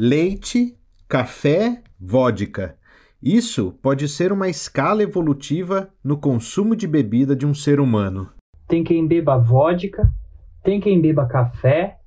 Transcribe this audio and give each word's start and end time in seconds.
leite, 0.00 0.74
café, 1.06 1.82
vodka. 2.00 2.74
Isso 3.22 3.72
pode 3.82 4.08
ser 4.08 4.32
uma 4.32 4.48
escala 4.48 5.02
evolutiva 5.02 5.92
no 6.02 6.16
consumo 6.16 6.74
de 6.74 6.86
bebida 6.86 7.36
de 7.36 7.44
um 7.44 7.52
ser 7.52 7.78
humano. 7.78 8.30
Tem 8.66 8.82
quem 8.82 9.06
beba 9.06 9.36
vodka, 9.36 10.10
tem 10.64 10.80
quem 10.80 10.98
beba 11.02 11.26
café 11.26 11.98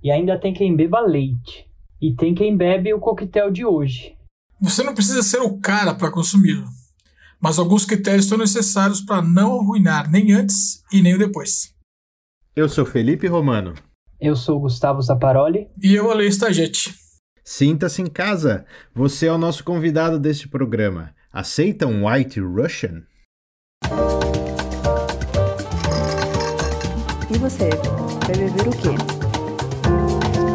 e 0.00 0.08
ainda 0.08 0.38
tem 0.38 0.54
quem 0.54 0.76
beba 0.76 1.00
leite. 1.00 1.68
E 2.00 2.14
tem 2.14 2.32
quem 2.32 2.56
bebe 2.56 2.94
o 2.94 3.00
coquetel 3.00 3.50
de 3.50 3.64
hoje. 3.64 4.16
Você 4.60 4.84
não 4.84 4.94
precisa 4.94 5.22
ser 5.22 5.40
o 5.40 5.58
cara 5.58 5.94
para 5.94 6.12
consumi-lo, 6.12 6.68
mas 7.40 7.58
alguns 7.58 7.84
critérios 7.84 8.26
são 8.26 8.38
necessários 8.38 9.00
para 9.00 9.20
não 9.20 9.58
arruinar 9.58 10.08
nem 10.08 10.32
antes 10.32 10.84
e 10.92 11.02
nem 11.02 11.18
depois. 11.18 11.74
Eu 12.54 12.68
sou 12.68 12.86
Felipe 12.86 13.26
Romano. 13.26 13.74
Eu 14.20 14.36
sou 14.36 14.60
Gustavo 14.60 15.02
Zaparoli. 15.02 15.68
E 15.82 15.92
eu, 15.92 16.10
Alê 16.10 16.28
Stagete. 16.28 17.05
Sinta-se 17.48 18.02
em 18.02 18.06
casa. 18.06 18.66
Você 18.92 19.26
é 19.26 19.32
o 19.32 19.38
nosso 19.38 19.62
convidado 19.62 20.18
deste 20.18 20.48
programa. 20.48 21.14
Aceita 21.32 21.86
um 21.86 22.08
White 22.08 22.40
Russian? 22.40 23.04
E 27.30 27.38
você, 27.38 27.70
vai 28.26 28.36
beber 28.36 28.66
o 28.66 28.72
quê? 28.72 28.88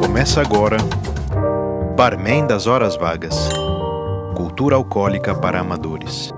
Começa 0.02 0.42
agora 0.42 0.78
Barman 1.96 2.46
das 2.46 2.68
Horas 2.68 2.98
Vagas 2.98 3.38
Cultura 4.36 4.76
Alcoólica 4.76 5.34
para 5.34 5.62
Amadores. 5.62 6.34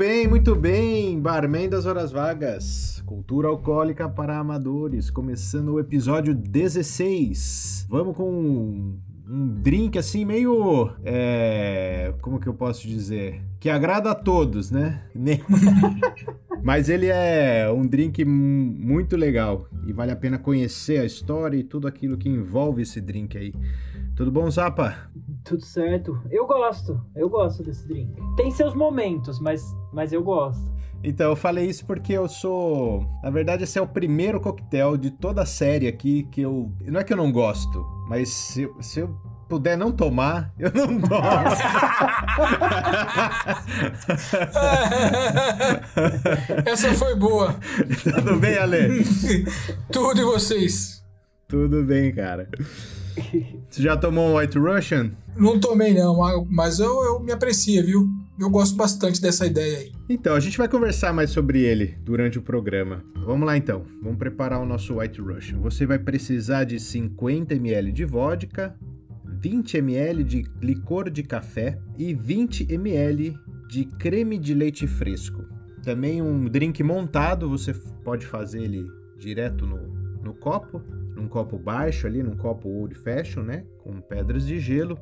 Bem, 0.00 0.26
muito 0.26 0.56
bem, 0.56 1.20
Barman 1.20 1.68
das 1.68 1.84
Horas 1.84 2.10
Vagas, 2.10 3.02
Cultura 3.04 3.48
Alcoólica 3.48 4.08
para 4.08 4.38
Amadores, 4.38 5.10
começando 5.10 5.74
o 5.74 5.78
episódio 5.78 6.34
16. 6.34 7.84
Vamos 7.86 8.16
com 8.16 8.98
um, 9.30 9.48
drink 9.48 9.98
assim 9.98 10.24
meio. 10.24 10.90
É, 11.04 12.12
como 12.20 12.40
que 12.40 12.48
eu 12.48 12.54
posso 12.54 12.86
dizer? 12.86 13.42
Que 13.58 13.70
agrada 13.70 14.10
a 14.10 14.14
todos, 14.14 14.70
né? 14.70 15.04
Mas 16.62 16.88
ele 16.88 17.06
é 17.06 17.70
um 17.74 17.86
drink 17.86 18.24
muito 18.24 19.16
legal 19.16 19.66
e 19.86 19.92
vale 19.92 20.12
a 20.12 20.16
pena 20.16 20.38
conhecer 20.38 21.00
a 21.00 21.04
história 21.04 21.56
e 21.56 21.64
tudo 21.64 21.88
aquilo 21.88 22.18
que 22.18 22.28
envolve 22.28 22.82
esse 22.82 23.00
drink 23.00 23.38
aí. 23.38 23.54
Tudo 24.14 24.30
bom, 24.30 24.50
Zapa? 24.50 25.10
Tudo 25.42 25.64
certo. 25.64 26.20
Eu 26.30 26.46
gosto. 26.46 27.00
Eu 27.14 27.30
gosto 27.30 27.62
desse 27.62 27.88
drink. 27.88 28.12
Tem 28.36 28.50
seus 28.50 28.74
momentos, 28.74 29.40
mas, 29.40 29.64
mas 29.92 30.12
eu 30.12 30.22
gosto. 30.22 30.70
Então, 31.02 31.30
eu 31.30 31.36
falei 31.36 31.66
isso 31.66 31.84
porque 31.86 32.12
eu 32.12 32.28
sou. 32.28 33.06
Na 33.22 33.30
verdade, 33.30 33.64
esse 33.64 33.78
é 33.78 33.82
o 33.82 33.86
primeiro 33.86 34.40
coquetel 34.40 34.96
de 34.96 35.10
toda 35.10 35.42
a 35.42 35.46
série 35.46 35.88
aqui 35.88 36.24
que 36.30 36.42
eu. 36.42 36.70
Não 36.86 37.00
é 37.00 37.04
que 37.04 37.12
eu 37.12 37.16
não 37.16 37.32
gosto, 37.32 37.84
mas 38.08 38.28
se, 38.28 38.70
se 38.80 39.00
eu 39.00 39.08
puder 39.48 39.76
não 39.76 39.90
tomar, 39.90 40.52
eu 40.58 40.70
não 40.72 41.00
tomo. 41.00 41.26
Essa 46.64 46.94
foi 46.94 47.16
boa. 47.16 47.56
Tudo 48.02 48.36
bem, 48.38 48.56
Ale? 48.58 49.04
Tudo 49.90 50.20
e 50.20 50.24
vocês? 50.24 51.02
Tudo 51.48 51.82
bem, 51.82 52.14
cara. 52.14 52.48
Você 53.68 53.82
já 53.82 53.96
tomou 53.96 54.28
um 54.28 54.36
White 54.36 54.56
Russian? 54.56 55.10
Não 55.36 55.58
tomei, 55.58 55.92
não, 55.94 56.46
mas 56.48 56.78
eu, 56.78 57.02
eu 57.04 57.18
me 57.20 57.32
aprecio, 57.32 57.84
viu? 57.84 58.08
Eu 58.40 58.48
gosto 58.48 58.74
bastante 58.74 59.20
dessa 59.20 59.46
ideia 59.46 59.80
aí. 59.80 59.92
Então, 60.08 60.34
a 60.34 60.40
gente 60.40 60.56
vai 60.56 60.66
conversar 60.66 61.12
mais 61.12 61.28
sobre 61.28 61.60
ele 61.60 61.98
durante 62.02 62.38
o 62.38 62.42
programa. 62.42 63.04
Vamos 63.14 63.46
lá 63.46 63.54
então, 63.54 63.84
vamos 64.02 64.16
preparar 64.16 64.62
o 64.62 64.64
nosso 64.64 64.98
White 64.98 65.20
Russian. 65.20 65.58
Você 65.58 65.84
vai 65.84 65.98
precisar 65.98 66.64
de 66.64 66.80
50 66.80 67.54
ml 67.54 67.92
de 67.92 68.06
vodka, 68.06 68.74
20 69.26 69.76
ml 69.76 70.24
de 70.24 70.46
licor 70.62 71.10
de 71.10 71.22
café 71.22 71.78
e 71.98 72.14
20 72.14 72.72
ml 72.72 73.38
de 73.68 73.84
creme 73.84 74.38
de 74.38 74.54
leite 74.54 74.86
fresco. 74.86 75.44
Também 75.82 76.22
um 76.22 76.46
drink 76.46 76.82
montado, 76.82 77.46
você 77.46 77.74
pode 78.02 78.24
fazer 78.24 78.62
ele 78.62 78.86
direto 79.18 79.66
no, 79.66 79.86
no 80.22 80.32
copo 80.32 80.82
num 81.20 81.28
copo 81.28 81.58
baixo 81.58 82.06
ali, 82.06 82.22
num 82.22 82.36
copo 82.36 82.68
old 82.68 82.94
fashion, 82.94 83.42
né, 83.42 83.64
com 83.78 84.00
pedras 84.00 84.46
de 84.46 84.58
gelo. 84.58 84.98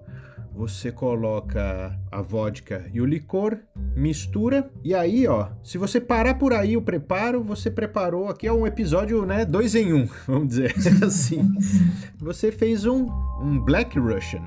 Você 0.54 0.90
coloca 0.90 1.96
a 2.10 2.20
vodka 2.20 2.88
e 2.92 3.00
o 3.00 3.04
licor, 3.04 3.58
mistura 3.94 4.70
e 4.82 4.94
aí, 4.94 5.26
ó, 5.26 5.48
se 5.62 5.78
você 5.78 6.00
parar 6.00 6.34
por 6.34 6.52
aí 6.52 6.76
o 6.76 6.82
preparo, 6.82 7.42
você 7.42 7.70
preparou 7.70 8.28
aqui 8.28 8.46
é 8.46 8.52
um 8.52 8.66
episódio, 8.66 9.24
né, 9.24 9.44
dois 9.44 9.74
em 9.74 9.92
um, 9.92 10.08
vamos 10.26 10.48
dizer 10.48 10.74
assim. 11.04 11.48
Você 12.18 12.50
fez 12.50 12.84
um, 12.86 13.06
um 13.40 13.60
Black 13.64 13.98
Russian, 13.98 14.42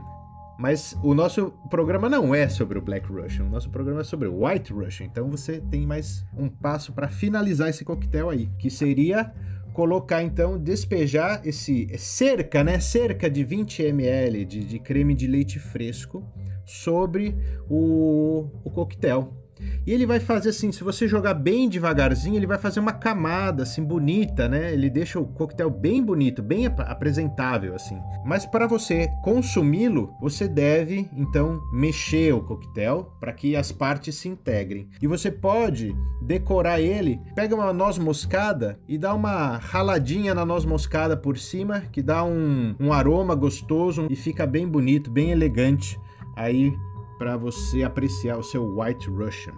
mas 0.59 0.95
o 1.01 1.15
nosso 1.15 1.53
programa 1.69 2.07
não 2.07 2.35
é 2.35 2.47
sobre 2.47 2.77
o 2.77 2.81
Black 2.81 3.11
Russian, 3.11 3.45
o 3.45 3.49
nosso 3.49 3.69
programa 3.69 4.01
é 4.01 4.03
sobre 4.03 4.27
o 4.27 4.45
White 4.45 4.71
Russian. 4.71 5.07
Então 5.07 5.29
você 5.29 5.59
tem 5.59 5.87
mais 5.87 6.23
um 6.37 6.47
passo 6.47 6.93
para 6.93 7.07
finalizar 7.07 7.69
esse 7.69 7.83
coquetel 7.83 8.29
aí, 8.29 8.47
que 8.59 8.69
seria 8.69 9.33
colocar 9.73 10.21
então, 10.21 10.57
despejar 10.57 11.41
esse 11.45 11.87
cerca, 11.97 12.63
né, 12.63 12.79
cerca 12.79 13.29
de 13.29 13.43
20 13.43 13.83
ml 13.83 14.45
de, 14.45 14.63
de 14.65 14.79
creme 14.79 15.13
de 15.13 15.27
leite 15.27 15.59
fresco 15.59 16.23
sobre 16.65 17.35
o, 17.69 18.49
o 18.63 18.69
coquetel. 18.69 19.40
E 19.85 19.91
ele 19.91 20.05
vai 20.05 20.19
fazer 20.19 20.49
assim, 20.49 20.71
se 20.71 20.83
você 20.83 21.07
jogar 21.07 21.33
bem 21.33 21.67
devagarzinho, 21.67 22.35
ele 22.35 22.47
vai 22.47 22.57
fazer 22.57 22.79
uma 22.79 22.91
camada 22.93 23.63
assim 23.63 23.83
bonita, 23.83 24.47
né? 24.47 24.73
Ele 24.73 24.89
deixa 24.89 25.19
o 25.19 25.25
coquetel 25.25 25.69
bem 25.69 26.03
bonito, 26.03 26.41
bem 26.41 26.67
ap 26.67 26.79
apresentável 26.81 27.75
assim. 27.75 27.99
Mas 28.25 28.45
para 28.45 28.67
você 28.67 29.09
consumi-lo, 29.23 30.13
você 30.19 30.47
deve 30.47 31.09
então 31.13 31.59
mexer 31.73 32.33
o 32.33 32.41
coquetel 32.41 33.13
para 33.19 33.33
que 33.33 33.55
as 33.55 33.71
partes 33.71 34.15
se 34.15 34.29
integrem. 34.29 34.87
E 35.01 35.07
você 35.07 35.31
pode 35.31 35.95
decorar 36.21 36.79
ele, 36.79 37.19
pega 37.35 37.55
uma 37.55 37.73
noz 37.73 37.97
moscada 37.97 38.79
e 38.87 38.97
dá 38.97 39.13
uma 39.13 39.57
raladinha 39.57 40.33
na 40.33 40.45
noz 40.45 40.65
moscada 40.65 41.17
por 41.17 41.37
cima, 41.37 41.81
que 41.91 42.01
dá 42.01 42.23
um, 42.23 42.75
um 42.79 42.93
aroma 42.93 43.33
gostoso 43.33 44.07
e 44.09 44.15
fica 44.15 44.45
bem 44.45 44.67
bonito, 44.67 45.09
bem 45.09 45.31
elegante. 45.31 45.99
Aí 46.35 46.73
para 47.21 47.37
você 47.37 47.83
apreciar 47.83 48.35
o 48.39 48.41
seu 48.41 48.79
White 48.79 49.07
Russian. 49.07 49.53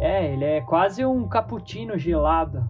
É, 0.00 0.32
ele 0.32 0.44
é 0.44 0.60
quase 0.60 1.04
um 1.04 1.28
cappuccino 1.28 1.96
gelado. 1.96 2.68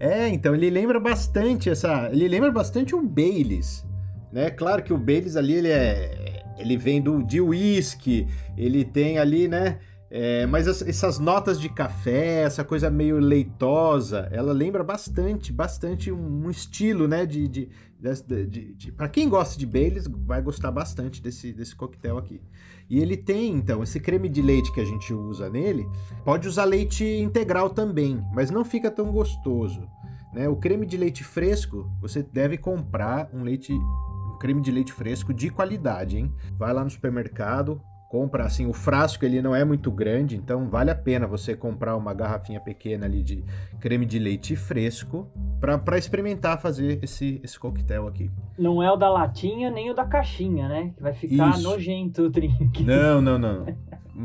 É, 0.00 0.28
então 0.28 0.54
ele 0.54 0.70
lembra 0.70 0.98
bastante 0.98 1.68
essa, 1.68 2.08
ele 2.10 2.26
lembra 2.26 2.50
bastante 2.50 2.96
um 2.96 3.06
Baileys, 3.06 3.86
né? 4.32 4.48
Claro 4.48 4.82
que 4.82 4.94
o 4.94 4.96
Baileys 4.96 5.36
ali 5.36 5.56
ele 5.56 5.68
é, 5.68 6.42
ele 6.56 6.74
vem 6.78 7.02
do 7.02 7.22
de 7.22 7.38
whisky, 7.38 8.26
ele 8.56 8.82
tem 8.82 9.18
ali, 9.18 9.46
né? 9.46 9.78
É, 10.10 10.46
mas 10.46 10.66
as, 10.66 10.80
essas 10.80 11.18
notas 11.18 11.60
de 11.60 11.68
café, 11.68 12.44
essa 12.44 12.64
coisa 12.64 12.88
meio 12.88 13.18
leitosa, 13.18 14.26
ela 14.32 14.54
lembra 14.54 14.82
bastante, 14.82 15.52
bastante 15.52 16.10
um, 16.10 16.46
um 16.46 16.50
estilo, 16.50 17.06
né? 17.06 17.26
De, 17.26 17.46
de, 17.46 17.68
de, 18.00 18.46
de, 18.46 18.74
de 18.74 18.92
para 18.92 19.08
quem 19.08 19.28
gosta 19.28 19.58
de 19.58 19.66
Baileys, 19.66 20.06
vai 20.08 20.40
gostar 20.40 20.70
bastante 20.70 21.20
desse, 21.20 21.52
desse 21.52 21.76
coquetel 21.76 22.16
aqui. 22.16 22.40
E 22.88 23.00
ele 23.00 23.16
tem, 23.16 23.52
então, 23.54 23.82
esse 23.82 23.98
creme 23.98 24.28
de 24.28 24.40
leite 24.40 24.72
que 24.72 24.80
a 24.80 24.84
gente 24.84 25.12
usa 25.12 25.50
nele, 25.50 25.88
pode 26.24 26.46
usar 26.46 26.64
leite 26.64 27.04
integral 27.04 27.70
também, 27.70 28.24
mas 28.32 28.50
não 28.50 28.64
fica 28.64 28.90
tão 28.90 29.10
gostoso. 29.10 29.88
Né? 30.32 30.48
O 30.48 30.56
creme 30.56 30.86
de 30.86 30.96
leite 30.96 31.24
fresco, 31.24 31.90
você 32.00 32.22
deve 32.22 32.56
comprar 32.56 33.28
um 33.32 33.42
leite, 33.42 33.72
um 33.72 34.36
creme 34.38 34.60
de 34.60 34.70
leite 34.70 34.92
fresco 34.92 35.34
de 35.34 35.50
qualidade, 35.50 36.18
hein? 36.18 36.32
Vai 36.58 36.72
lá 36.72 36.84
no 36.84 36.90
supermercado, 36.90 37.80
compra 38.08 38.44
assim, 38.44 38.66
o 38.66 38.72
frasco 38.72 39.24
ele 39.24 39.42
não 39.42 39.54
é 39.54 39.64
muito 39.64 39.90
grande, 39.90 40.36
então 40.36 40.68
vale 40.68 40.90
a 40.90 40.94
pena 40.94 41.26
você 41.26 41.56
comprar 41.56 41.96
uma 41.96 42.14
garrafinha 42.14 42.60
pequena 42.60 43.06
ali 43.06 43.22
de 43.22 43.44
creme 43.80 44.06
de 44.06 44.18
leite 44.18 44.54
fresco 44.54 45.28
para 45.60 45.98
experimentar 45.98 46.60
fazer 46.60 47.02
esse, 47.02 47.40
esse 47.42 47.58
coquetel 47.58 48.06
aqui. 48.06 48.30
Não 48.58 48.82
é 48.82 48.90
o 48.90 48.96
da 48.96 49.10
latinha 49.10 49.70
nem 49.70 49.90
o 49.90 49.94
da 49.94 50.04
caixinha, 50.04 50.68
né? 50.68 50.92
Que 50.96 51.02
vai 51.02 51.12
ficar 51.12 51.50
Isso. 51.50 51.62
nojento 51.62 52.22
o 52.22 52.30
drink. 52.30 52.84
Não, 52.84 53.20
não, 53.20 53.38
não. 53.38 53.66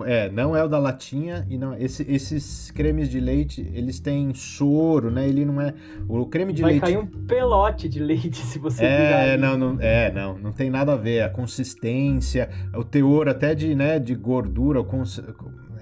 É, 0.06 0.30
não 0.30 0.56
é 0.56 0.64
o 0.64 0.68
da 0.68 0.80
latinha 0.80 1.46
e 1.50 1.58
não. 1.58 1.76
Esse, 1.76 2.04
esses 2.10 2.72
cremes 2.72 3.10
de 3.10 3.20
leite, 3.20 3.70
eles 3.74 4.00
têm 4.00 4.34
soro, 4.34 5.12
né? 5.12 5.28
Ele 5.28 5.44
não 5.44 5.60
é. 5.60 5.74
O 6.08 6.26
creme 6.26 6.54
de 6.54 6.62
Vai 6.62 6.72
leite. 6.72 6.82
Vai 6.82 6.94
cair 6.94 7.04
um 7.04 7.08
pelote 7.26 7.90
de 7.90 8.00
leite 8.00 8.38
se 8.46 8.58
você 8.58 8.86
É, 8.86 9.38
não, 9.38 9.58
não, 9.58 9.78
é, 9.80 10.12
não, 10.12 10.38
não 10.38 10.52
tem 10.52 10.70
nada 10.70 10.94
a 10.94 10.98
ver. 10.98 11.24
A 11.24 11.30
consistência, 11.30 12.50
o 12.74 12.84
teor 12.84 13.28
até 13.28 13.54
de, 13.54 13.76
né, 13.76 14.00
de 14.00 14.16
gordura, 14.16 14.82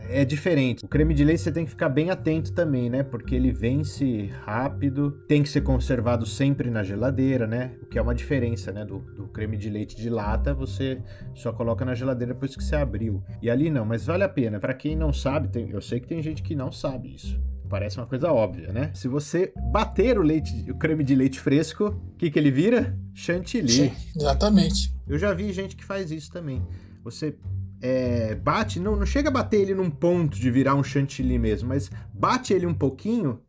é 0.09 0.25
diferente. 0.25 0.83
O 0.83 0.87
creme 0.87 1.13
de 1.13 1.23
leite 1.23 1.41
você 1.41 1.51
tem 1.51 1.65
que 1.65 1.71
ficar 1.71 1.89
bem 1.89 2.09
atento 2.09 2.51
também, 2.51 2.89
né? 2.89 3.03
Porque 3.03 3.35
ele 3.35 3.51
vence 3.51 4.27
rápido, 4.43 5.11
tem 5.27 5.43
que 5.43 5.49
ser 5.49 5.61
conservado 5.61 6.25
sempre 6.25 6.69
na 6.69 6.83
geladeira, 6.83 7.45
né? 7.45 7.71
O 7.81 7.85
que 7.85 7.97
é 7.97 8.01
uma 8.01 8.15
diferença, 8.15 8.71
né? 8.71 8.83
Do, 8.83 8.99
do 8.99 9.27
creme 9.27 9.57
de 9.57 9.69
leite 9.69 9.95
de 9.95 10.09
lata, 10.09 10.53
você 10.53 11.01
só 11.33 11.53
coloca 11.53 11.85
na 11.85 11.93
geladeira 11.93 12.33
depois 12.33 12.55
que 12.55 12.63
você 12.63 12.75
abriu. 12.75 13.23
E 13.41 13.49
ali 13.49 13.69
não, 13.69 13.85
mas 13.85 14.05
vale 14.05 14.23
a 14.23 14.29
pena. 14.29 14.59
Para 14.59 14.73
quem 14.73 14.95
não 14.95 15.13
sabe, 15.13 15.47
tem, 15.47 15.69
eu 15.69 15.81
sei 15.81 15.99
que 15.99 16.07
tem 16.07 16.21
gente 16.21 16.41
que 16.41 16.55
não 16.55 16.71
sabe 16.71 17.13
isso. 17.13 17.39
Parece 17.69 17.97
uma 17.97 18.07
coisa 18.07 18.31
óbvia, 18.31 18.73
né? 18.73 18.89
Se 18.95 19.07
você 19.07 19.53
bater 19.71 20.17
o 20.17 20.23
leite, 20.23 20.71
o 20.71 20.75
creme 20.75 21.03
de 21.03 21.13
leite 21.13 21.39
fresco, 21.39 21.89
o 22.13 22.17
que, 22.17 22.31
que 22.31 22.39
ele 22.39 22.49
vira? 22.49 22.97
Chantilly. 23.13 23.69
Sim, 23.69 23.91
exatamente. 24.15 24.91
Eu 25.07 25.19
já 25.19 25.31
vi 25.33 25.53
gente 25.53 25.75
que 25.75 25.85
faz 25.85 26.09
isso 26.09 26.31
também. 26.31 26.65
Você 27.03 27.35
é, 27.81 28.35
bate, 28.35 28.79
não, 28.79 28.95
não 28.95 29.05
chega 29.05 29.29
a 29.29 29.31
bater 29.31 29.61
ele 29.61 29.73
num 29.73 29.89
ponto 29.89 30.39
de 30.39 30.51
virar 30.51 30.75
um 30.75 30.83
chantilly 30.83 31.37
mesmo, 31.39 31.69
mas 31.69 31.89
bate 32.13 32.53
ele 32.53 32.65
um 32.65 32.73
pouquinho 32.73 33.39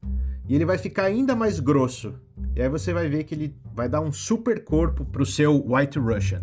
e 0.48 0.54
ele 0.54 0.64
vai 0.64 0.78
ficar 0.78 1.04
ainda 1.04 1.34
mais 1.34 1.60
grosso. 1.60 2.14
E 2.54 2.62
aí 2.62 2.68
você 2.68 2.92
vai 2.92 3.08
ver 3.08 3.24
que 3.24 3.34
ele 3.34 3.54
vai 3.74 3.88
dar 3.88 4.00
um 4.00 4.12
super 4.12 4.64
corpo 4.64 5.04
pro 5.04 5.26
seu 5.26 5.64
White 5.66 5.98
Russian. 5.98 6.40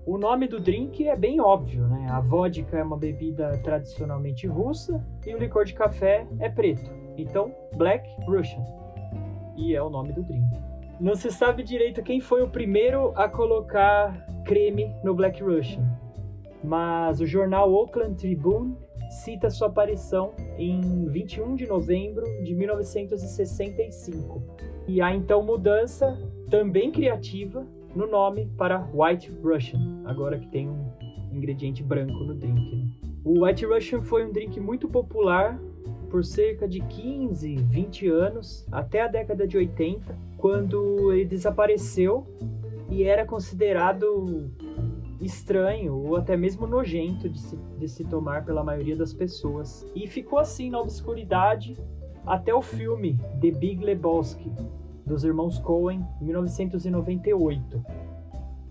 O 0.05 0.17
nome 0.17 0.47
do 0.47 0.59
drink 0.59 1.07
é 1.07 1.15
bem 1.15 1.41
óbvio, 1.41 1.87
né? 1.87 2.07
A 2.11 2.19
vodka 2.19 2.77
é 2.77 2.83
uma 2.83 2.97
bebida 2.97 3.57
tradicionalmente 3.63 4.45
russa 4.45 5.03
e 5.25 5.33
o 5.33 5.37
licor 5.39 5.65
de 5.65 5.73
café 5.73 6.27
é 6.39 6.47
preto. 6.47 6.91
Então, 7.17 7.51
Black 7.75 8.07
Russian. 8.27 8.63
E 9.57 9.73
é 9.73 9.81
o 9.81 9.89
nome 9.89 10.13
do 10.13 10.21
drink. 10.21 10.74
Não 10.99 11.13
se 11.13 11.29
sabe 11.29 11.61
direito 11.61 12.01
quem 12.01 12.21
foi 12.21 12.41
o 12.41 12.49
primeiro 12.49 13.11
a 13.15 13.27
colocar 13.27 14.25
creme 14.45 14.95
no 15.03 15.13
Black 15.13 15.43
Russian, 15.43 15.83
mas 16.63 17.19
o 17.19 17.25
jornal 17.25 17.71
Oakland 17.71 18.15
Tribune 18.15 18.77
cita 19.09 19.49
sua 19.49 19.67
aparição 19.67 20.33
em 20.57 21.05
21 21.09 21.55
de 21.55 21.67
novembro 21.67 22.25
de 22.43 22.55
1965. 22.55 24.41
E 24.87 25.01
há 25.01 25.13
então 25.13 25.43
mudança, 25.43 26.17
também 26.49 26.91
criativa, 26.91 27.67
no 27.93 28.07
nome 28.07 28.49
para 28.57 28.87
White 28.93 29.31
Russian, 29.43 30.01
agora 30.05 30.39
que 30.39 30.47
tem 30.47 30.69
um 30.69 30.91
ingrediente 31.31 31.83
branco 31.83 32.23
no 32.23 32.35
drink. 32.35 32.75
Né? 32.75 32.87
O 33.23 33.43
White 33.43 33.65
Russian 33.65 34.01
foi 34.01 34.25
um 34.25 34.31
drink 34.31 34.59
muito 34.59 34.87
popular 34.87 35.59
por 36.15 36.23
cerca 36.23 36.65
de 36.65 36.79
15, 36.79 37.57
20 37.57 38.07
anos, 38.07 38.65
até 38.71 39.01
a 39.01 39.07
década 39.09 39.45
de 39.45 39.57
80, 39.57 40.17
quando 40.37 41.11
ele 41.11 41.25
desapareceu 41.25 42.25
e 42.89 43.03
era 43.03 43.25
considerado 43.25 44.49
estranho 45.19 45.93
ou 45.93 46.15
até 46.15 46.37
mesmo 46.37 46.65
nojento 46.65 47.27
de 47.27 47.37
se, 47.37 47.57
de 47.77 47.89
se 47.89 48.05
tomar 48.05 48.45
pela 48.45 48.63
maioria 48.63 48.95
das 48.95 49.13
pessoas. 49.13 49.85
E 49.93 50.07
ficou 50.07 50.39
assim 50.39 50.69
na 50.69 50.79
obscuridade 50.79 51.75
até 52.25 52.53
o 52.53 52.61
filme 52.61 53.19
The 53.41 53.51
Big 53.51 53.83
Lebowski, 53.83 54.49
dos 55.05 55.25
irmãos 55.25 55.59
Coen, 55.59 56.01
em 56.21 56.23
1998. 56.27 57.85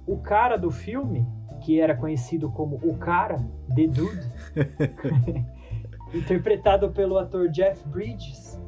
O 0.06 0.16
cara 0.16 0.56
do 0.56 0.70
filme, 0.70 1.26
que 1.60 1.78
era 1.78 1.94
conhecido 1.94 2.50
como 2.50 2.76
o 2.76 2.96
cara, 2.96 3.36
The 3.76 3.86
Dude, 3.86 4.32
interpretado 6.14 6.90
pelo 6.90 7.18
ator 7.18 7.48
Jeff 7.48 7.86
Bridges, 7.88 8.60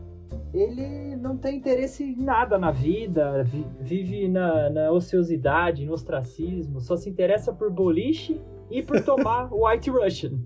ele 0.52 1.16
não 1.16 1.36
tem 1.36 1.56
interesse 1.56 2.02
em 2.02 2.16
nada 2.16 2.58
na 2.58 2.70
vida, 2.70 3.44
vive 3.80 4.28
na, 4.28 4.70
na 4.70 4.90
ociosidade, 4.90 5.84
no 5.84 5.92
ostracismo, 5.92 6.80
só 6.80 6.96
se 6.96 7.10
interessa 7.10 7.52
por 7.52 7.70
boliche 7.70 8.40
e 8.70 8.82
por 8.82 9.02
tomar 9.02 9.48
White 9.52 9.90
Russian. 9.90 10.38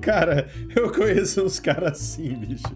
Cara, 0.00 0.46
eu 0.74 0.92
conheço 0.92 1.42
uns 1.42 1.58
caras 1.58 1.92
assim, 1.92 2.34
bicho. 2.34 2.66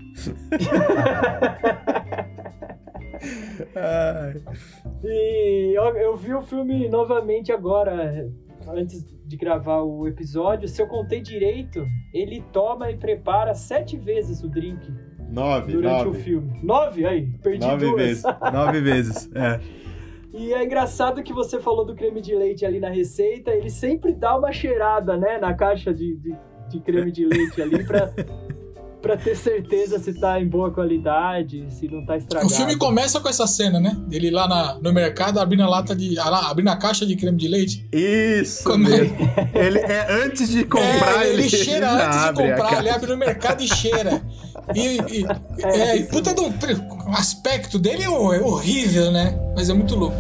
e 5.05 5.77
eu, 5.77 5.85
eu 5.97 6.17
vi 6.17 6.33
o 6.33 6.41
filme 6.41 6.89
novamente 6.89 7.53
agora, 7.53 8.27
antes 8.67 9.05
de 9.31 9.37
gravar 9.37 9.81
o 9.83 10.09
episódio, 10.09 10.67
se 10.67 10.83
eu 10.83 10.89
contei 10.89 11.21
direito, 11.21 11.87
ele 12.13 12.43
toma 12.53 12.91
e 12.91 12.97
prepara 12.97 13.55
sete 13.55 13.97
vezes 13.97 14.43
o 14.43 14.49
drink. 14.49 14.93
Nove, 15.31 15.73
durante 15.73 16.05
nove. 16.05 16.09
o 16.09 16.15
filme. 16.15 16.61
Nove? 16.65 17.07
Aí, 17.07 17.29
perdi 17.41 17.65
nove 17.65 17.87
duas. 17.87 18.03
vezes. 18.03 18.25
Nove 18.53 18.81
vezes, 18.81 19.31
é. 19.33 19.61
E 20.33 20.53
é 20.55 20.65
engraçado 20.65 21.25
que 21.25 21.33
você 21.33 21.59
falou 21.59 21.85
do 21.85 21.93
creme 21.93 22.21
de 22.21 22.33
leite 22.37 22.65
ali 22.65 22.79
na 22.79 22.89
receita, 22.89 23.51
ele 23.51 23.69
sempre 23.69 24.13
dá 24.13 24.39
uma 24.39 24.53
cheirada, 24.53 25.17
né, 25.17 25.39
na 25.39 25.55
caixa 25.55 25.93
de, 25.93 26.15
de, 26.17 26.37
de 26.69 26.81
creme 26.81 27.11
de 27.11 27.27
leite 27.27 27.61
ali 27.61 27.85
pra, 27.85 28.13
pra 29.01 29.17
ter 29.17 29.37
certeza 29.37 29.99
se 29.99 30.13
tá 30.15 30.41
em 30.41 30.47
boa 30.47 30.71
qualidade, 30.71 31.67
se 31.71 31.89
não 31.89 32.05
tá 32.05 32.17
estragado. 32.17 32.53
O 32.53 32.55
filme 32.55 32.77
começa 32.77 33.21
com 33.21 33.29
essa 33.29 33.47
cena, 33.47 33.81
né? 33.81 33.97
Dele 34.07 34.31
lá 34.31 34.47
na, 34.47 34.79
no 34.81 34.93
mercado 34.93 35.39
abrindo 35.39 35.63
a 35.63 35.69
lata 35.69 35.95
de. 35.95 36.15
lá, 36.15 36.51
abrindo 36.51 36.69
a 36.69 36.77
caixa 36.77 37.07
de 37.07 37.17
creme 37.17 37.39
de 37.39 37.49
leite. 37.49 37.89
Isso 37.93 38.71
é? 38.71 38.77
mesmo. 38.77 39.17
Ele 39.55 39.79
é 39.79 40.25
antes 40.25 40.49
de 40.49 40.65
comprar, 40.67 41.25
é, 41.25 41.31
ele, 41.31 41.43
ele, 41.43 41.49
cheira 41.49 41.87
já 41.87 42.07
antes 42.07 42.23
de 42.23 42.35
comprar, 42.35 42.79
ele 42.79 42.91
abre 42.91 43.11
no 43.11 43.17
mercado 43.17 43.63
e 43.63 43.69
cheira. 43.69 44.23
E, 44.75 45.21
e- 45.21 45.27
É, 45.65 45.99
é, 45.99 46.03
puta 46.05 46.35
do 46.35 46.43
o 46.43 47.13
aspecto 47.13 47.79
dele 47.79 48.03
é 48.03 48.07
é 48.07 48.11
horrível, 48.11 49.11
né? 49.11 49.39
Mas 49.57 49.69
é 49.69 49.75
muito 49.75 49.97
louco. 49.97 50.17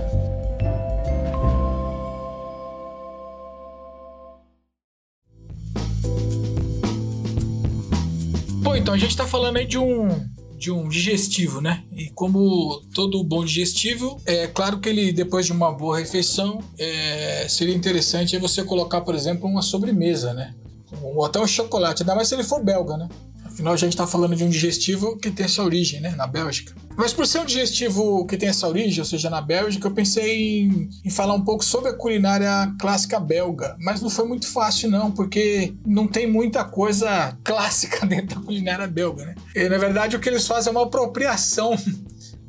Então 8.91 8.97
a 8.97 8.99
gente 8.99 9.17
tá 9.17 9.25
falando 9.25 9.57
aí 9.57 9.67
de 9.67 9.79
um 9.79 10.09
de 10.59 10.71
um 10.71 10.89
digestivo, 10.89 11.61
né? 11.61 11.85
E 11.93 12.11
como 12.11 12.83
todo 12.93 13.23
bom 13.23 13.45
digestivo, 13.45 14.21
é 14.27 14.49
claro 14.49 14.81
que 14.81 14.89
ele 14.89 15.13
depois 15.13 15.47
de 15.47 15.53
uma 15.53 15.73
boa 15.73 15.99
refeição, 15.99 16.59
é, 16.77 17.47
seria 17.49 17.75
interessante 17.75 18.35
aí 18.35 18.43
você 18.43 18.65
colocar, 18.65 19.01
por 19.03 19.15
exemplo, 19.15 19.49
uma 19.49 19.63
sobremesa, 19.63 20.35
né? 20.35 20.55
Ou 21.01 21.25
até 21.25 21.39
um 21.39 21.47
chocolate, 21.47 22.03
ainda 22.03 22.17
mais 22.17 22.29
se 22.29 22.35
ele 22.35 22.43
for 22.43 22.65
belga, 22.65 22.97
né? 22.97 23.09
Afinal, 23.52 23.75
a 23.75 23.76
gente 23.76 23.92
está 23.92 24.07
falando 24.07 24.37
de 24.37 24.45
um 24.45 24.49
digestivo 24.49 25.16
que 25.16 25.30
tem 25.30 25.45
essa 25.45 25.62
origem, 25.62 26.00
né, 26.00 26.14
na 26.16 26.26
Bélgica. 26.26 26.75
Mas 26.97 27.12
por 27.12 27.26
ser 27.26 27.40
um 27.40 27.45
digestivo 27.45 28.26
que 28.26 28.37
tem 28.37 28.49
essa 28.49 28.69
origem, 28.69 29.00
ou 29.00 29.04
seja, 29.04 29.28
na 29.28 29.40
Bélgica, 29.40 29.87
eu 29.88 29.90
pensei 29.90 30.61
em, 30.61 30.90
em, 31.04 31.11
falar 31.11 31.35
um 31.35 31.42
pouco 31.42 31.64
sobre 31.64 31.90
a 31.90 31.95
culinária 31.95 32.73
clássica 32.78 33.19
belga. 33.19 33.76
Mas 33.80 34.00
não 34.00 34.11
foi 34.11 34.26
muito 34.26 34.47
fácil, 34.47 34.90
não, 34.90 35.11
porque 35.11 35.75
não 35.85 36.07
tem 36.07 36.30
muita 36.30 36.64
coisa 36.64 37.37
clássica 37.42 38.07
dentro 38.07 38.38
da 38.38 38.47
culinária 38.47 38.87
belga, 38.87 39.25
né? 39.25 39.35
E, 39.54 39.69
na 39.69 39.78
verdade, 39.78 40.16
o 40.16 40.21
que 40.21 40.28
eles 40.28 40.47
fazem 40.47 40.73
é 40.73 40.76
uma 40.76 40.85
apropriação 40.85 41.76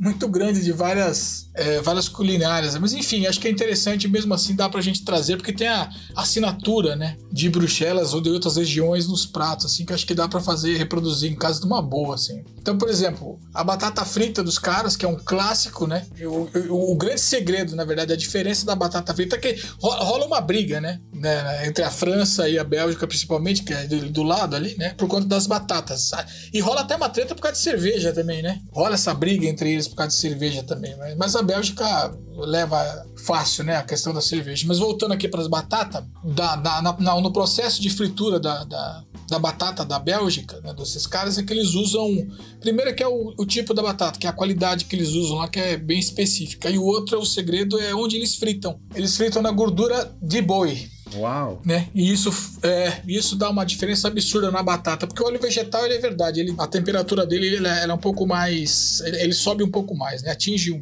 muito 0.01 0.27
grande 0.27 0.63
de 0.63 0.71
várias, 0.71 1.47
é, 1.53 1.79
várias 1.79 2.09
culinárias. 2.09 2.75
Mas 2.79 2.91
enfim, 2.91 3.27
acho 3.27 3.39
que 3.39 3.47
é 3.47 3.51
interessante 3.51 4.07
mesmo 4.07 4.33
assim 4.33 4.55
dá 4.55 4.67
pra 4.67 4.81
gente 4.81 5.05
trazer, 5.05 5.37
porque 5.37 5.53
tem 5.53 5.67
a 5.67 5.91
assinatura, 6.15 6.95
né, 6.95 7.17
de 7.31 7.47
Bruxelas 7.51 8.11
ou 8.11 8.19
de 8.19 8.31
outras 8.31 8.55
regiões 8.55 9.07
nos 9.07 9.27
pratos, 9.27 9.67
assim, 9.67 9.85
que 9.85 9.93
acho 9.93 10.07
que 10.07 10.15
dá 10.15 10.27
para 10.27 10.39
fazer, 10.39 10.75
reproduzir 10.75 11.31
em 11.31 11.35
casa 11.35 11.59
de 11.59 11.67
uma 11.67 11.83
boa, 11.83 12.15
assim. 12.15 12.43
Então, 12.57 12.75
por 12.79 12.89
exemplo, 12.89 13.39
a 13.53 13.63
batata 13.63 14.03
frita 14.03 14.41
dos 14.41 14.57
caras, 14.57 14.95
que 14.95 15.05
é 15.05 15.07
um 15.07 15.17
clássico, 15.17 15.85
né, 15.85 16.07
o, 16.19 16.49
o, 16.69 16.93
o 16.93 16.95
grande 16.95 17.21
segredo, 17.21 17.75
na 17.75 17.85
verdade, 17.85 18.11
a 18.11 18.17
diferença 18.17 18.65
da 18.65 18.75
batata 18.75 19.13
frita 19.13 19.35
é 19.35 19.39
que 19.39 19.61
rola 19.79 20.25
uma 20.25 20.41
briga, 20.41 20.81
né, 20.81 20.99
né, 21.13 21.67
entre 21.67 21.83
a 21.83 21.91
França 21.91 22.49
e 22.49 22.57
a 22.57 22.63
Bélgica, 22.63 23.05
principalmente, 23.05 23.61
que 23.61 23.71
é 23.71 23.85
do, 23.85 24.09
do 24.09 24.23
lado 24.23 24.55
ali, 24.55 24.75
né, 24.79 24.95
por 24.97 25.07
conta 25.07 25.27
das 25.27 25.45
batatas. 25.45 26.09
E 26.51 26.59
rola 26.59 26.81
até 26.81 26.95
uma 26.95 27.09
treta 27.09 27.35
por 27.35 27.41
causa 27.41 27.57
de 27.57 27.63
cerveja 27.63 28.11
também, 28.11 28.41
né? 28.41 28.59
Rola 28.71 28.95
essa 28.95 29.13
briga 29.13 29.45
entre 29.45 29.71
eles 29.71 29.90
por 29.91 29.97
causa 29.97 30.15
de 30.15 30.21
cerveja 30.21 30.63
também. 30.63 30.95
Mas, 30.97 31.17
mas 31.17 31.35
a 31.35 31.43
Bélgica 31.43 32.17
leva 32.35 33.05
fácil, 33.25 33.63
né? 33.63 33.75
A 33.75 33.83
questão 33.83 34.13
da 34.13 34.21
cerveja. 34.21 34.65
Mas 34.67 34.79
voltando 34.79 35.13
aqui 35.13 35.27
para 35.27 35.41
as 35.41 35.47
batatas, 35.47 36.03
da, 36.23 36.55
da, 36.55 36.81
na, 36.81 37.21
no 37.21 37.31
processo 37.31 37.81
de 37.81 37.89
fritura 37.89 38.39
da, 38.39 38.63
da, 38.63 39.03
da 39.29 39.39
batata 39.39 39.85
da 39.85 39.99
Bélgica, 39.99 40.59
né, 40.61 40.73
desses 40.73 41.05
caras, 41.05 41.37
é 41.37 41.43
que 41.43 41.53
eles 41.53 41.73
usam. 41.73 42.27
Primeiro 42.59 42.95
que 42.95 43.03
é 43.03 43.07
o, 43.07 43.33
o, 43.37 43.45
tipo 43.45 43.73
da 43.73 43.83
batata, 43.83 44.17
que 44.17 44.25
é 44.25 44.29
a 44.29 44.33
qualidade 44.33 44.85
que 44.85 44.95
eles 44.95 45.09
usam 45.09 45.37
lá, 45.37 45.47
que 45.47 45.59
é 45.59 45.77
bem 45.77 45.99
específica. 45.99 46.69
E 46.69 46.77
o 46.77 46.83
outro, 46.83 47.19
o 47.19 47.25
segredo, 47.25 47.79
é 47.79 47.93
onde 47.93 48.15
eles 48.15 48.35
fritam. 48.35 48.79
Eles 48.95 49.15
fritam 49.15 49.41
na 49.41 49.51
gordura 49.51 50.15
de 50.21 50.41
boi. 50.41 50.89
Uau! 51.15 51.61
Né? 51.65 51.87
E 51.93 52.11
isso, 52.11 52.31
é, 52.63 53.01
isso 53.07 53.35
dá 53.35 53.49
uma 53.49 53.65
diferença 53.65 54.07
absurda 54.07 54.51
na 54.51 54.63
batata, 54.63 55.07
porque 55.07 55.21
o 55.21 55.25
óleo 55.25 55.39
vegetal 55.39 55.85
ele 55.85 55.95
é 55.95 55.99
verdade, 55.99 56.39
ele, 56.39 56.55
a 56.57 56.67
temperatura 56.67 57.25
dele 57.25 57.47
ele 57.47 57.67
é, 57.67 57.83
é 57.83 57.93
um 57.93 57.97
pouco 57.97 58.25
mais. 58.25 59.01
Ele, 59.01 59.17
ele, 59.17 59.33
sobe 59.33 59.63
um 59.63 59.71
pouco 59.71 59.95
mais, 59.95 60.21
né? 60.23 60.31
atinge 60.31 60.71
um, 60.71 60.81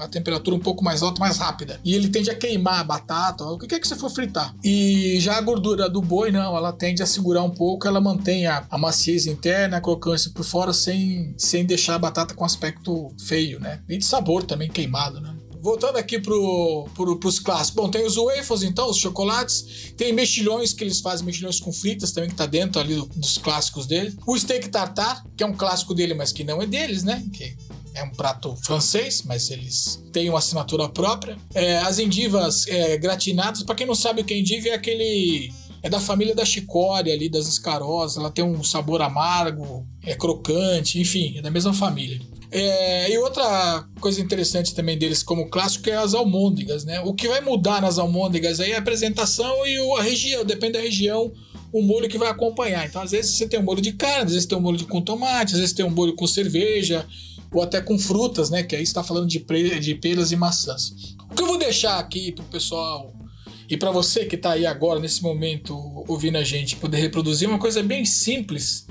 a 0.00 0.08
temperatura 0.08 0.56
um 0.56 0.60
pouco 0.60 0.82
mais 0.82 1.02
alta, 1.02 1.20
mais 1.20 1.38
rápida. 1.38 1.78
E 1.84 1.94
ele 1.94 2.08
tende 2.08 2.30
a 2.30 2.34
queimar 2.34 2.80
a 2.80 2.84
batata, 2.84 3.44
o 3.44 3.58
que 3.58 3.74
é 3.74 3.78
que 3.78 3.86
você 3.86 3.96
for 3.96 4.10
fritar. 4.10 4.54
E 4.64 5.18
já 5.20 5.36
a 5.36 5.40
gordura 5.40 5.88
do 5.88 6.00
boi, 6.00 6.30
não, 6.30 6.56
ela 6.56 6.72
tende 6.72 7.02
a 7.02 7.06
segurar 7.06 7.42
um 7.42 7.50
pouco, 7.50 7.86
ela 7.86 8.00
mantém 8.00 8.46
a, 8.46 8.64
a 8.70 8.78
maciez 8.78 9.26
interna, 9.26 9.76
a 9.76 9.80
crocância 9.80 10.30
por 10.34 10.44
fora, 10.44 10.72
sem, 10.72 11.34
sem 11.36 11.64
deixar 11.64 11.96
a 11.96 11.98
batata 11.98 12.34
com 12.34 12.44
aspecto 12.44 13.12
feio, 13.18 13.60
né? 13.60 13.80
E 13.88 13.98
de 13.98 14.04
sabor 14.04 14.42
também 14.42 14.68
queimado, 14.68 15.20
né? 15.20 15.34
Voltando 15.62 15.96
aqui 15.96 16.18
pro, 16.18 16.88
pro, 16.94 17.18
pros 17.18 17.38
clássicos. 17.38 17.74
Bom, 17.74 17.90
tem 17.90 18.04
os 18.04 18.16
waffles, 18.16 18.62
então, 18.62 18.88
os 18.88 18.98
chocolates. 18.98 19.92
Tem 19.96 20.12
mexilhões, 20.12 20.72
que 20.72 20.84
eles 20.84 21.00
fazem 21.00 21.24
mexilhões 21.26 21.60
com 21.60 21.72
fritas 21.72 22.12
também, 22.12 22.30
que 22.30 22.36
tá 22.36 22.46
dentro 22.46 22.80
ali 22.80 22.94
do, 22.94 23.06
dos 23.06 23.38
clássicos 23.38 23.86
dele. 23.86 24.16
O 24.26 24.38
steak 24.38 24.68
tartar, 24.68 25.24
que 25.36 25.42
é 25.42 25.46
um 25.46 25.54
clássico 25.54 25.94
dele, 25.94 26.14
mas 26.14 26.32
que 26.32 26.44
não 26.44 26.60
é 26.62 26.66
deles, 26.66 27.02
né? 27.02 27.24
Que 27.32 27.56
é 27.94 28.04
um 28.04 28.10
prato 28.10 28.56
francês, 28.64 29.22
mas 29.24 29.50
eles 29.50 30.02
têm 30.12 30.28
uma 30.28 30.38
assinatura 30.38 30.88
própria. 30.88 31.36
É, 31.54 31.78
as 31.78 31.98
endivas 31.98 32.66
é, 32.66 32.96
gratinadas, 32.96 33.62
para 33.62 33.74
quem 33.74 33.86
não 33.86 33.94
sabe 33.94 34.22
o 34.22 34.24
que 34.24 34.34
é 34.34 34.38
endiva, 34.38 34.68
é 34.68 34.74
aquele 34.74 35.52
é 35.82 35.88
da 35.88 35.98
família 35.98 36.34
da 36.34 36.44
chicória 36.44 37.12
ali, 37.12 37.28
das 37.28 37.46
escarosas, 37.46 38.18
ela 38.18 38.30
tem 38.30 38.44
um 38.44 38.62
sabor 38.62 39.00
amargo, 39.00 39.86
é 40.04 40.14
crocante, 40.14 41.00
enfim, 41.00 41.38
é 41.38 41.42
da 41.42 41.50
mesma 41.50 41.72
família. 41.72 42.20
É, 42.52 43.12
e 43.12 43.18
outra 43.18 43.86
coisa 44.00 44.20
interessante 44.20 44.74
também 44.74 44.98
deles 44.98 45.22
como 45.22 45.48
clássico 45.48 45.88
é 45.88 45.94
as 45.94 46.14
almôndegas, 46.14 46.84
né? 46.84 47.00
O 47.00 47.14
que 47.14 47.28
vai 47.28 47.40
mudar 47.40 47.80
nas 47.80 47.98
almôndegas 47.98 48.58
aí 48.58 48.72
é 48.72 48.76
a 48.76 48.78
apresentação 48.78 49.64
e 49.66 49.78
a 49.98 50.02
região, 50.02 50.44
depende 50.44 50.72
da 50.72 50.80
região, 50.80 51.32
o 51.72 51.80
molho 51.80 52.08
que 52.08 52.18
vai 52.18 52.28
acompanhar. 52.28 52.86
Então, 52.86 53.02
às 53.02 53.12
vezes 53.12 53.36
você 53.36 53.46
tem 53.46 53.60
um 53.60 53.62
molho 53.62 53.80
de 53.80 53.92
carne, 53.92 54.26
às 54.26 54.32
vezes 54.32 54.46
tem 54.46 54.58
um 54.58 54.60
molho 54.60 54.84
com 54.86 55.00
tomate, 55.00 55.54
às 55.54 55.60
vezes 55.60 55.74
tem 55.74 55.84
um 55.84 55.90
molho 55.90 56.16
com 56.16 56.26
cerveja, 56.26 57.06
ou 57.52 57.62
até 57.62 57.80
com 57.80 57.96
frutas, 57.96 58.50
né? 58.50 58.64
Que 58.64 58.74
aí 58.74 58.82
está 58.82 59.04
falando 59.04 59.28
de, 59.28 59.38
de 59.78 59.94
peras 59.94 60.32
e 60.32 60.36
maçãs. 60.36 61.14
O 61.30 61.34
que 61.34 61.42
eu 61.42 61.46
vou 61.46 61.58
deixar 61.58 61.98
aqui 62.00 62.32
pro 62.32 62.44
pessoal 62.44 63.14
e 63.68 63.76
para 63.76 63.92
você 63.92 64.24
que 64.24 64.34
está 64.34 64.52
aí 64.52 64.66
agora, 64.66 64.98
nesse 64.98 65.22
momento, 65.22 65.76
ouvindo 66.08 66.36
a 66.36 66.42
gente, 66.42 66.74
poder 66.74 66.98
reproduzir 66.98 67.48
uma 67.48 67.58
coisa 67.58 67.80
bem 67.80 68.04
simples 68.04 68.84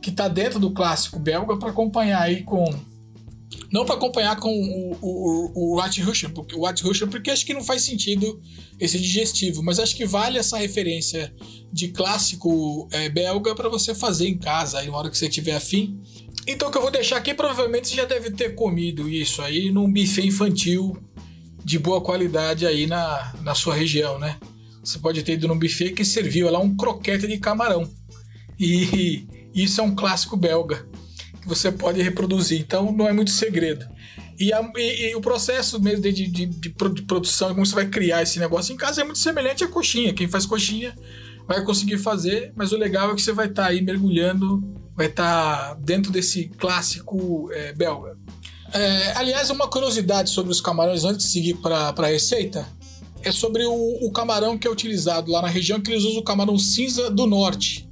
que 0.00 0.10
está 0.10 0.28
dentro 0.28 0.60
do 0.60 0.70
clássico 0.70 1.18
belga 1.18 1.56
para 1.56 1.70
acompanhar 1.70 2.22
aí 2.22 2.44
com 2.44 2.64
não 3.72 3.84
para 3.84 3.94
acompanhar 3.94 4.36
com 4.36 4.50
o, 5.00 5.80
White 5.80 6.02
Russian, 6.02 6.30
porque 6.30 6.56
o 6.56 6.66
White 6.66 6.82
Russian, 6.82 7.08
porque 7.08 7.30
acho 7.30 7.46
que 7.46 7.54
não 7.54 7.62
faz 7.62 7.82
sentido 7.82 8.40
esse 8.80 8.98
digestivo, 8.98 9.62
mas 9.62 9.78
acho 9.78 9.96
que 9.96 10.04
vale 10.04 10.38
essa 10.38 10.58
referência 10.58 11.32
de 11.72 11.88
clássico 11.88 12.88
é, 12.90 13.08
belga 13.08 13.54
para 13.54 13.68
você 13.68 13.94
fazer 13.94 14.28
em 14.28 14.36
casa 14.36 14.80
aí 14.80 14.88
na 14.88 14.96
hora 14.96 15.08
que 15.08 15.16
você 15.16 15.28
tiver 15.28 15.54
afim. 15.54 16.00
Então 16.46 16.68
o 16.68 16.72
que 16.72 16.78
eu 16.78 16.82
vou 16.82 16.90
deixar 16.90 17.16
aqui, 17.16 17.32
provavelmente 17.32 17.88
você 17.88 17.94
já 17.94 18.04
deve 18.04 18.32
ter 18.32 18.56
comido 18.56 19.08
isso 19.08 19.40
aí 19.40 19.70
num 19.70 19.90
buffet 19.90 20.26
infantil 20.26 20.96
de 21.64 21.78
boa 21.78 22.00
qualidade 22.00 22.66
aí 22.66 22.86
na, 22.86 23.34
na 23.42 23.54
sua 23.54 23.74
região, 23.74 24.18
né? 24.18 24.36
Você 24.82 24.98
pode 24.98 25.22
ter 25.22 25.34
ido 25.34 25.46
num 25.46 25.58
buffet 25.58 25.92
que 25.92 26.04
serviu 26.04 26.50
lá 26.50 26.58
um 26.58 26.74
croquete 26.74 27.28
de 27.28 27.38
camarão. 27.38 27.88
E 28.58 29.26
isso 29.54 29.80
é 29.80 29.84
um 29.84 29.94
clássico 29.94 30.36
belga 30.36 30.88
você 31.46 31.70
pode 31.70 32.00
reproduzir. 32.02 32.60
Então 32.60 32.92
não 32.92 33.08
é 33.08 33.12
muito 33.12 33.30
segredo. 33.30 33.86
E, 34.38 34.52
a, 34.52 34.72
e, 34.76 35.10
e 35.10 35.14
o 35.14 35.20
processo 35.20 35.78
mesmo 35.80 36.00
de, 36.00 36.12
de, 36.12 36.46
de, 36.46 36.70
produção, 36.70 37.50
como 37.50 37.66
você 37.66 37.74
vai 37.74 37.86
criar 37.86 38.22
esse 38.22 38.38
negócio 38.38 38.72
em 38.72 38.76
casa, 38.76 39.02
é 39.02 39.04
muito 39.04 39.18
semelhante 39.18 39.62
à 39.62 39.68
coxinha. 39.68 40.14
Quem 40.14 40.28
faz 40.28 40.46
coxinha 40.46 40.94
vai 41.46 41.62
conseguir 41.62 41.98
fazer, 41.98 42.52
mas 42.56 42.72
o 42.72 42.78
legal 42.78 43.10
é 43.10 43.14
que 43.14 43.20
você 43.20 43.32
vai 43.32 43.46
estar 43.46 43.64
tá 43.64 43.68
aí 43.68 43.82
mergulhando, 43.82 44.62
vai 44.96 45.06
estar 45.06 45.74
tá 45.74 45.74
dentro 45.74 46.10
desse 46.10 46.48
clássico 46.56 47.50
é, 47.52 47.72
belga. 47.74 48.16
É, 48.72 49.12
aliás, 49.16 49.50
uma 49.50 49.68
curiosidade 49.68 50.30
sobre 50.30 50.52
os 50.52 50.60
camarões 50.60 51.04
antes 51.04 51.26
de 51.26 51.32
seguir 51.32 51.54
para 51.54 51.92
a 51.94 52.06
receita 52.06 52.66
é 53.22 53.32
sobre 53.32 53.66
o, 53.66 54.06
o, 54.06 54.10
camarão 54.12 54.56
que 54.56 54.66
é 54.66 54.70
utilizado 54.70 55.30
lá 55.30 55.42
na 55.42 55.48
região, 55.48 55.80
que 55.80 55.90
eles 55.90 56.04
usam 56.04 56.20
o 56.20 56.24
camarão 56.24 56.56
cinza 56.58 57.10
do 57.10 57.26
norte. 57.26 57.89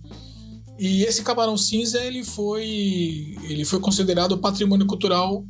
E 0.79 1.03
esse 1.03 1.23
camarão 1.23 1.57
cinza 1.57 2.01
ele 2.01 2.23
foi, 2.25 3.37
ele 3.43 3.65
foi 3.65 3.81
considerado 3.81 4.39
patrimônio 4.39 4.87
cultural 4.87 5.45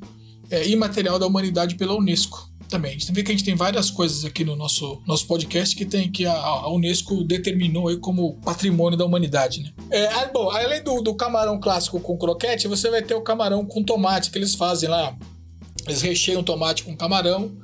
é, 0.51 0.67
imaterial 0.69 1.19
da 1.19 1.27
humanidade 1.27 1.75
pela 1.75 1.95
Unesco 1.95 2.49
também. 2.69 2.91
A 2.91 2.99
gente 2.99 3.13
vê 3.13 3.23
que 3.23 3.31
a 3.31 3.35
gente 3.35 3.45
tem 3.45 3.55
várias 3.55 3.91
coisas 3.91 4.25
aqui 4.25 4.45
no 4.45 4.57
nosso, 4.57 5.03
nosso 5.07 5.27
podcast 5.27 5.75
que 5.75 5.85
tem 5.85 6.11
que 6.11 6.27
a, 6.27 6.33
a 6.33 6.73
Unesco 6.73 7.25
determinou 7.25 7.89
aí 7.89 7.97
como 7.97 8.35
patrimônio 8.41 8.99
da 8.99 9.05
humanidade, 9.05 9.63
né? 9.63 9.73
É, 9.91 10.33
bom, 10.33 10.51
além 10.51 10.83
do, 10.83 11.01
do 11.03 11.15
camarão 11.15 11.59
clássico 11.59 12.01
com 12.01 12.17
croquete, 12.17 12.69
você 12.69 12.91
vai 12.91 13.03
ter 13.03 13.15
o 13.15 13.23
camarão 13.23 13.65
com 13.65 13.83
tomate 13.83 14.31
que 14.31 14.39
eles 14.39 14.55
fazem 14.55 14.89
lá. 14.89 15.17
Eles 15.87 16.03
recheiam 16.03 16.43
tomate 16.43 16.85
com 16.85 16.97
camarão 16.97 17.57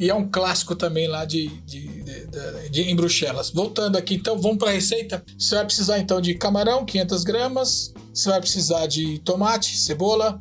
e 0.00 0.08
é 0.08 0.14
um 0.14 0.26
clássico 0.26 0.74
também 0.74 1.06
lá 1.06 1.26
de, 1.26 1.48
de, 1.66 2.02
de, 2.02 2.26
de, 2.26 2.68
de 2.70 2.82
em 2.84 2.96
Bruxelas. 2.96 3.50
Voltando 3.50 3.98
aqui, 3.98 4.14
então, 4.14 4.40
vamos 4.40 4.56
para 4.56 4.70
a 4.70 4.72
receita. 4.72 5.22
Você 5.38 5.54
vai 5.54 5.66
precisar 5.66 5.98
então 5.98 6.22
de 6.22 6.32
camarão, 6.34 6.86
500 6.86 7.22
gramas. 7.22 7.92
Você 8.14 8.30
vai 8.30 8.40
precisar 8.40 8.86
de 8.86 9.18
tomate, 9.18 9.76
cebola, 9.76 10.40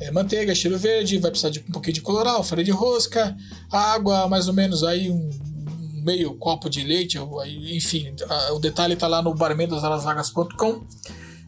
é, 0.00 0.10
manteiga, 0.10 0.54
cheiro 0.54 0.78
verde. 0.78 1.18
Vai 1.18 1.30
precisar 1.30 1.50
de 1.50 1.60
um 1.68 1.70
pouquinho 1.70 1.92
de 1.92 2.00
coloral, 2.00 2.42
farinha 2.42 2.64
de 2.64 2.70
rosca, 2.70 3.36
água, 3.70 4.26
mais 4.26 4.48
ou 4.48 4.54
menos 4.54 4.82
aí 4.82 5.10
um 5.10 5.28
meio 6.02 6.34
copo 6.36 6.70
de 6.70 6.82
leite, 6.82 7.18
enfim, 7.72 8.14
o 8.52 8.58
detalhe 8.58 8.92
está 8.92 9.06
lá 9.06 9.22
no 9.22 9.34
barmendosalasagas.com. 9.34 10.84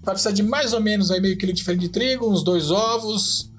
Vai 0.03 0.15
precisar 0.15 0.33
de 0.33 0.43
mais 0.43 0.73
ou 0.75 0.81
menos 0.81 1.11
aí 1.11 1.21
meio 1.21 1.37
quilo 1.37 1.53
de 1.55 1.65
farinha 1.65 1.83
de 1.83 1.89
trigo, 1.89 2.31
uns 2.31 2.43
dois 2.43 2.71
ovos, 2.71 3.51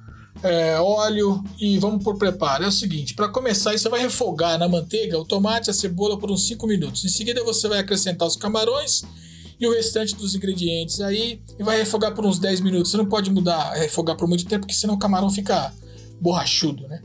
é, 0.43 0.79
óleo 0.79 1.43
e 1.59 1.77
vamos 1.77 2.03
por 2.03 2.17
preparo. 2.17 2.63
É 2.63 2.67
o 2.67 2.71
seguinte: 2.71 3.13
para 3.13 3.29
começar, 3.29 3.77
você 3.77 3.89
vai 3.89 4.01
refogar 4.01 4.57
na 4.57 4.67
manteiga 4.67 5.17
o 5.19 5.25
tomate 5.25 5.69
e 5.69 5.71
a 5.71 5.73
cebola 5.73 6.17
por 6.17 6.31
uns 6.31 6.47
5 6.47 6.67
minutos. 6.67 7.03
Em 7.05 7.09
seguida, 7.09 7.43
você 7.43 7.67
vai 7.67 7.79
acrescentar 7.79 8.27
os 8.27 8.35
camarões 8.35 9.03
e 9.59 9.67
o 9.67 9.73
restante 9.73 10.15
dos 10.15 10.35
ingredientes 10.35 11.01
aí 11.01 11.41
e 11.57 11.63
vai 11.63 11.77
refogar 11.77 12.13
por 12.13 12.25
uns 12.25 12.39
10 12.39 12.61
minutos. 12.61 12.91
Você 12.91 12.97
não 12.97 13.05
pode 13.05 13.31
mudar, 13.31 13.73
refogar 13.73 14.15
por 14.15 14.27
muito 14.27 14.45
tempo, 14.45 14.61
porque 14.61 14.75
senão 14.75 14.95
o 14.95 14.99
camarão 14.99 15.29
fica 15.29 15.73
borrachudo, 16.21 16.87
né? 16.87 17.01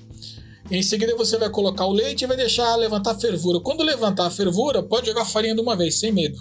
Em 0.71 0.83
seguida, 0.83 1.15
você 1.17 1.37
vai 1.37 1.51
colocar 1.51 1.85
o 1.85 1.93
leite 1.93 2.23
e 2.23 2.27
vai 2.27 2.37
deixar 2.37 2.75
levantar 2.77 3.13
a 3.13 3.19
fervura. 3.19 3.61
Quando 3.61 3.83
levantar 3.83 4.27
a 4.27 4.31
fervura, 4.31 4.83
pode 4.83 5.07
jogar 5.07 5.25
farinha 5.25 5.55
de 5.55 5.61
uma 5.61 5.77
vez, 5.77 5.99
sem 5.99 6.13
medo. 6.13 6.41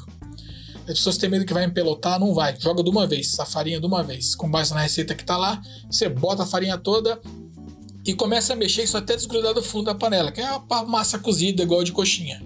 As 0.81 0.97
pessoas 0.97 1.17
têm 1.17 1.29
medo 1.29 1.45
que 1.45 1.53
vai 1.53 1.63
empelotar, 1.63 2.19
não 2.19 2.33
vai. 2.33 2.55
Joga 2.59 2.83
de 2.83 2.89
uma 2.89 3.07
vez, 3.07 3.39
a 3.39 3.45
farinha 3.45 3.79
de 3.79 3.85
uma 3.85 4.03
vez. 4.03 4.35
Com 4.35 4.49
base 4.49 4.73
na 4.73 4.81
receita 4.81 5.15
que 5.15 5.23
tá 5.23 5.37
lá, 5.37 5.61
você 5.89 6.09
bota 6.09 6.43
a 6.43 6.45
farinha 6.45 6.77
toda 6.77 7.21
e 8.05 8.13
começa 8.13 8.53
a 8.53 8.55
mexer 8.55 8.83
isso 8.83 8.97
até 8.97 9.15
desgrudar 9.15 9.53
do 9.53 9.61
fundo 9.61 9.85
da 9.85 9.95
panela, 9.95 10.31
que 10.31 10.41
é 10.41 10.51
uma 10.51 10.83
massa 10.83 11.19
cozida 11.19 11.63
igual 11.63 11.83
de 11.83 11.91
coxinha. 11.91 12.41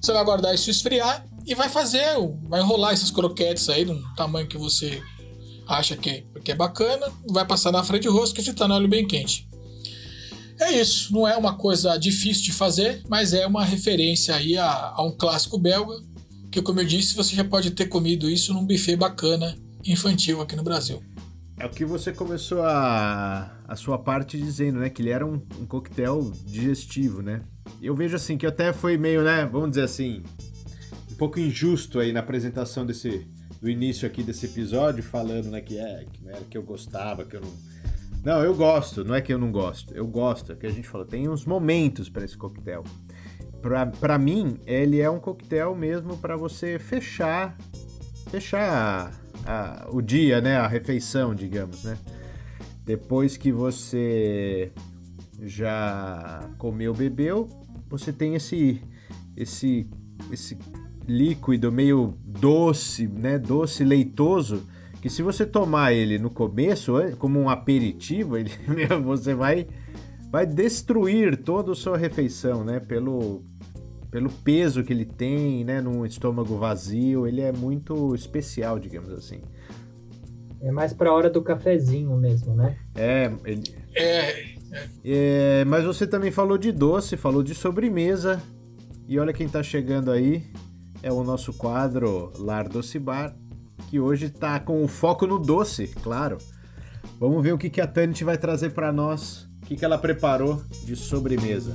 Você 0.00 0.12
vai 0.12 0.24
guardar 0.24 0.54
isso 0.54 0.70
esfriar 0.70 1.24
e 1.46 1.54
vai 1.54 1.68
fazer, 1.68 2.04
vai 2.48 2.60
enrolar 2.60 2.92
esses 2.92 3.10
croquetes 3.10 3.68
aí 3.68 3.84
no 3.84 4.02
tamanho 4.14 4.48
que 4.48 4.58
você 4.58 5.00
acha 5.68 5.96
que, 5.96 6.26
que 6.44 6.50
é 6.50 6.54
bacana, 6.54 7.06
vai 7.28 7.46
passar 7.46 7.70
na 7.70 7.84
frente 7.84 8.04
do 8.04 8.12
rosto 8.12 8.34
que 8.34 8.40
está 8.40 8.66
no 8.66 8.74
óleo 8.74 8.88
bem 8.88 9.06
quente. 9.06 9.48
É 10.60 10.72
isso, 10.72 11.12
não 11.12 11.26
é 11.26 11.36
uma 11.36 11.54
coisa 11.54 11.96
difícil 11.96 12.44
de 12.44 12.52
fazer, 12.52 13.02
mas 13.08 13.32
é 13.32 13.46
uma 13.46 13.64
referência 13.64 14.34
aí 14.34 14.56
a, 14.56 14.92
a 14.94 15.02
um 15.02 15.10
clássico 15.10 15.58
belga, 15.58 15.94
que 16.52 16.60
como 16.60 16.80
eu 16.80 16.84
disse, 16.84 17.16
você 17.16 17.34
já 17.34 17.42
pode 17.42 17.70
ter 17.70 17.86
comido 17.86 18.28
isso 18.28 18.52
num 18.52 18.64
buffet 18.64 18.94
bacana 18.94 19.56
infantil 19.84 20.42
aqui 20.42 20.54
no 20.54 20.62
Brasil. 20.62 21.02
É 21.58 21.64
o 21.64 21.70
que 21.70 21.84
você 21.84 22.12
começou 22.12 22.62
a, 22.62 23.50
a 23.66 23.74
sua 23.74 23.98
parte 23.98 24.36
dizendo, 24.36 24.80
né? 24.80 24.90
Que 24.90 25.00
ele 25.00 25.10
era 25.10 25.26
um, 25.26 25.40
um 25.58 25.64
coquetel 25.64 26.30
digestivo, 26.44 27.22
né? 27.22 27.40
Eu 27.80 27.94
vejo 27.94 28.14
assim 28.14 28.36
que 28.36 28.46
até 28.46 28.72
foi 28.72 28.98
meio, 28.98 29.22
né? 29.22 29.46
Vamos 29.46 29.70
dizer 29.70 29.84
assim, 29.84 30.22
um 31.10 31.14
pouco 31.14 31.40
injusto 31.40 31.98
aí 31.98 32.12
na 32.12 32.20
apresentação 32.20 32.84
desse 32.84 33.26
do 33.60 33.70
início 33.70 34.06
aqui 34.06 34.24
desse 34.24 34.46
episódio, 34.46 35.04
falando, 35.04 35.48
né, 35.48 35.60
que 35.60 35.78
é 35.78 36.04
que, 36.12 36.28
era 36.28 36.40
que 36.50 36.58
eu 36.58 36.64
gostava, 36.64 37.24
que 37.24 37.36
eu 37.36 37.40
não. 37.40 37.52
Não, 38.24 38.44
eu 38.44 38.54
gosto, 38.54 39.04
não 39.04 39.14
é 39.14 39.20
que 39.20 39.32
eu 39.32 39.38
não 39.38 39.50
gosto. 39.50 39.94
Eu 39.94 40.06
gosto, 40.06 40.52
é 40.52 40.56
que 40.56 40.66
a 40.66 40.70
gente 40.70 40.88
falou, 40.88 41.06
tem 41.06 41.28
uns 41.28 41.44
momentos 41.44 42.08
para 42.08 42.24
esse 42.24 42.36
coquetel. 42.36 42.84
Para 44.00 44.18
mim, 44.18 44.58
ele 44.66 45.00
é 45.00 45.08
um 45.08 45.20
coquetel 45.20 45.74
mesmo 45.74 46.16
para 46.18 46.36
você 46.36 46.78
fechar 46.78 47.56
fechar 48.32 49.12
a, 49.44 49.86
o 49.92 50.00
dia, 50.00 50.40
né, 50.40 50.56
a 50.56 50.66
refeição, 50.66 51.34
digamos, 51.34 51.84
né? 51.84 51.98
Depois 52.84 53.36
que 53.36 53.52
você 53.52 54.72
já 55.40 56.48
comeu, 56.58 56.94
bebeu, 56.94 57.48
você 57.88 58.12
tem 58.12 58.34
esse 58.34 58.82
esse 59.36 59.86
esse 60.30 60.58
líquido 61.06 61.70
meio 61.70 62.14
doce, 62.24 63.06
né, 63.06 63.38
doce 63.38 63.84
leitoso, 63.84 64.66
que 65.00 65.10
se 65.10 65.22
você 65.22 65.44
tomar 65.44 65.92
ele 65.92 66.18
no 66.18 66.30
começo 66.30 66.94
como 67.18 67.38
um 67.38 67.50
aperitivo, 67.50 68.36
ele, 68.38 68.50
você 69.04 69.34
vai 69.34 69.66
vai 70.30 70.46
destruir 70.46 71.36
toda 71.36 71.72
a 71.72 71.74
sua 71.74 71.98
refeição, 71.98 72.64
né, 72.64 72.80
pelo 72.80 73.44
pelo 74.12 74.30
peso 74.30 74.84
que 74.84 74.92
ele 74.92 75.06
tem, 75.06 75.64
né, 75.64 75.80
num 75.80 76.04
estômago 76.04 76.58
vazio, 76.58 77.26
ele 77.26 77.40
é 77.40 77.50
muito 77.50 78.14
especial, 78.14 78.78
digamos 78.78 79.10
assim. 79.10 79.40
É 80.60 80.70
mais 80.70 80.92
para 80.92 81.08
a 81.08 81.14
hora 81.14 81.30
do 81.30 81.40
cafezinho 81.40 82.14
mesmo, 82.18 82.54
né? 82.54 82.76
É, 82.94 83.32
ele... 83.42 83.62
é, 83.96 84.54
é, 85.02 85.64
mas 85.64 85.84
você 85.84 86.06
também 86.06 86.30
falou 86.30 86.58
de 86.58 86.70
doce, 86.70 87.16
falou 87.16 87.42
de 87.42 87.54
sobremesa. 87.54 88.40
E 89.08 89.18
olha 89.18 89.32
quem 89.32 89.46
está 89.46 89.62
chegando 89.62 90.10
aí. 90.12 90.44
É 91.02 91.10
o 91.10 91.24
nosso 91.24 91.52
quadro 91.54 92.32
Lar 92.38 92.68
Doce 92.68 92.98
Bar, 92.98 93.34
que 93.88 93.98
hoje 93.98 94.26
está 94.26 94.60
com 94.60 94.84
o 94.84 94.88
foco 94.88 95.26
no 95.26 95.38
doce, 95.38 95.88
claro. 95.88 96.38
Vamos 97.18 97.42
ver 97.42 97.52
o 97.52 97.58
que, 97.58 97.70
que 97.70 97.80
a 97.80 97.86
Tanit 97.86 98.22
vai 98.22 98.38
trazer 98.38 98.70
para 98.70 98.92
nós, 98.92 99.48
o 99.62 99.66
que, 99.66 99.74
que 99.74 99.84
ela 99.84 99.98
preparou 99.98 100.62
de 100.84 100.94
sobremesa. 100.94 101.74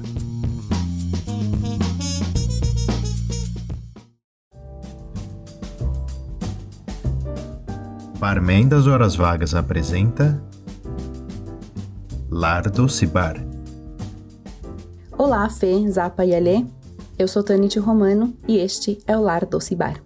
Barman 8.19 8.67
das 8.67 8.87
Horas 8.87 9.15
Vagas 9.15 9.53
apresenta 9.53 10.41
Lar 12.31 12.67
Doce 12.67 13.05
Bar. 13.05 13.35
Olá, 15.15 15.47
Fê, 15.51 15.87
Zapa 15.87 16.25
e 16.25 16.35
Alê. 16.35 16.65
Eu 17.19 17.27
sou 17.27 17.43
Tanite 17.43 17.77
Romano 17.77 18.33
e 18.47 18.57
este 18.57 18.97
é 19.05 19.15
o 19.15 19.21
Lar 19.21 19.45
Doce 19.45 19.75
Bar. 19.75 20.01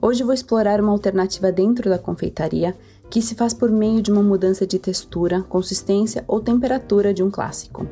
Hoje 0.00 0.24
vou 0.24 0.32
explorar 0.32 0.80
uma 0.80 0.90
alternativa 0.90 1.52
dentro 1.52 1.90
da 1.90 1.98
confeitaria 1.98 2.74
que 3.10 3.20
se 3.20 3.34
faz 3.34 3.52
por 3.52 3.70
meio 3.70 4.00
de 4.00 4.10
uma 4.10 4.22
mudança 4.22 4.66
de 4.66 4.78
textura, 4.78 5.42
consistência 5.42 6.24
ou 6.26 6.40
temperatura 6.40 7.12
de 7.12 7.22
um 7.22 7.30
clássico. 7.30 7.86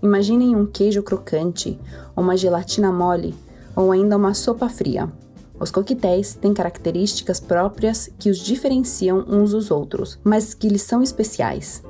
Imaginem 0.00 0.54
um 0.54 0.64
queijo 0.64 1.02
crocante, 1.02 1.76
uma 2.16 2.36
gelatina 2.36 2.92
mole, 2.92 3.34
ou 3.74 3.90
ainda 3.90 4.16
uma 4.16 4.32
sopa 4.32 4.68
fria, 4.68 5.10
os 5.58 5.70
coquetéis 5.70 6.34
têm 6.34 6.52
características 6.52 7.40
próprias 7.40 8.10
que 8.18 8.28
os 8.28 8.38
diferenciam 8.38 9.24
uns 9.26 9.52
dos 9.52 9.70
outros, 9.70 10.18
mas 10.22 10.52
que 10.52 10.68
lhes 10.68 10.82
são 10.82 11.02
especiais. 11.02 11.82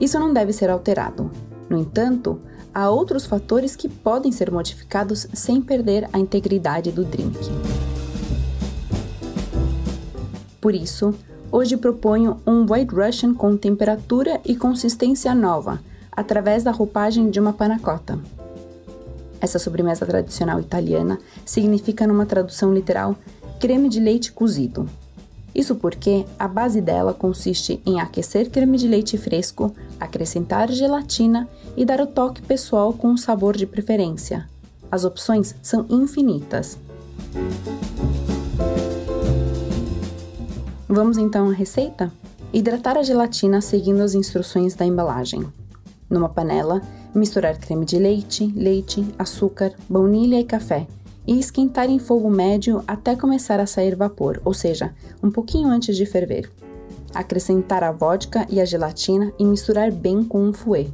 Isso 0.00 0.18
não 0.18 0.32
deve 0.32 0.52
ser 0.52 0.68
alterado. 0.68 1.30
No 1.68 1.78
entanto, 1.78 2.38
há 2.74 2.90
outros 2.90 3.24
fatores 3.24 3.74
que 3.74 3.88
podem 3.88 4.30
ser 4.30 4.50
modificados 4.50 5.26
sem 5.32 5.62
perder 5.62 6.08
a 6.12 6.18
integridade 6.18 6.92
do 6.92 7.04
drink. 7.04 7.38
Por 10.60 10.74
isso, 10.74 11.14
hoje 11.50 11.76
proponho 11.76 12.40
um 12.46 12.70
White 12.70 12.94
Russian 12.94 13.32
com 13.32 13.56
temperatura 13.56 14.40
e 14.44 14.54
consistência 14.54 15.34
nova, 15.34 15.80
através 16.12 16.62
da 16.62 16.70
roupagem 16.70 17.30
de 17.30 17.40
uma 17.40 17.52
panacota. 17.52 18.18
Essa 19.40 19.58
sobremesa 19.58 20.06
tradicional 20.06 20.60
italiana 20.60 21.18
significa, 21.44 22.06
numa 22.06 22.26
tradução 22.26 22.72
literal, 22.72 23.16
creme 23.60 23.88
de 23.88 24.00
leite 24.00 24.32
cozido. 24.32 24.88
Isso 25.54 25.74
porque 25.74 26.26
a 26.38 26.46
base 26.46 26.82
dela 26.82 27.14
consiste 27.14 27.80
em 27.86 27.98
aquecer 27.98 28.50
creme 28.50 28.76
de 28.76 28.86
leite 28.86 29.16
fresco, 29.16 29.74
acrescentar 29.98 30.70
gelatina 30.70 31.48
e 31.74 31.84
dar 31.84 32.00
o 32.00 32.06
toque 32.06 32.42
pessoal 32.42 32.92
com 32.92 33.08
um 33.08 33.16
sabor 33.16 33.56
de 33.56 33.66
preferência. 33.66 34.46
As 34.90 35.04
opções 35.04 35.54
são 35.62 35.86
infinitas. 35.88 36.78
Vamos 40.86 41.16
então 41.18 41.48
à 41.48 41.52
receita? 41.52 42.12
Hidratar 42.52 42.96
a 42.96 43.02
gelatina 43.02 43.60
seguindo 43.60 44.00
as 44.02 44.14
instruções 44.14 44.74
da 44.74 44.84
embalagem. 44.84 45.46
Numa 46.08 46.28
panela, 46.28 46.80
misturar 47.18 47.58
creme 47.58 47.84
de 47.84 47.98
leite, 47.98 48.46
leite, 48.54 49.04
açúcar, 49.18 49.72
baunilha 49.88 50.38
e 50.38 50.44
café 50.44 50.86
e 51.26 51.38
esquentar 51.38 51.90
em 51.90 51.98
fogo 51.98 52.30
médio 52.30 52.84
até 52.86 53.16
começar 53.16 53.58
a 53.58 53.66
sair 53.66 53.96
vapor, 53.96 54.40
ou 54.44 54.54
seja, 54.54 54.94
um 55.22 55.30
pouquinho 55.30 55.68
antes 55.68 55.96
de 55.96 56.06
ferver. 56.06 56.50
Acrescentar 57.14 57.82
a 57.82 57.90
vodka 57.90 58.46
e 58.48 58.60
a 58.60 58.64
gelatina 58.64 59.32
e 59.38 59.44
misturar 59.44 59.90
bem 59.90 60.22
com 60.22 60.42
um 60.42 60.52
fouet. 60.52 60.90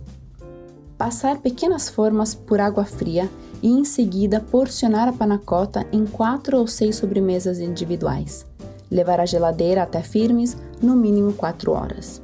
Passar 0.96 1.38
pequenas 1.38 1.88
formas 1.88 2.34
por 2.34 2.60
água 2.60 2.84
fria 2.84 3.28
e 3.62 3.68
em 3.68 3.84
seguida 3.84 4.40
porcionar 4.40 5.08
a 5.08 5.12
panacota 5.12 5.86
em 5.92 6.06
quatro 6.06 6.58
ou 6.58 6.66
seis 6.66 6.96
sobremesas 6.96 7.58
individuais. 7.58 8.46
Levar 8.90 9.20
à 9.20 9.26
geladeira 9.26 9.82
até 9.82 10.02
firmes, 10.02 10.56
no 10.80 10.94
mínimo 10.94 11.32
4 11.32 11.72
horas. 11.72 12.22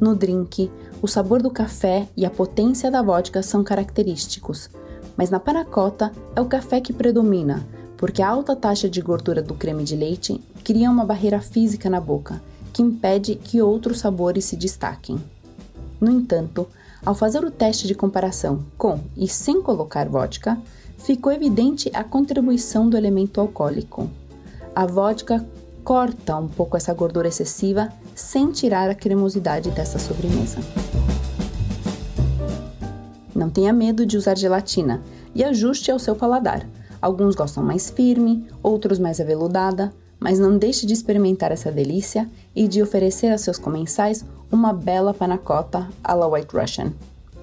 No 0.00 0.14
drink, 0.14 0.70
o 1.04 1.06
sabor 1.06 1.42
do 1.42 1.50
café 1.50 2.08
e 2.16 2.24
a 2.24 2.30
potência 2.30 2.90
da 2.90 3.02
vodka 3.02 3.42
são 3.42 3.62
característicos, 3.62 4.70
mas 5.18 5.28
na 5.28 5.38
panacota 5.38 6.10
é 6.34 6.40
o 6.40 6.46
café 6.46 6.80
que 6.80 6.94
predomina, 6.94 7.62
porque 7.94 8.22
a 8.22 8.28
alta 8.30 8.56
taxa 8.56 8.88
de 8.88 9.02
gordura 9.02 9.42
do 9.42 9.52
creme 9.52 9.84
de 9.84 9.94
leite 9.94 10.40
cria 10.64 10.90
uma 10.90 11.04
barreira 11.04 11.42
física 11.42 11.90
na 11.90 12.00
boca, 12.00 12.42
que 12.72 12.80
impede 12.80 13.34
que 13.34 13.60
outros 13.60 13.98
sabores 13.98 14.46
se 14.46 14.56
destaquem. 14.56 15.22
No 16.00 16.10
entanto, 16.10 16.66
ao 17.04 17.14
fazer 17.14 17.44
o 17.44 17.50
teste 17.50 17.86
de 17.86 17.94
comparação 17.94 18.64
com 18.78 18.98
e 19.14 19.28
sem 19.28 19.60
colocar 19.60 20.08
vodka, 20.08 20.56
ficou 20.96 21.30
evidente 21.30 21.90
a 21.92 22.02
contribuição 22.02 22.88
do 22.88 22.96
elemento 22.96 23.42
alcoólico. 23.42 24.08
A 24.74 24.86
vodka 24.86 25.44
corta 25.84 26.38
um 26.38 26.48
pouco 26.48 26.78
essa 26.78 26.94
gordura 26.94 27.28
excessiva 27.28 27.92
sem 28.14 28.50
tirar 28.50 28.88
a 28.88 28.94
cremosidade 28.94 29.70
dessa 29.70 29.98
sobremesa. 29.98 30.58
Não 33.34 33.50
tenha 33.50 33.72
medo 33.72 34.06
de 34.06 34.16
usar 34.16 34.36
gelatina 34.36 35.02
e 35.34 35.42
ajuste 35.42 35.90
ao 35.90 35.98
seu 35.98 36.14
paladar. 36.14 36.66
Alguns 37.02 37.34
gostam 37.34 37.62
mais 37.62 37.90
firme, 37.90 38.46
outros 38.62 38.98
mais 38.98 39.20
aveludada, 39.20 39.92
mas 40.18 40.38
não 40.38 40.56
deixe 40.56 40.86
de 40.86 40.94
experimentar 40.94 41.52
essa 41.52 41.70
delícia 41.70 42.30
e 42.54 42.66
de 42.68 42.80
oferecer 42.82 43.28
a 43.28 43.38
seus 43.38 43.58
comensais 43.58 44.24
uma 44.50 44.72
bela 44.72 45.12
panacota 45.12 45.88
à 46.02 46.14
la 46.14 46.26
White 46.26 46.56
Russian. 46.56 46.92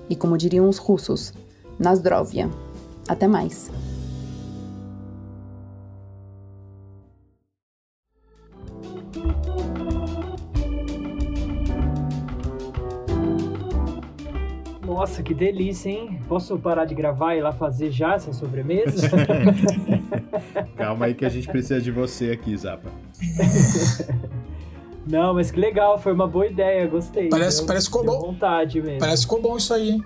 E 0.09 0.15
como 0.15 0.37
diriam 0.37 0.67
os 0.67 0.77
russos, 0.77 1.33
Nazdrovia. 1.77 2.49
Até 3.07 3.27
mais! 3.27 3.69
Nossa, 14.91 15.23
que 15.23 15.33
delícia, 15.33 15.89
hein? 15.89 16.19
Posso 16.27 16.59
parar 16.59 16.83
de 16.83 16.93
gravar 16.93 17.33
e 17.33 17.37
ir 17.37 17.41
lá 17.41 17.53
fazer 17.53 17.91
já 17.91 18.15
essa 18.15 18.33
sobremesa? 18.33 19.07
Calma 20.75 21.05
aí 21.05 21.13
que 21.13 21.23
a 21.23 21.29
gente 21.29 21.47
precisa 21.47 21.79
de 21.79 21.89
você 21.89 22.31
aqui, 22.31 22.57
Zapa. 22.57 22.89
Não, 25.07 25.33
mas 25.33 25.49
que 25.49 25.57
legal, 25.57 25.97
foi 25.97 26.11
uma 26.11 26.27
boa 26.27 26.45
ideia, 26.45 26.85
gostei. 26.87 27.29
Parece, 27.29 27.65
parece 27.65 27.85
ficou 27.85 28.03
bom. 28.03 28.19
vontade 28.19 28.81
mesmo. 28.81 28.99
Parece 28.99 29.21
ficou 29.21 29.41
bom 29.41 29.55
isso 29.55 29.73
aí, 29.73 29.91
hein? 29.91 30.03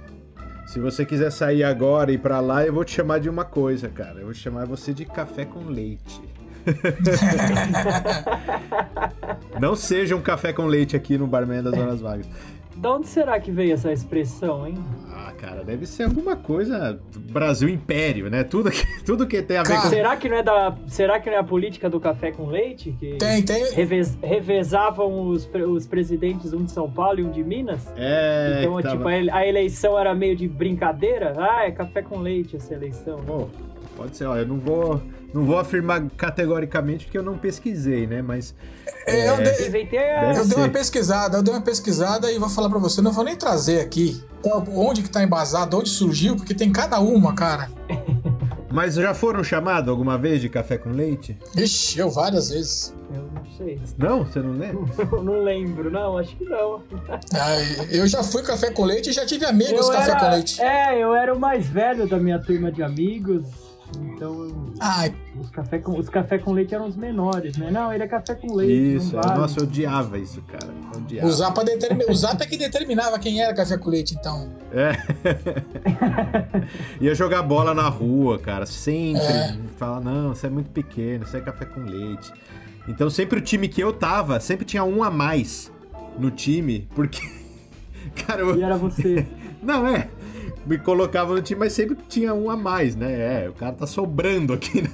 Se 0.68 0.80
você 0.80 1.04
quiser 1.04 1.32
sair 1.32 1.64
agora 1.64 2.12
e 2.12 2.16
ir 2.16 2.20
pra 2.20 2.40
lá, 2.40 2.64
eu 2.64 2.72
vou 2.72 2.86
te 2.86 2.92
chamar 2.92 3.20
de 3.20 3.28
uma 3.28 3.44
coisa, 3.44 3.90
cara. 3.90 4.20
Eu 4.20 4.26
vou 4.26 4.36
chamar 4.36 4.68
você 4.68 4.94
de 4.94 5.04
café 5.04 5.46
com 5.46 5.66
leite. 5.66 6.22
Não 9.60 9.76
seja 9.76 10.16
um 10.16 10.22
café 10.22 10.54
com 10.54 10.66
leite 10.66 10.96
aqui 10.96 11.18
no 11.18 11.26
Barman 11.26 11.64
das 11.64 11.74
Horas 11.74 12.02
Vagas. 12.02 12.28
De 12.76 12.88
onde 12.88 13.08
será 13.08 13.40
que 13.40 13.52
veio 13.52 13.74
essa 13.74 13.92
expressão, 13.92 14.68
hein? 14.68 14.78
Ah, 15.10 15.32
cara, 15.38 15.64
deve 15.64 15.86
ser 15.86 16.04
alguma 16.04 16.36
coisa 16.36 17.00
Brasil 17.32 17.70
Império, 17.70 18.30
né? 18.30 18.44
Tudo 18.44 18.70
que, 18.70 18.86
tudo 19.04 19.26
que 19.26 19.42
tem 19.42 19.58
a 19.58 19.64
ver 19.64 19.70
Cara, 19.70 19.82
com... 19.84 19.90
Será 19.90 20.18
que 20.18 20.28
não 20.30 20.38
é 20.38 20.44
da, 20.44 20.76
será 20.88 21.20
que 21.20 21.30
não 21.30 21.38
é 21.38 21.40
a 21.40 21.44
política 21.44 21.90
do 21.90 22.00
café 22.00 22.32
com 22.32 22.48
leite 22.48 22.96
que 23.00 23.16
Tem, 23.18 23.42
tem. 23.44 23.72
revez- 23.74 24.18
revezavam 24.22 25.28
os, 25.30 25.50
os 25.68 25.88
presidentes 25.88 26.52
um 26.54 26.64
de 26.66 26.72
São 26.72 26.90
Paulo 26.92 27.20
e 27.20 27.24
um 27.24 27.32
de 27.32 27.44
Minas? 27.44 27.88
É, 27.96 28.60
então, 28.62 28.82
tava- 28.82 28.98
tipo, 28.98 29.08
a 29.34 29.48
eleição 29.48 29.98
era 29.98 30.14
meio 30.14 30.36
de 30.36 30.48
brincadeira. 30.48 31.34
Ah, 31.38 31.66
é 31.66 31.72
café 31.72 32.02
com 32.02 32.20
leite 32.20 32.56
essa 32.58 32.74
eleição. 32.74 33.18
Pô, 33.26 33.48
pode 33.96 34.18
ser, 34.18 34.26
ó, 34.26 34.36
eu 34.38 34.46
não 34.48 34.60
vou, 34.60 35.02
não 35.34 35.46
vou 35.46 35.58
afirmar 35.58 36.04
categoricamente 36.18 37.06
porque 37.06 37.18
eu 37.18 37.24
não 37.24 37.38
pesquisei, 37.38 38.06
né? 38.08 38.22
Mas 38.22 38.54
É, 39.08 39.30
eu, 39.30 39.38
dei, 39.38 39.68
eu 40.38 40.46
dei 40.48 40.58
uma 40.58 40.70
pesquisada, 40.70 41.38
eu 41.38 41.44
dei 41.44 41.54
uma 41.54 41.62
pesquisada 41.62 42.32
e 42.32 42.38
vou 42.38 42.50
falar 42.50 42.70
pra 42.70 42.80
você, 42.80 43.02
não 43.02 43.12
vou 43.12 43.24
nem 43.24 43.36
trazer 43.36 43.80
aqui 43.82 44.22
onde 44.44 45.02
que 45.02 45.10
tá 45.10 45.24
embasado, 45.24 45.78
onde 45.78 45.90
surgiu, 45.90 46.36
porque 46.36 46.54
tem 46.54 46.72
cada 46.72 47.00
uma, 47.00 47.34
cara. 47.34 47.70
Mas 48.72 48.96
já 48.96 49.14
foram 49.14 49.42
chamados 49.42 49.90
alguma 49.90 50.18
vez 50.18 50.42
de 50.42 50.50
café 50.50 50.78
com 50.78 50.90
leite? 50.90 51.38
Ixi, 51.56 51.98
eu 52.00 52.10
várias 52.12 52.50
vezes. 52.50 52.94
Eu 53.14 53.22
não 53.34 53.46
sei. 53.56 53.80
Não? 53.98 54.26
Você 54.26 54.40
não 54.40 54.52
lembra? 54.52 54.92
Eu 55.16 55.24
não 55.24 55.44
lembro, 55.44 55.90
não, 55.90 56.18
acho 56.18 56.36
que 56.36 56.44
não. 56.44 56.84
Ah, 57.34 57.56
eu 57.90 58.06
já 58.06 58.22
fui 58.22 58.44
café 58.44 58.72
com 58.72 58.84
leite 58.84 59.12
e 59.12 59.14
já 59.14 59.26
tive 59.26 59.46
amigos 59.46 59.88
Eu 59.88 59.94
café 59.94 60.12
era- 60.12 60.20
com 60.20 60.30
leite. 60.30 60.62
É, 60.62 61.02
eu 61.02 61.16
era 61.16 61.34
o 61.34 61.40
mais 61.40 61.66
velho 61.68 62.06
da 62.06 62.18
minha 62.18 62.38
turma 62.40 62.70
de 62.70 62.84
amigos. 62.84 63.46
Então, 63.98 64.74
Ai, 64.80 65.14
os 65.40 65.50
café 65.50 65.80
com, 65.80 65.98
os 65.98 66.10
café 66.10 66.38
com 66.38 66.52
leite 66.52 66.76
eram 66.76 66.88
os 66.88 66.96
menores, 66.96 67.58
né? 67.58 67.72
Não, 67.72 67.94
ele 67.94 68.04
é 68.04 68.08
café 68.08 68.36
com 68.36 68.54
leite. 68.54 68.98
Isso, 68.98 69.16
vale. 69.16 69.40
nossa, 69.40 69.60
eu 69.60 69.64
odiava 69.64 70.18
isso, 70.18 70.42
cara. 70.42 70.74
Eu 70.94 71.00
odiava. 71.00 71.28
o 71.28 71.32
Zap, 71.32 71.64
determi... 71.64 72.06
o 72.10 72.14
Zap 72.14 72.42
é 72.42 72.46
que 72.46 72.58
determinava 72.58 73.18
quem 73.20 73.42
era 73.42 73.54
café 73.54 73.78
com 73.78 73.90
leite, 73.90 74.16
então. 74.16 74.50
É. 74.72 74.92
Ia 77.00 77.16
jogar 77.16 77.42
bola 77.44 77.74
na 77.74 77.88
rua, 77.88 78.38
cara, 78.40 78.66
sempre. 78.66 79.22
É. 79.22 79.58
Fala, 79.78 80.00
não, 80.00 80.36
você 80.36 80.48
é 80.48 80.50
muito 80.50 80.70
pequeno, 80.72 81.24
isso 81.24 81.38
é 81.38 81.42
café 81.42 81.66
com 81.66 81.82
leite. 81.82 82.32
Então 82.88 83.10
sempre 83.10 83.40
o 83.40 83.42
time 83.42 83.68
que 83.68 83.82
eu 83.82 83.92
tava, 83.92 84.40
sempre 84.40 84.66
tinha 84.66 84.84
um 84.84 85.04
a 85.04 85.10
mais 85.10 85.72
no 86.18 86.32
time, 86.32 86.88
porque. 86.96 87.22
Cara, 88.26 88.42
eu, 88.42 88.58
E 88.58 88.64
era 88.64 88.78
você. 88.78 89.26
Não, 89.62 89.88
é. 89.88 90.10
Me 90.66 90.78
colocava 90.80 91.34
no 91.34 91.42
time, 91.42 91.60
mas 91.60 91.74
sempre 91.74 91.96
tinha 92.10 92.34
um 92.34 92.50
a 92.50 92.58
mais, 92.58 92.96
né? 92.96 93.44
É, 93.46 93.50
o 93.50 93.54
cara 93.54 93.74
tá 93.74 93.86
sobrando 93.86 94.52
aqui, 94.54 94.82
né? 94.82 94.90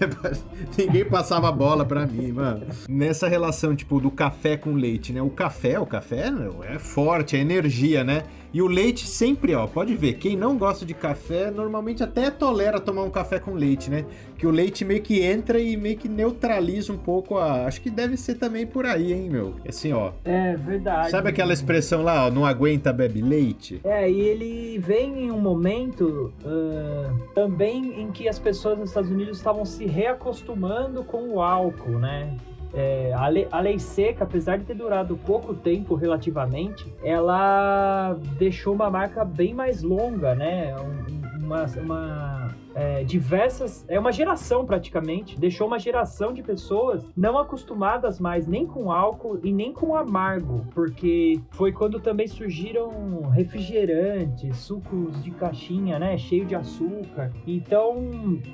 Ninguém 0.77 1.05
passava 1.05 1.47
a 1.47 1.51
bola 1.51 1.85
pra 1.85 2.05
mim, 2.05 2.31
mano. 2.31 2.65
Nessa 2.89 3.27
relação, 3.27 3.75
tipo, 3.75 3.99
do 4.01 4.11
café 4.11 4.57
com 4.57 4.73
leite, 4.73 5.13
né? 5.13 5.21
O 5.21 5.29
café, 5.29 5.79
o 5.79 5.85
café 5.85 6.31
é 6.69 6.77
forte, 6.77 7.37
é 7.37 7.39
energia, 7.39 8.03
né? 8.03 8.23
E 8.53 8.61
o 8.61 8.67
leite 8.67 9.07
sempre, 9.07 9.55
ó, 9.55 9.65
pode 9.65 9.95
ver, 9.95 10.13
quem 10.13 10.35
não 10.35 10.57
gosta 10.57 10.85
de 10.85 10.93
café, 10.93 11.49
normalmente 11.49 12.03
até 12.03 12.29
tolera 12.29 12.79
tomar 12.79 13.03
um 13.03 13.09
café 13.09 13.39
com 13.39 13.53
leite, 13.53 13.89
né? 13.89 14.05
Que 14.37 14.45
o 14.45 14.51
leite 14.51 14.83
meio 14.83 15.01
que 15.01 15.21
entra 15.21 15.59
e 15.59 15.77
meio 15.77 15.97
que 15.97 16.09
neutraliza 16.09 16.91
um 16.91 16.97
pouco 16.97 17.37
a... 17.37 17.65
Acho 17.65 17.79
que 17.79 17.89
deve 17.89 18.17
ser 18.17 18.35
também 18.35 18.67
por 18.67 18.85
aí, 18.85 19.13
hein, 19.13 19.29
meu? 19.29 19.55
Assim, 19.67 19.93
ó. 19.93 20.11
É 20.25 20.55
verdade. 20.57 21.11
Sabe 21.11 21.29
aquela 21.29 21.53
expressão 21.53 22.03
lá, 22.03 22.27
ó, 22.27 22.31
não 22.31 22.45
aguenta, 22.45 22.91
bebe 22.91 23.21
leite? 23.21 23.79
É, 23.83 24.09
e 24.09 24.19
ele 24.19 24.79
vem 24.79 25.25
em 25.25 25.31
um 25.31 25.39
momento 25.39 26.33
ah, 26.45 27.13
também 27.33 28.01
em 28.01 28.11
que 28.11 28.27
as 28.27 28.37
pessoas 28.37 28.77
nos 28.77 28.89
Estados 28.89 29.09
Unidos 29.09 29.37
estavam 29.37 29.63
se 29.63 29.85
reacostumando 29.85 31.03
com 31.03 31.29
o 31.29 31.41
álcool, 31.41 31.99
né? 31.99 32.35
É, 32.73 33.11
a, 33.13 33.27
lei, 33.27 33.47
a 33.51 33.59
lei 33.59 33.77
seca, 33.79 34.23
apesar 34.23 34.57
de 34.57 34.63
ter 34.63 34.75
durado 34.75 35.17
pouco 35.17 35.53
tempo 35.53 35.93
relativamente, 35.95 36.85
ela 37.03 38.17
deixou 38.37 38.73
uma 38.73 38.89
marca 38.89 39.25
bem 39.25 39.53
mais 39.53 39.81
longa, 39.83 40.33
né? 40.35 40.73
Um- 40.79 41.21
uma, 41.45 41.65
uma, 41.83 42.55
é, 42.75 43.03
diversas. 43.03 43.85
É 43.87 43.99
uma 43.99 44.11
geração 44.11 44.65
praticamente. 44.65 45.39
Deixou 45.39 45.67
uma 45.67 45.79
geração 45.79 46.33
de 46.33 46.41
pessoas 46.41 47.03
não 47.15 47.37
acostumadas 47.37 48.19
mais 48.19 48.47
nem 48.47 48.65
com 48.65 48.91
álcool 48.91 49.39
e 49.43 49.51
nem 49.51 49.73
com 49.73 49.95
amargo. 49.95 50.65
Porque 50.73 51.39
foi 51.51 51.71
quando 51.71 51.99
também 51.99 52.27
surgiram 52.27 53.29
refrigerantes, 53.29 54.57
sucos 54.57 55.21
de 55.23 55.31
caixinha, 55.31 55.99
né? 55.99 56.17
Cheio 56.17 56.45
de 56.45 56.55
açúcar. 56.55 57.31
Então, 57.47 57.95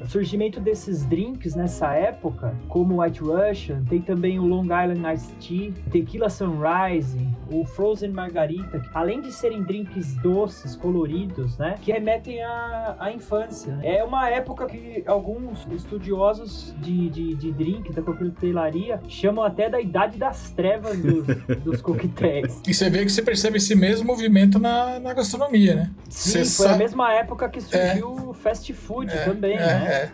o 0.01 0.07
surgimento 0.07 0.59
desses 0.59 1.05
drinks 1.05 1.55
nessa 1.55 1.93
época, 1.93 2.55
como 2.67 2.95
o 2.95 3.01
White 3.01 3.21
Russian, 3.21 3.83
tem 3.85 4.01
também 4.01 4.39
o 4.39 4.45
Long 4.45 4.63
Island 4.65 5.01
Iced 5.13 5.35
Tea, 5.47 5.73
Tequila 5.91 6.29
Sunrise, 6.29 7.17
o 7.51 7.65
Frozen 7.65 8.11
Margarita, 8.11 8.81
além 8.93 9.21
de 9.21 9.31
serem 9.31 9.63
drinks 9.63 10.15
doces, 10.17 10.75
coloridos, 10.75 11.57
né? 11.57 11.75
Que 11.81 11.91
remetem 11.91 12.41
à, 12.41 12.95
à 12.99 13.11
infância. 13.11 13.75
né? 13.75 13.97
É 13.97 14.03
uma 14.07 14.29
época 14.29 14.65
que 14.65 15.03
alguns 15.05 15.67
estudiosos 15.71 16.73
de, 16.79 17.09
de, 17.09 17.35
de 17.35 17.51
drink, 17.51 17.91
da 17.93 18.01
coquetelaria, 18.01 18.99
chamam 19.07 19.43
até 19.43 19.69
da 19.69 19.79
idade 19.79 20.17
das 20.17 20.49
trevas 20.51 20.97
dos, 20.99 21.25
dos 21.63 21.81
coquetéis. 21.81 22.61
E 22.67 22.73
você 22.73 22.89
vê 22.89 23.03
que 23.05 23.11
você 23.11 23.21
percebe 23.21 23.57
esse 23.57 23.75
mesmo 23.75 24.07
movimento 24.07 24.57
na, 24.59 24.99
na 24.99 25.13
gastronomia, 25.13 25.75
né? 25.75 25.91
Sim, 26.09 26.43
Você 26.43 26.45
foi 26.57 26.65
a 26.65 26.69
sabe- 26.69 26.83
mesma 26.83 27.13
época 27.13 27.49
que 27.49 27.61
surgiu 27.61 28.11
o 28.29 28.33
fast 28.33 28.71
food 28.73 29.11
É, 29.11 29.23
também, 29.25 29.57
é, 29.57 29.65
né? 29.65 29.87
é. 29.87 30.11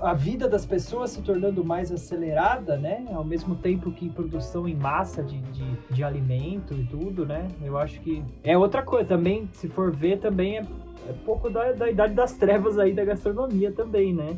A, 0.00 0.10
a 0.10 0.14
vida 0.14 0.48
das 0.48 0.64
pessoas 0.64 1.10
se 1.10 1.22
tornando 1.22 1.64
mais 1.64 1.90
acelerada, 1.92 2.76
né? 2.76 3.04
Ao 3.12 3.24
mesmo 3.24 3.54
tempo 3.56 3.90
que 3.92 4.08
produção 4.08 4.66
em 4.68 4.74
massa 4.74 5.22
de, 5.22 5.38
de, 5.38 5.64
de 5.90 6.02
alimento 6.04 6.74
e 6.74 6.84
tudo, 6.84 7.24
né? 7.26 7.46
Eu 7.62 7.76
acho 7.78 8.00
que 8.00 8.22
é 8.42 8.56
outra 8.56 8.82
coisa. 8.82 9.08
Também, 9.08 9.48
se 9.52 9.68
for 9.68 9.90
ver, 9.94 10.18
também 10.18 10.58
é, 10.58 10.66
é 11.08 11.12
pouco 11.24 11.48
da, 11.50 11.72
da 11.72 11.90
idade 11.90 12.14
das 12.14 12.32
trevas 12.34 12.78
aí 12.78 12.92
da 12.92 13.04
gastronomia 13.04 13.72
também, 13.72 14.12
né? 14.14 14.36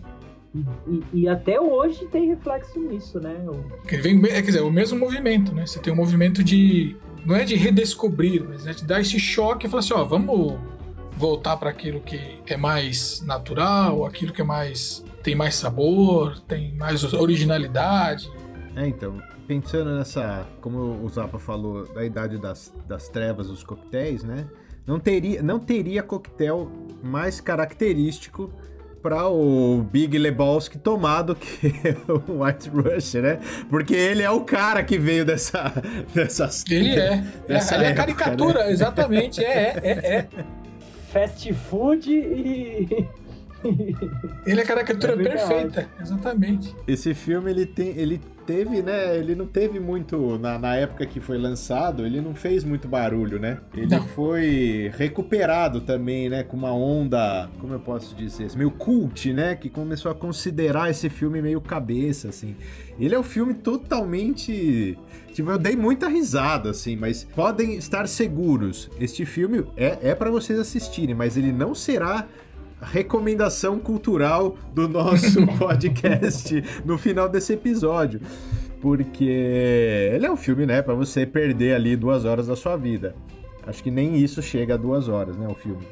E, 0.55 0.65
e- 0.91 1.05
e 1.23 1.29
até 1.29 1.61
hoje 1.61 2.07
tem 2.07 2.29
reflexo 2.29 2.81
nisso, 2.81 3.21
né? 3.21 3.35
O- 3.47 3.87
Que 3.87 3.97
vem, 3.99 4.19
é, 4.27 4.29
quer 4.41 4.43
dizer, 4.43 4.63
o 4.63 4.71
mesmo 4.71 4.99
movimento, 4.99 5.55
né? 5.55 5.67
Você 5.67 5.79
tem 5.79 5.93
um 5.93 5.97
movimento 5.97 6.43
de. 6.43 6.97
Não 7.27 7.37
é 7.37 7.45
de 7.45 7.55
redescobrir, 7.57 8.45
mas 8.49 8.67
é 8.67 8.73
de 8.73 8.85
dar 8.85 9.01
esse 9.01 9.19
choque 9.19 9.67
e 9.67 9.71
falar 9.71 9.81
assim: 9.81 9.93
ó, 9.95 10.05
vamos 10.05 10.59
voltar 11.17 11.57
para 11.57 11.69
aquilo 11.71 12.01
que 12.01 12.39
é 12.47 12.57
mais 12.57 13.21
natural, 13.27 14.05
aquilo 14.07 14.33
que 14.33 14.41
é 14.41 14.45
mais. 14.45 15.05
tem 15.23 15.35
mais 15.35 15.55
sabor, 15.57 16.41
tem 16.41 16.73
mais 16.75 17.05
originalidade. 17.13 18.31
É, 18.75 18.87
então, 18.87 19.21
pensando 19.47 19.97
nessa, 19.97 20.47
como 20.61 20.79
o 21.05 21.09
Zapa 21.09 21.39
falou, 21.39 21.87
da 21.93 22.05
idade 22.05 22.39
das, 22.39 22.73
das 22.87 23.09
trevas, 23.09 23.49
dos 23.49 23.63
coquetéis, 23.63 24.23
né? 24.23 24.47
Não 24.89 24.99
teria, 24.99 25.43
não 25.43 25.59
teria 25.59 26.03
coquetel 26.03 26.73
mais 27.03 27.43
característico 27.43 28.51
para 29.03 29.29
o 29.29 29.83
Big 29.83 30.17
Lebowski 30.17 30.79
tomar 30.79 31.21
do 31.21 31.35
que 31.35 31.71
o 32.09 32.43
White 32.43 32.71
Rush, 32.71 33.15
né? 33.17 33.39
Porque 33.69 33.95
ele 33.95 34.23
é 34.23 34.31
o 34.31 34.41
cara 34.41 34.83
que 34.83 34.97
veio 34.97 35.27
dessa... 35.27 35.75
dessas, 36.15 36.65
Ele 36.71 36.99
é. 36.99 37.17
é 37.17 37.25
Dessa 37.47 37.75
ele 37.75 37.85
é 37.85 37.89
a 37.89 37.95
caricatura, 37.95 38.71
exatamente. 38.71 39.45
É, 39.45 39.79
é, 39.83 39.83
é, 39.83 40.17
é. 40.17 40.29
Fast 41.13 41.53
food 41.53 42.11
e. 42.11 43.07
Ele 44.47 44.61
é 44.61 44.63
a 44.63 44.67
caricatura 44.67 45.13
É 45.13 45.17
perfeita, 45.17 45.89
exatamente. 46.01 46.75
Esse 46.87 47.15
filme, 47.15 47.51
ele, 47.51 47.67
tem, 47.67 47.89
ele 47.97 48.21
teve, 48.47 48.83
né? 48.83 49.15
Ele 49.19 49.35
não 49.35 49.47
teve 49.47 49.79
muito. 49.79 50.39
Na, 50.39 50.59
na 50.59 50.75
época 50.75 51.05
que 51.05 51.21
foi 51.21 51.37
lançado, 51.37 52.07
ele 52.07 52.19
não 52.21 52.35
fez 52.35 52.65
muito 52.65 52.89
barulho, 52.89 53.39
né? 53.39 53.59
Ele 53.75 53.87
Não. 53.87 54.03
foi 54.09 54.91
recuperado 54.97 55.83
também, 55.83 56.31
né? 56.31 56.43
Com 56.43 56.57
uma 56.57 56.73
onda, 56.73 57.51
como 57.61 57.75
eu 57.75 57.81
posso 57.81 58.15
dizer, 58.15 58.49
meio 58.57 58.71
cult, 58.71 59.33
né? 59.35 59.55
Que 59.55 59.69
começou 59.69 60.11
a 60.11 60.15
considerar 60.15 60.89
esse 60.91 61.11
filme 61.11 61.43
meio 61.43 61.61
cabeça, 61.61 62.29
assim. 62.29 62.57
Ele 62.99 63.15
é 63.15 63.19
um 63.19 63.23
filme 63.23 63.53
totalmente. 63.53 64.97
Tipo, 65.35 65.51
eu 65.51 65.59
dei 65.59 65.77
muita 65.77 66.09
risada, 66.09 66.71
assim, 66.71 66.97
mas 66.97 67.25
podem 67.25 67.77
estar 67.77 68.09
seguros. 68.09 68.91
Este 68.99 69.27
filme 69.27 69.65
é, 69.77 70.11
é 70.11 70.15
para 70.15 70.31
vocês 70.31 70.59
assistirem, 70.59 71.15
mas 71.15 71.37
ele 71.37 71.53
não 71.53 71.75
será 71.75 72.27
recomendação 72.81 73.79
cultural 73.79 74.57
do 74.75 74.89
nosso 74.89 75.47
podcast 75.59 76.63
no 76.85 76.97
final 76.97 77.29
desse 77.29 77.55
episódio. 77.55 78.21
Porque 78.81 79.25
ele 79.25 80.25
é 80.25 80.31
um 80.31 80.37
filme, 80.37 80.65
né, 80.65 80.83
pra 80.83 80.95
você 80.95 81.27
perder 81.27 81.75
ali 81.75 81.97
duas 81.97 82.25
horas 82.25 82.47
da 82.47 82.55
sua 82.55 82.77
vida. 82.77 83.15
Acho 83.67 83.83
que 83.83 83.91
nem 83.91 84.17
isso 84.17 84.41
chega 84.41 84.75
a 84.75 84.77
duas 84.77 85.09
horas, 85.09 85.37
né, 85.37 85.47
o 85.49 85.55
filme. 85.55 85.87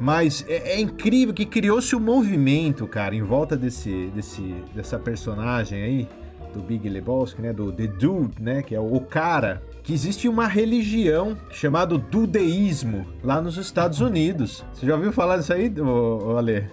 Mas 0.00 0.44
é, 0.48 0.74
é 0.74 0.80
incrível 0.80 1.34
que 1.34 1.44
criou-se 1.44 1.94
um 1.96 2.00
movimento, 2.00 2.86
cara, 2.86 3.14
em 3.14 3.22
volta 3.22 3.56
desse, 3.56 4.10
desse, 4.14 4.54
dessa 4.74 4.98
personagem 4.98 5.82
aí, 5.82 6.08
do 6.52 6.60
Big 6.60 6.88
Lebowski, 6.88 7.42
né, 7.42 7.52
do 7.52 7.72
The 7.72 7.86
Dude, 7.86 8.40
né, 8.40 8.62
que 8.62 8.74
é 8.74 8.80
o 8.80 9.00
cara, 9.00 9.62
que 9.88 9.94
existe 9.94 10.28
uma 10.28 10.46
religião 10.46 11.34
chamada 11.50 11.96
dudeísmo 11.96 13.06
lá 13.24 13.40
nos 13.40 13.56
Estados 13.56 14.00
Unidos. 14.02 14.62
Você 14.74 14.84
já 14.84 14.94
ouviu 14.94 15.10
falar 15.12 15.38
disso 15.38 15.50
aí, 15.50 15.72
ô, 15.80 16.32
ô 16.34 16.36
Ale? 16.36 16.66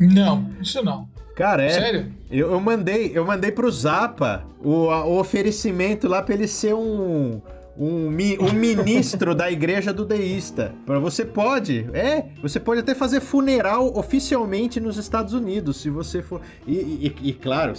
Não, 0.00 0.48
isso 0.62 0.82
não. 0.82 1.06
Cara, 1.36 1.62
é. 1.62 1.68
Sério? 1.68 2.06
Eu, 2.30 2.52
eu 2.52 2.60
mandei, 2.60 3.12
eu 3.14 3.22
mandei 3.22 3.52
pro 3.52 3.70
Zapa 3.70 4.46
o, 4.64 4.88
a- 4.88 5.04
o 5.04 5.18
oferecimento 5.20 6.08
lá 6.08 6.22
pra 6.22 6.34
ele 6.34 6.48
ser 6.48 6.74
um. 6.74 7.38
Um, 7.76 8.06
um 8.06 8.52
ministro 8.54 9.34
da 9.34 9.50
igreja 9.50 9.92
do 9.92 10.04
deísta. 10.06 10.72
Você 11.02 11.22
pode, 11.24 11.86
é, 11.92 12.26
você 12.40 12.58
pode 12.60 12.80
até 12.80 12.94
fazer 12.94 13.20
funeral 13.20 13.92
oficialmente 13.98 14.78
nos 14.80 14.96
Estados 14.96 15.34
Unidos, 15.34 15.78
se 15.78 15.90
você 15.90 16.22
for. 16.22 16.40
E, 16.66 16.72
e- 16.72 17.14
e, 17.24 17.32
claro, 17.34 17.74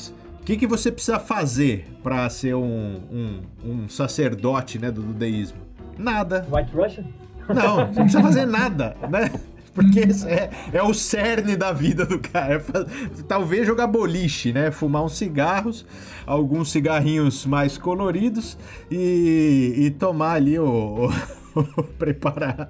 o 0.46 0.48
que, 0.48 0.58
que 0.58 0.68
você 0.68 0.92
precisa 0.92 1.18
fazer 1.18 1.88
pra 2.04 2.30
ser 2.30 2.54
um, 2.54 3.02
um, 3.12 3.40
um 3.66 3.90
sacerdote 3.90 4.78
né, 4.78 4.92
do, 4.92 5.02
deísmo? 5.02 5.58
Nada. 5.98 6.48
White 6.52 6.72
Russian? 6.72 7.06
Não, 7.50 7.78
não 7.78 7.94
precisa 7.94 8.22
fazer 8.22 8.46
nada, 8.46 8.96
né? 9.10 9.32
Porque 9.74 10.02
é, 10.28 10.52
é 10.72 10.84
o 10.84 10.94
cerne 10.94 11.56
da 11.56 11.72
vida 11.72 12.06
do 12.06 12.20
cara. 12.20 12.54
É 12.58 13.24
Talvez 13.28 13.66
jogar 13.66 13.88
boliche, 13.88 14.54
né? 14.54 14.70
Fumar 14.70 15.04
uns 15.04 15.18
cigarros, 15.18 15.84
alguns 16.28 16.72
cigarrinhos 16.72 17.44
mais 17.48 17.76
coloridos 17.76 18.56
e, 18.92 19.74
e 19.76 19.90
tomar 19.90 20.34
ali 20.34 20.60
o. 20.60 21.10
o- 21.56 21.84
preparar 21.98 22.70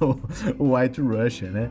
o, 0.00 0.18
o 0.58 0.74
White 0.76 1.00
Russian, 1.00 1.50
né? 1.52 1.70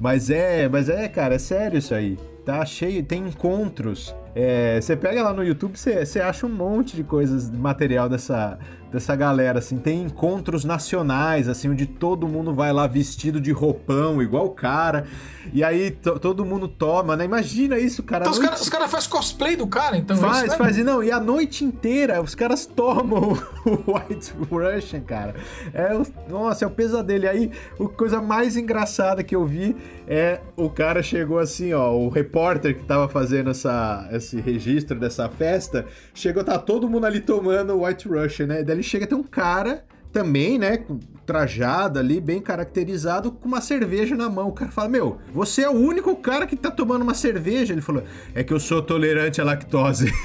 Mas 0.00 0.30
é, 0.30 0.66
mas 0.66 0.88
é, 0.88 1.06
cara, 1.08 1.34
é 1.34 1.38
sério 1.38 1.76
isso 1.78 1.94
aí. 1.94 2.18
Tá 2.44 2.64
cheio, 2.64 3.02
tem 3.02 3.26
encontros. 3.28 4.14
É, 4.34 4.80
Você 4.80 4.96
pega 4.96 5.22
lá 5.22 5.32
no 5.32 5.44
YouTube, 5.44 5.76
você 5.78 6.04
você 6.06 6.20
acha 6.20 6.46
um 6.46 6.50
monte 6.50 6.94
de 6.96 7.02
coisas, 7.02 7.50
material 7.50 8.08
dessa, 8.08 8.58
dessa 8.92 9.14
galera, 9.16 9.58
assim. 9.58 9.76
Tem 9.76 10.02
encontros 10.02 10.64
nacionais, 10.64 11.48
assim, 11.48 11.68
onde 11.68 11.84
todo 11.84 12.28
mundo 12.28 12.54
vai 12.54 12.72
lá 12.72 12.86
vestido 12.86 13.40
de 13.40 13.50
roupão, 13.50 14.22
igual 14.22 14.46
o 14.46 14.50
cara. 14.50 15.04
E 15.52 15.64
aí 15.64 15.90
to- 15.90 16.18
todo 16.20 16.44
mundo 16.44 16.68
toma, 16.68 17.16
né? 17.16 17.24
Imagina 17.24 17.76
isso, 17.76 18.04
cara. 18.04 18.22
Então 18.22 18.30
a 18.30 18.34
os 18.34 18.38
noite- 18.38 18.50
caras 18.52 18.68
cara 18.68 18.88
fazem 18.88 19.10
cosplay 19.10 19.56
do 19.56 19.66
cara, 19.66 19.96
então. 19.96 20.16
é 20.16 20.20
Faz, 20.20 20.38
isso, 20.38 20.46
né? 20.50 20.56
faz, 20.56 20.78
e 20.78 20.84
não, 20.84 21.02
e 21.02 21.10
a 21.10 21.18
noite 21.18 21.64
inteira 21.64 22.22
os 22.22 22.34
caras 22.36 22.64
tomam 22.66 23.32
o 23.66 23.92
White 23.94 24.32
Russian, 24.48 25.00
cara. 25.00 25.34
É 25.74 25.92
o, 25.96 26.06
nossa, 26.28 26.64
é 26.64 26.68
o 26.68 26.70
pesadelo. 26.70 27.24
E 27.24 27.28
aí, 27.28 27.50
a 27.80 27.88
coisa 27.88 28.22
mais 28.22 28.56
engraçada 28.56 29.24
que 29.24 29.34
eu 29.34 29.44
vi 29.44 29.74
é 30.06 30.40
o 30.56 30.70
cara 30.70 31.02
chegou 31.02 31.38
assim, 31.40 31.72
ó, 31.72 31.92
o 31.92 32.08
repórter 32.30 32.76
que 32.76 32.84
tava 32.84 33.08
fazendo 33.08 33.50
essa, 33.50 34.08
esse 34.12 34.40
registro 34.40 34.98
dessa 34.98 35.28
festa, 35.28 35.84
chegou, 36.14 36.44
tá 36.44 36.56
todo 36.58 36.88
mundo 36.88 37.04
ali 37.06 37.20
tomando 37.20 37.82
White 37.82 38.08
Russian, 38.08 38.46
né? 38.46 38.62
Daí 38.62 38.80
chega, 38.82 39.06
tem 39.06 39.18
um 39.18 39.22
cara 39.24 39.84
também, 40.12 40.58
né, 40.58 40.84
trajado 41.24 41.98
ali, 41.98 42.20
bem 42.20 42.40
caracterizado, 42.40 43.30
com 43.30 43.46
uma 43.46 43.60
cerveja 43.60 44.16
na 44.16 44.28
mão. 44.28 44.48
O 44.48 44.52
cara 44.52 44.70
fala, 44.70 44.88
meu, 44.88 45.18
você 45.32 45.62
é 45.62 45.68
o 45.68 45.74
único 45.74 46.16
cara 46.16 46.46
que 46.46 46.56
tá 46.56 46.70
tomando 46.70 47.02
uma 47.02 47.14
cerveja. 47.14 47.72
Ele 47.72 47.80
falou, 47.80 48.02
é 48.34 48.42
que 48.42 48.52
eu 48.52 48.58
sou 48.58 48.82
tolerante 48.82 49.40
à 49.40 49.44
lactose. 49.44 50.12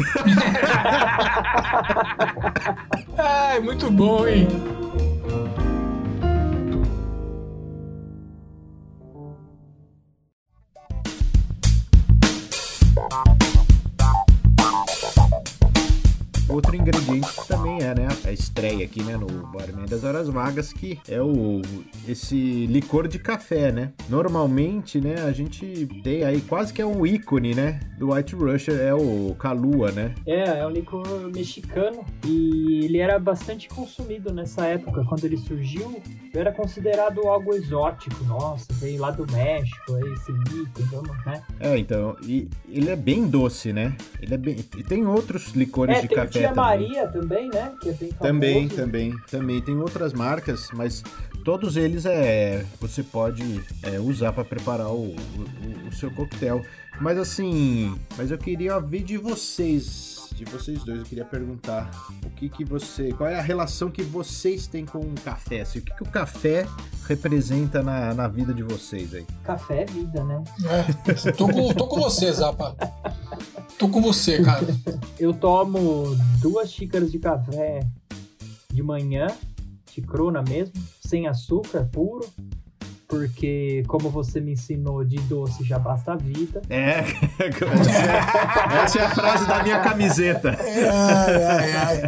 Ai, 3.17 3.59
muito 3.59 3.91
bom, 3.91 4.27
hein? 4.27 4.47
Outro 16.55 16.73
ingrediente 16.73 17.27
que 17.27 17.47
também 17.47 17.81
é, 17.81 17.93
né, 17.93 18.07
a 18.23 18.31
estreia 18.31 18.85
aqui, 18.85 19.03
né, 19.03 19.17
no 19.17 19.27
Barman 19.47 19.85
das 19.85 20.05
Horas 20.05 20.29
Vagas, 20.29 20.71
que 20.71 20.97
é 21.07 21.21
o 21.21 21.61
esse 22.07 22.65
licor 22.67 23.09
de 23.09 23.19
café, 23.19 23.73
né? 23.73 23.91
Normalmente, 24.07 25.01
né, 25.01 25.15
a 25.27 25.33
gente 25.33 25.85
tem 26.01 26.23
aí 26.23 26.39
quase 26.39 26.73
que 26.73 26.81
é 26.81 26.85
um 26.85 27.05
ícone, 27.05 27.53
né, 27.53 27.81
do 27.99 28.13
White 28.13 28.35
Russian, 28.35 28.75
é 28.75 28.93
o 28.93 29.35
Kalua, 29.37 29.91
né? 29.91 30.15
É, 30.25 30.59
é 30.59 30.65
um 30.65 30.69
licor 30.69 31.05
mexicano 31.33 32.05
e 32.25 32.85
ele 32.85 32.99
era 32.99 33.19
bastante 33.19 33.67
consumido 33.67 34.33
nessa 34.33 34.65
época. 34.65 35.03
Quando 35.03 35.25
ele 35.25 35.37
surgiu, 35.37 36.01
era 36.33 36.53
considerado 36.53 37.19
algo 37.27 37.53
exótico. 37.53 38.23
Nossa, 38.23 38.65
veio 38.75 39.01
lá 39.01 39.11
do 39.11 39.29
México, 39.31 39.97
é 39.97 40.13
esse 40.13 40.31
vamos, 40.91 41.25
né? 41.25 41.43
É, 41.59 41.77
então, 41.77 42.15
e 42.23 42.47
ele 42.69 42.89
é 42.89 42.95
bem 42.95 43.27
doce, 43.27 43.73
né? 43.73 43.95
Ele 44.21 44.33
é 44.33 44.37
bem... 44.37 44.57
E 44.77 44.83
tem 44.83 45.05
outros 45.05 45.49
licores 45.53 45.97
É, 45.97 46.01
de 46.01 46.07
tem 46.07 46.17
café 46.17 46.44
Tia 46.47 46.53
também. 46.53 46.63
Maria 46.63 47.07
também, 47.07 47.49
né? 47.49 47.73
Que 47.81 47.89
é 47.89 47.93
bem 47.93 48.11
famoso. 48.11 48.33
Também, 48.33 48.67
também, 48.67 49.17
também 49.29 49.61
tem 49.61 49.77
outras 49.77 50.13
marcas, 50.13 50.69
mas 50.73 51.03
todos 51.43 51.77
eles 51.77 52.05
é 52.05 52.65
você 52.79 53.03
pode 53.03 53.61
é, 53.83 53.99
usar 53.99 54.33
para 54.33 54.43
preparar 54.43 54.89
o, 54.89 55.15
o, 55.15 55.87
o 55.87 55.91
seu 55.93 56.11
coquetel. 56.11 56.61
Mas 56.99 57.17
assim, 57.17 57.95
mas 58.17 58.31
eu 58.31 58.37
queria 58.37 58.79
ver 58.79 59.03
de 59.03 59.17
vocês, 59.17 60.14
de 60.35 60.43
vocês 60.45 60.83
dois, 60.83 60.99
eu 60.99 61.05
queria 61.05 61.23
perguntar 61.23 61.89
o 62.25 62.29
que 62.29 62.49
que 62.49 62.65
você, 62.65 63.13
qual 63.13 63.29
é 63.29 63.39
a 63.39 63.41
relação 63.41 63.89
que 63.89 64.03
vocês 64.03 64.67
têm 64.67 64.85
com 64.85 64.99
o 64.99 65.15
café? 65.23 65.61
Assim, 65.61 65.79
o 65.79 65.81
que 65.81 65.93
que 65.93 66.03
o 66.03 66.05
café 66.05 66.67
representa 67.07 67.81
na, 67.81 68.13
na 68.13 68.27
vida 68.27 68.53
de 68.53 68.61
vocês 68.61 69.13
aí? 69.13 69.25
Café 69.43 69.83
é 69.83 69.85
vida, 69.85 70.23
né? 70.25 70.43
É, 70.65 71.31
tô, 71.31 71.47
com, 71.47 71.73
tô 71.73 71.87
com 71.87 72.01
você, 72.01 72.31
Zapa. 72.33 72.75
Tô 73.79 73.87
com 73.87 74.01
você, 74.01 74.41
cara. 74.43 74.67
Eu 75.17 75.33
tomo 75.33 76.15
duas 76.41 76.69
xícaras 76.69 77.11
de 77.11 77.19
café 77.19 77.79
de 78.73 78.83
manhã, 78.83 79.27
chicrona 79.89 80.43
mesmo, 80.43 80.73
sem 80.99 81.27
açúcar, 81.27 81.87
puro. 81.91 82.27
Porque, 83.15 83.81
como 83.87 84.09
você 84.09 84.41
me 84.41 84.51
ensinou, 84.51 85.01
de 85.05 85.15
doce 85.21 85.63
já 85.63 85.79
basta 85.79 86.11
a 86.11 86.15
vida. 86.17 86.61
É, 86.69 86.99
essa 87.39 87.63
é, 88.73 88.83
essa 88.83 88.99
é 88.99 89.05
a 89.05 89.09
frase 89.09 89.47
da 89.47 89.63
minha 89.63 89.79
camiseta. 89.79 90.49
Ai, 90.59 91.43
ai, 91.43 91.71
ai. 91.71 92.01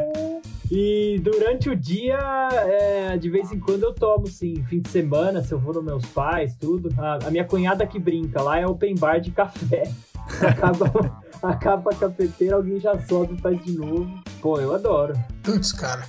E 0.70 1.18
durante 1.24 1.70
o 1.70 1.76
dia, 1.78 2.20
é, 2.52 3.18
de 3.18 3.30
vez 3.30 3.54
em 3.54 3.60
quando 3.60 3.84
eu 3.84 3.94
tomo, 3.94 4.28
sim. 4.28 4.62
Fim 4.66 4.82
de 4.82 4.90
semana, 4.90 5.42
se 5.42 5.54
eu 5.54 5.60
vou 5.60 5.74
nos 5.74 5.84
meus 5.86 6.06
pais, 6.08 6.58
tudo. 6.60 6.94
A, 6.98 7.28
a 7.28 7.32
minha 7.32 7.46
cunhada 7.46 7.88
que 7.88 7.98
brinca 7.98 8.42
lá 8.42 8.60
é 8.60 8.68
open 8.68 8.96
bar 8.96 9.22
de 9.22 9.32
café. 9.32 9.84
Acaba, 10.46 11.24
acaba 11.42 11.92
a 11.92 11.96
cafeteira, 11.96 12.58
alguém 12.58 12.82
já 12.82 13.00
sobe 13.08 13.36
e 13.36 13.38
faz 13.38 13.64
de 13.64 13.72
novo. 13.72 14.12
Pô, 14.42 14.60
eu 14.60 14.76
adoro. 14.76 15.18
Putz, 15.42 15.72
cara. 15.72 16.04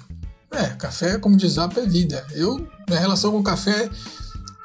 É, 0.50 0.70
café, 0.70 1.18
como 1.18 1.36
diz 1.36 1.56
é 1.56 1.86
vida. 1.86 2.26
Eu, 2.34 2.66
minha 2.88 2.98
relação 2.98 3.30
com 3.30 3.38
o 3.38 3.44
café 3.44 3.88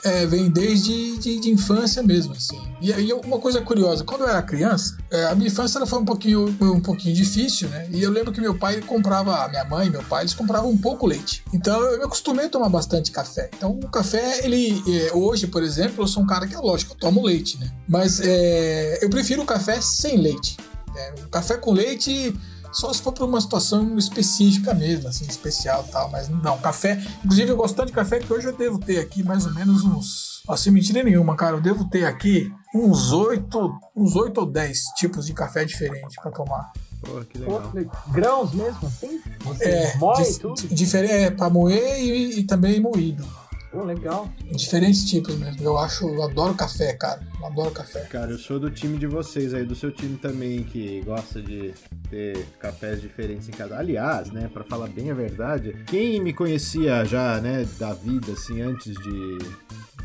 é, 0.04 0.26
vem 0.26 0.50
desde 0.50 1.18
de, 1.18 1.40
de 1.40 1.50
infância 1.50 2.04
mesmo, 2.04 2.34
assim. 2.34 2.60
E 2.82 2.92
aí, 2.92 3.14
uma 3.14 3.40
coisa 3.40 3.62
curiosa, 3.62 4.04
quando 4.04 4.22
eu 4.22 4.30
era 4.30 4.42
criança, 4.42 4.98
é, 5.10 5.26
a 5.26 5.36
minha 5.36 5.48
infância 5.48 5.78
ela 5.78 5.86
foi 5.86 6.00
um 6.00 6.06
pouquinho, 6.06 6.56
um 6.62 6.82
pouquinho 6.82 7.16
difícil, 7.16 7.70
né? 7.70 7.88
E 7.90 8.04
eu 8.04 8.12
lembro 8.12 8.32
que 8.32 8.42
meu 8.42 8.58
pai 8.58 8.82
comprava, 8.82 9.48
minha 9.48 9.64
mãe 9.66 9.90
meu 9.90 10.04
pai, 10.04 10.24
eles 10.24 10.34
compravam 10.34 10.70
um 10.70 10.78
pouco 10.78 11.08
leite. 11.08 11.44
Então, 11.54 11.82
eu 11.82 11.98
me 11.98 12.04
acostumei 12.04 12.46
a 12.46 12.50
tomar 12.50 12.70
bastante 12.70 13.12
café. 13.12 13.50
Então, 13.56 13.72
o 13.72 13.90
café, 13.90 14.46
ele, 14.46 14.84
é, 14.88 15.14
hoje, 15.14 15.48
por 15.48 15.64
exemplo, 15.64 16.04
eu 16.04 16.08
sou 16.08 16.24
um 16.24 16.28
cara 16.28 16.48
que 16.48 16.56
é 16.56 16.60
lógico, 16.60 16.94
eu 16.94 16.98
tomo 16.98 17.26
leite, 17.26 17.58
né? 17.60 17.72
Mas 17.88 18.20
é, 18.20 19.00
eu 19.02 19.10
prefiro 19.10 19.42
o 19.42 19.46
café 19.46 19.80
sem 19.80 20.18
leite. 20.18 20.58
né? 20.94 21.14
o 21.26 21.30
café 21.30 21.58
com 21.58 21.72
leite 21.72 22.34
só 22.74 22.92
se 22.92 23.02
for 23.02 23.12
para 23.14 23.26
uma 23.26 23.40
situação 23.40 23.98
específica 23.98 24.74
mesmo, 24.74 25.08
assim, 25.08 25.26
especial 25.26 25.86
e 25.88 25.92
tal. 25.92 26.10
Mas 26.10 26.28
não, 26.30 26.58
café. 26.58 27.02
Inclusive, 27.24 27.52
eu 27.52 27.58
gosto 27.58 27.76
tanto 27.76 27.88
de 27.88 27.94
café 27.94 28.20
que 28.20 28.32
hoje 28.34 28.48
eu 28.48 28.56
devo 28.58 28.80
ter 28.80 29.00
aqui 29.00 29.24
mais 29.24 29.46
ou 29.46 29.54
menos 29.54 29.84
uns. 29.84 30.42
Ó, 30.48 30.56
sem 30.58 30.74
mentira 30.74 31.02
nenhuma, 31.04 31.36
cara, 31.36 31.56
eu 31.56 31.62
devo 31.62 31.90
ter 31.90 32.06
aqui 32.06 32.52
uns 32.76 33.12
oito, 33.14 33.72
uns 33.96 34.16
oito 34.16 34.40
ou 34.40 34.46
dez 34.46 34.80
tipos 34.98 35.26
de 35.26 35.34
café 35.34 35.64
diferentes 35.64 36.16
para 36.22 36.32
tomar. 36.32 36.72
Pô, 37.02 37.20
que 37.22 37.40
Pô, 37.40 37.62
legal. 37.74 38.04
grãos 38.12 38.54
mesmo, 38.54 38.88
assim? 38.88 39.22
Você 39.44 39.64
É, 39.66 39.98
moe 39.98 40.34
tudo? 40.40 40.68
diferente, 40.70 41.14
é 41.14 41.32
para 41.32 41.50
moer 41.50 42.02
e, 42.02 42.40
e 42.40 42.44
também 42.46 42.80
moído. 42.80 43.26
Pô, 43.74 43.84
legal. 43.84 44.30
Diferentes 44.52 45.04
tipos 45.04 45.36
mesmo. 45.36 45.64
Eu 45.64 45.76
acho, 45.80 46.08
eu 46.08 46.22
adoro 46.22 46.54
café, 46.54 46.94
cara. 46.94 47.20
Eu 47.40 47.48
adoro 47.48 47.72
café. 47.72 48.02
Cara, 48.02 48.30
eu 48.30 48.38
sou 48.38 48.60
do 48.60 48.70
time 48.70 49.00
de 49.00 49.08
vocês 49.08 49.52
aí, 49.52 49.66
do 49.66 49.74
seu 49.74 49.92
time 49.92 50.16
também, 50.16 50.64
que 50.64 51.02
gosta 51.02 51.42
de 51.42 51.74
ter 52.08 52.46
cafés 52.60 53.02
diferentes 53.02 53.50
em 53.50 53.52
casa. 53.52 53.76
Aliás, 53.76 54.30
né, 54.32 54.48
pra 54.54 54.64
falar 54.64 54.88
bem 54.90 55.10
a 55.10 55.16
verdade, 55.16 55.76
quem 55.88 56.22
me 56.22 56.32
conhecia 56.32 57.04
já, 57.04 57.42
né, 57.42 57.68
da 57.80 57.94
vida, 57.94 58.34
assim, 58.34 58.62
antes 58.62 58.94
de, 58.94 59.38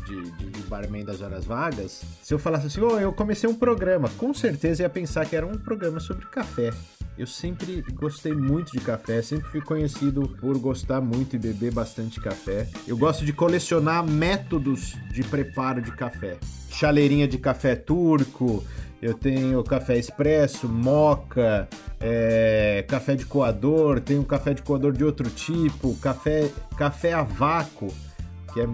de, 0.07 0.31
de, 0.31 0.49
de 0.49 0.61
barman 0.63 1.05
das 1.05 1.21
horas 1.21 1.45
vagas, 1.45 2.01
se 2.23 2.33
eu 2.33 2.39
falasse 2.39 2.65
assim, 2.65 2.81
ô, 2.81 2.99
eu 2.99 3.13
comecei 3.13 3.47
um 3.47 3.53
programa, 3.53 4.09
com 4.17 4.33
certeza 4.33 4.81
ia 4.81 4.89
pensar 4.89 5.27
que 5.27 5.35
era 5.35 5.45
um 5.45 5.59
programa 5.59 5.99
sobre 5.99 6.25
café. 6.25 6.71
Eu 7.19 7.27
sempre 7.27 7.83
gostei 7.95 8.33
muito 8.33 8.71
de 8.71 8.79
café, 8.79 9.21
sempre 9.21 9.49
fui 9.49 9.59
conhecido 9.59 10.21
por 10.39 10.57
gostar 10.57 11.01
muito 11.01 11.35
e 11.35 11.37
beber 11.37 11.73
bastante 11.73 12.17
café. 12.17 12.65
Eu 12.87 12.95
gosto 12.95 13.25
de 13.25 13.33
colecionar 13.33 14.07
métodos 14.07 14.95
de 15.11 15.21
preparo 15.21 15.81
de 15.81 15.91
café. 15.91 16.37
Chaleirinha 16.69 17.27
de 17.27 17.37
café 17.37 17.75
turco, 17.75 18.63
eu 19.01 19.13
tenho 19.13 19.61
café 19.65 19.97
expresso, 19.97 20.69
moca, 20.69 21.67
é, 21.99 22.85
café 22.87 23.17
de 23.17 23.25
coador, 23.25 23.99
tenho 23.99 24.23
café 24.23 24.53
de 24.53 24.61
coador 24.61 24.93
de 24.93 25.03
outro 25.03 25.29
tipo, 25.29 25.93
café, 25.97 26.49
café 26.77 27.11
a 27.11 27.23
vácuo, 27.23 27.89
que 28.53 28.61
é 28.61 28.67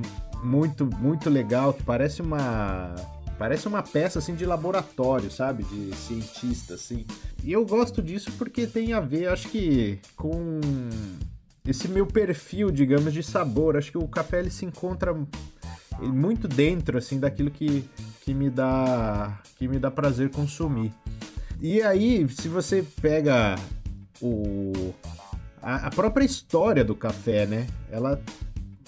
muito, 0.43 0.85
muito 0.85 1.31
legal, 1.31 1.73
que 1.73 1.81
parece 1.81 2.21
uma 2.21 2.93
Parece 3.37 3.67
uma 3.67 3.83
peça 3.83 4.19
assim 4.19 4.33
de 4.33 4.45
laboratório, 4.45 5.29
sabe? 5.29 5.63
De 5.63 5.93
cientista, 5.95 6.75
assim. 6.75 7.05
E 7.43 7.51
eu 7.51 7.65
gosto 7.65 8.01
disso 8.01 8.31
porque 8.37 8.65
tem 8.65 8.93
a 8.93 8.99
ver, 8.99 9.27
acho 9.27 9.49
que, 9.49 9.99
com 10.15 10.59
esse 11.67 11.87
meu 11.87 12.05
perfil, 12.05 12.71
digamos, 12.71 13.11
de 13.11 13.21
sabor. 13.21 13.75
Acho 13.75 13.91
que 13.91 13.97
o 13.97 14.07
café 14.07 14.39
ele 14.39 14.49
se 14.49 14.65
encontra 14.65 15.13
muito 15.99 16.47
dentro, 16.47 16.97
assim, 16.97 17.19
daquilo 17.19 17.51
que, 17.51 17.83
que 18.21 18.33
me 18.33 18.49
dá 18.49 19.41
que 19.57 19.67
me 19.67 19.79
dá 19.79 19.91
prazer 19.91 20.29
consumir. 20.29 20.93
E 21.59 21.81
aí, 21.81 22.27
se 22.29 22.47
você 22.47 22.85
pega 23.01 23.55
o 24.21 24.93
a, 25.61 25.87
a 25.87 25.89
própria 25.89 26.23
história 26.23 26.85
do 26.85 26.95
café, 26.95 27.45
né? 27.45 27.67
Ela 27.91 28.21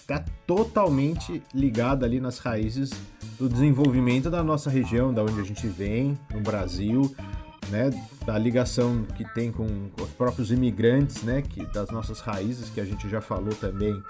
tá 0.06 0.24
totalmente 0.46 1.44
ligada 1.54 2.06
ali 2.06 2.22
nas 2.22 2.38
raízes 2.38 2.92
do 3.40 3.48
desenvolvimento 3.48 4.30
da 4.30 4.44
nossa 4.44 4.70
região, 4.70 5.14
da 5.14 5.24
onde 5.24 5.40
a 5.40 5.44
gente 5.44 5.68
vem, 5.68 6.18
no 6.34 6.42
Brasil, 6.42 7.14
né, 7.70 7.90
da 8.26 8.38
ligação 8.38 9.04
que 9.16 9.26
tem 9.34 9.52
com 9.52 9.66
os 10.02 10.10
próprios 10.12 10.52
imigrantes, 10.52 11.24
né, 11.24 11.42
que 11.42 11.66
das 11.66 11.90
nossas 11.90 12.20
raízes 12.20 12.70
que 12.70 12.80
a 12.80 12.86
gente 12.86 13.10
já 13.10 13.22
falou 13.22 13.54
também, 13.54 14.02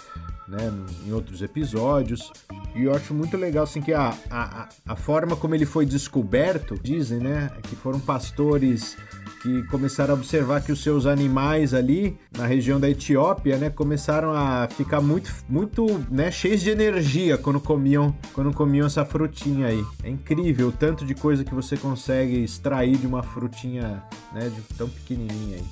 né, 0.47 0.71
em 1.05 1.11
outros 1.11 1.41
episódios. 1.41 2.31
E 2.75 2.83
eu 2.83 2.93
acho 2.93 3.13
muito 3.13 3.35
legal 3.35 3.63
assim 3.63 3.81
que 3.81 3.93
a, 3.93 4.15
a, 4.29 4.69
a 4.85 4.95
forma 4.95 5.35
como 5.35 5.55
ele 5.55 5.65
foi 5.65 5.85
descoberto, 5.85 6.77
dizem, 6.81 7.19
né, 7.19 7.51
que 7.63 7.75
foram 7.75 7.99
pastores 7.99 8.95
que 9.41 9.63
começaram 9.63 10.13
a 10.13 10.17
observar 10.17 10.61
que 10.61 10.71
os 10.71 10.81
seus 10.81 11.05
animais 11.05 11.73
ali 11.73 12.17
na 12.35 12.45
região 12.45 12.79
da 12.79 12.89
Etiópia, 12.89 13.57
né, 13.57 13.69
começaram 13.69 14.33
a 14.33 14.67
ficar 14.67 15.01
muito, 15.01 15.33
muito, 15.47 15.85
né, 16.09 16.31
cheios 16.31 16.61
de 16.61 16.69
energia 16.69 17.37
quando 17.37 17.59
comiam, 17.59 18.15
quando 18.33 18.53
comiam 18.53 18.87
essa 18.87 19.05
frutinha 19.05 19.67
aí. 19.67 19.83
É 20.03 20.09
incrível 20.09 20.69
o 20.69 20.71
tanto 20.71 21.05
de 21.05 21.13
coisa 21.13 21.43
que 21.43 21.53
você 21.53 21.77
consegue 21.77 22.43
extrair 22.43 22.97
de 22.97 23.07
uma 23.07 23.23
frutinha, 23.23 24.03
né, 24.33 24.51
tão 24.77 24.89
pequenininha 24.89 25.57
aí. 25.57 25.65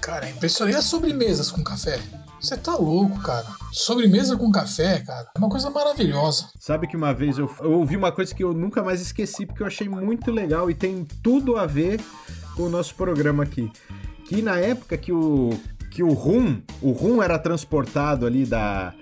Cara, 0.00 0.26
é 0.26 0.30
impressionante. 0.30 0.74
E 0.74 0.78
as 0.78 0.84
sobremesas 0.84 1.50
com 1.50 1.62
café? 1.62 2.00
Você 2.40 2.56
tá 2.56 2.74
louco, 2.74 3.20
cara. 3.20 3.46
Sobremesa 3.70 4.36
com 4.36 4.50
café, 4.50 4.98
cara. 4.98 5.28
É 5.32 5.38
uma 5.38 5.48
coisa 5.48 5.70
maravilhosa. 5.70 6.48
Sabe 6.58 6.88
que 6.88 6.96
uma 6.96 7.14
vez 7.14 7.38
eu, 7.38 7.48
eu 7.60 7.70
ouvi 7.70 7.96
uma 7.96 8.10
coisa 8.10 8.34
que 8.34 8.42
eu 8.42 8.52
nunca 8.52 8.82
mais 8.82 9.00
esqueci, 9.00 9.46
porque 9.46 9.62
eu 9.62 9.66
achei 9.68 9.88
muito 9.88 10.32
legal 10.32 10.68
e 10.68 10.74
tem 10.74 11.06
tudo 11.22 11.56
a 11.56 11.66
ver 11.66 12.00
o 12.56 12.68
nosso 12.68 12.94
programa 12.94 13.42
aqui. 13.42 13.70
Que 14.24 14.42
na 14.42 14.58
época 14.58 14.96
que 14.96 15.12
o, 15.12 15.50
que 15.90 16.02
o 16.02 16.12
rum, 16.12 16.60
o 16.80 16.92
rum 16.92 17.22
era 17.22 17.38
transportado 17.38 18.26
ali 18.26 18.44
da, 18.44 18.94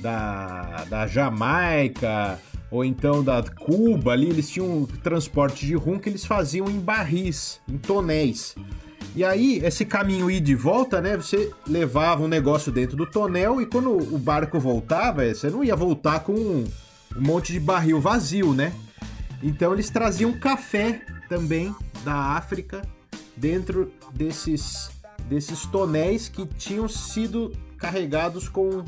da, 0.00 0.84
da 0.88 1.06
Jamaica 1.06 2.38
ou 2.70 2.84
então 2.84 3.24
da 3.24 3.42
Cuba 3.42 4.12
ali, 4.12 4.28
eles 4.28 4.50
tinham 4.50 4.82
um 4.82 4.86
transporte 4.86 5.66
de 5.66 5.74
rum 5.74 5.98
que 5.98 6.08
eles 6.08 6.24
faziam 6.24 6.68
em 6.68 6.78
barris, 6.78 7.60
em 7.68 7.78
tonéis. 7.78 8.54
E 9.16 9.24
aí, 9.24 9.60
esse 9.64 9.84
caminho 9.84 10.30
ir 10.30 10.40
de 10.40 10.54
volta, 10.54 11.00
né? 11.00 11.16
Você 11.16 11.50
levava 11.66 12.22
um 12.22 12.28
negócio 12.28 12.70
dentro 12.70 12.96
do 12.96 13.06
tonel 13.06 13.60
e 13.60 13.66
quando 13.66 13.90
o 13.90 14.18
barco 14.18 14.60
voltava, 14.60 15.26
você 15.26 15.48
não 15.48 15.64
ia 15.64 15.74
voltar 15.74 16.20
com 16.20 16.32
um 16.34 16.66
monte 17.16 17.52
de 17.52 17.58
barril 17.58 18.00
vazio, 18.00 18.52
né? 18.52 18.72
Então 19.42 19.72
eles 19.72 19.88
traziam 19.88 20.38
café 20.38 21.00
também 21.28 21.74
da 22.04 22.14
África 22.14 22.82
dentro 23.38 23.92
desses, 24.12 24.90
desses 25.28 25.66
tonéis 25.66 26.28
que 26.28 26.46
tinham 26.46 26.88
sido 26.88 27.52
carregados 27.76 28.48
com 28.48 28.84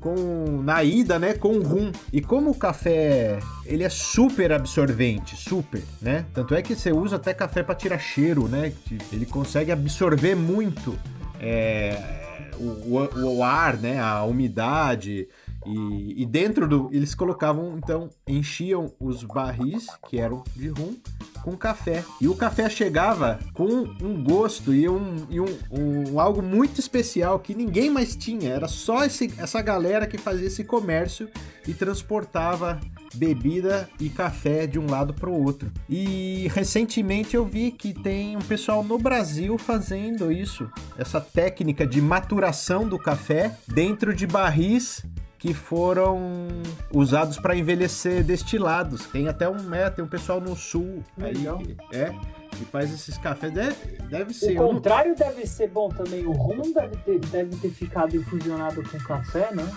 com 0.00 0.62
na 0.62 0.84
ida, 0.84 1.18
né, 1.18 1.34
com 1.34 1.58
rum. 1.58 1.90
E 2.12 2.20
como 2.20 2.50
o 2.50 2.54
café, 2.54 3.40
ele 3.64 3.82
é 3.82 3.88
super 3.88 4.52
absorvente, 4.52 5.34
super, 5.34 5.82
né? 6.00 6.26
Tanto 6.32 6.54
é 6.54 6.62
que 6.62 6.76
você 6.76 6.92
usa 6.92 7.16
até 7.16 7.34
café 7.34 7.62
para 7.62 7.74
tirar 7.74 7.98
cheiro, 7.98 8.46
né? 8.46 8.72
Ele 9.12 9.26
consegue 9.26 9.72
absorver 9.72 10.36
muito 10.36 10.96
é, 11.40 12.50
o, 12.58 12.94
o, 12.94 13.36
o, 13.36 13.42
ar, 13.42 13.76
né, 13.78 13.98
a 13.98 14.22
umidade, 14.22 15.28
e, 15.66 16.22
e, 16.22 16.26
dentro 16.26 16.68
do. 16.68 16.88
Eles 16.92 17.14
colocavam, 17.14 17.76
então, 17.76 18.08
enchiam 18.26 18.92
os 19.00 19.22
barris, 19.24 19.86
que 20.08 20.18
eram 20.18 20.44
de 20.54 20.68
rum, 20.68 20.96
com 21.42 21.56
café. 21.56 22.04
E 22.20 22.28
o 22.28 22.34
café 22.34 22.68
chegava 22.68 23.38
com 23.52 23.66
um 24.02 24.22
gosto 24.22 24.74
e 24.74 24.88
um, 24.88 25.26
e 25.28 25.40
um, 25.40 25.58
um 25.70 26.20
algo 26.20 26.42
muito 26.42 26.80
especial 26.80 27.38
que 27.38 27.54
ninguém 27.54 27.90
mais 27.90 28.14
tinha. 28.14 28.50
Era 28.50 28.68
só 28.68 29.04
esse, 29.04 29.32
essa 29.38 29.60
galera 29.60 30.06
que 30.06 30.18
fazia 30.18 30.46
esse 30.46 30.64
comércio 30.64 31.28
e 31.66 31.74
transportava 31.74 32.80
bebida 33.14 33.88
e 34.00 34.08
café 34.08 34.66
de 34.66 34.78
um 34.78 34.88
lado 34.88 35.14
para 35.14 35.30
o 35.30 35.44
outro. 35.44 35.70
E 35.88 36.48
recentemente 36.54 37.34
eu 37.34 37.44
vi 37.44 37.70
que 37.70 37.92
tem 37.92 38.36
um 38.36 38.40
pessoal 38.40 38.84
no 38.84 38.98
Brasil 38.98 39.56
fazendo 39.58 40.30
isso, 40.30 40.70
essa 40.98 41.20
técnica 41.20 41.86
de 41.86 42.00
maturação 42.00 42.86
do 42.86 42.98
café 42.98 43.56
dentro 43.66 44.14
de 44.14 44.26
barris 44.26 45.02
que 45.46 45.54
foram 45.54 46.48
usados 46.92 47.38
para 47.38 47.54
envelhecer 47.54 48.24
destilados. 48.24 49.06
Tem 49.06 49.28
até 49.28 49.48
um, 49.48 49.72
é, 49.72 49.88
tem 49.88 50.04
um 50.04 50.08
pessoal 50.08 50.40
no 50.40 50.56
sul 50.56 51.04
aí 51.20 51.34
que, 51.34 51.76
é 51.96 52.12
que 52.50 52.64
faz 52.64 52.92
esses 52.92 53.16
cafés. 53.16 53.52
Deve, 53.52 53.76
deve 54.10 54.34
ser. 54.34 54.60
O 54.60 54.68
contrário 54.68 55.10
não... 55.10 55.16
deve 55.16 55.46
ser 55.46 55.68
bom 55.68 55.88
também. 55.88 56.26
O 56.26 56.32
rum 56.32 56.72
deve 56.72 56.96
ter, 56.96 57.20
deve 57.20 57.56
ter 57.56 57.70
ficado 57.70 58.16
infusionado 58.16 58.82
com 58.82 58.98
café, 58.98 59.54
né? 59.54 59.70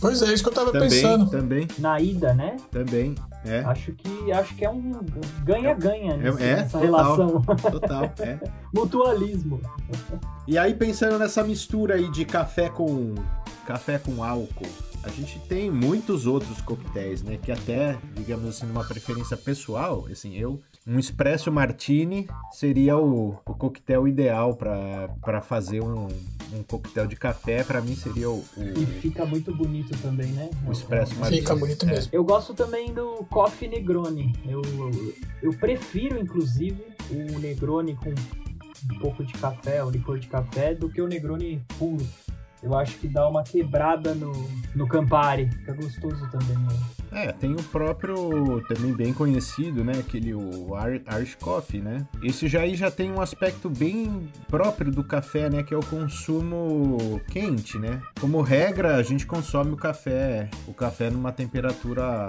Pois 0.00 0.20
é, 0.22 0.32
isso 0.32 0.42
que 0.42 0.48
eu 0.48 0.54
tava 0.54 0.72
também, 0.72 0.88
pensando. 0.88 1.30
Também. 1.30 1.68
Na 1.78 2.00
ida, 2.00 2.34
né? 2.34 2.56
Também. 2.72 3.14
É. 3.44 3.60
Acho 3.60 3.92
que 3.92 4.32
acho 4.32 4.56
que 4.56 4.64
é 4.64 4.70
um 4.70 4.92
ganha-ganha 5.44 6.14
é, 6.14 6.28
é, 6.28 6.56
nessa 6.56 6.80
total, 6.80 6.80
relação. 6.80 7.42
Total, 7.42 8.12
é. 8.18 8.38
Mutualismo. 8.74 9.60
E 10.48 10.58
aí 10.58 10.74
pensando 10.74 11.16
nessa 11.16 11.44
mistura 11.44 11.94
aí 11.94 12.10
de 12.10 12.24
café 12.24 12.68
com 12.68 13.14
café 13.64 13.98
com 13.98 14.24
álcool, 14.24 14.66
a 15.02 15.08
gente 15.08 15.38
tem 15.40 15.70
muitos 15.70 16.26
outros 16.26 16.60
coquetéis, 16.60 17.22
né? 17.22 17.38
Que 17.42 17.50
até, 17.52 17.98
digamos 18.14 18.48
assim, 18.48 18.66
numa 18.66 18.84
preferência 18.84 19.36
pessoal, 19.36 20.06
assim, 20.10 20.36
eu 20.36 20.60
um 20.86 20.98
espresso 20.98 21.52
martini 21.52 22.28
seria 22.50 22.96
o, 22.96 23.38
o 23.46 23.54
coquetel 23.54 24.08
ideal 24.08 24.56
para 24.56 25.40
fazer 25.40 25.80
um, 25.80 26.08
um 26.52 26.62
coquetel 26.66 27.06
de 27.06 27.14
café. 27.14 27.62
Para 27.62 27.80
mim 27.80 27.94
seria 27.94 28.28
o, 28.28 28.44
o, 28.56 28.62
E 28.76 28.86
fica 29.00 29.24
muito 29.24 29.54
bonito 29.54 29.96
também, 30.02 30.32
né? 30.32 30.50
O 30.66 30.72
espresso 30.72 31.14
martini. 31.16 31.40
Fica 31.40 31.54
bonito 31.54 31.86
mesmo. 31.86 32.10
Eu 32.12 32.24
gosto 32.24 32.52
também 32.52 32.92
do 32.92 33.24
coffee 33.30 33.68
Negroni. 33.68 34.32
Eu, 34.44 34.62
eu 35.40 35.52
prefiro, 35.54 36.18
inclusive, 36.18 36.82
o 37.10 37.38
Negroni 37.38 37.94
com 37.94 38.10
um 38.10 38.98
pouco 38.98 39.24
de 39.24 39.32
café, 39.34 39.84
o 39.84 39.90
licor 39.90 40.18
de 40.18 40.26
café, 40.26 40.74
do 40.74 40.88
que 40.88 41.00
o 41.00 41.06
Negroni 41.06 41.62
puro. 41.78 42.04
Eu 42.62 42.76
acho 42.76 42.96
que 42.98 43.08
dá 43.08 43.28
uma 43.28 43.42
quebrada 43.42 44.14
no, 44.14 44.32
no 44.74 44.86
Campari. 44.86 45.50
Fica 45.50 45.74
gostoso 45.74 46.30
também, 46.30 46.56
né? 46.56 47.02
É, 47.12 47.30
tem 47.30 47.52
o 47.52 47.62
próprio, 47.64 48.62
também 48.68 48.92
bem 48.94 49.12
conhecido, 49.12 49.84
né? 49.84 49.92
Aquele, 49.98 50.32
o 50.32 50.70
Irish 51.14 51.34
Coffee, 51.34 51.80
né? 51.80 52.06
Esse 52.22 52.48
já 52.48 52.62
aí 52.62 52.74
já 52.74 52.90
tem 52.90 53.12
um 53.12 53.20
aspecto 53.20 53.68
bem 53.68 54.30
próprio 54.48 54.90
do 54.90 55.04
café, 55.04 55.50
né? 55.50 55.62
Que 55.62 55.74
é 55.74 55.76
o 55.76 55.84
consumo 55.84 57.20
quente, 57.30 57.78
né? 57.78 58.00
Como 58.18 58.40
regra, 58.40 58.96
a 58.96 59.02
gente 59.02 59.26
consome 59.26 59.72
o 59.72 59.76
café, 59.76 60.48
o 60.66 60.72
café 60.72 61.10
numa 61.10 61.32
temperatura 61.32 62.26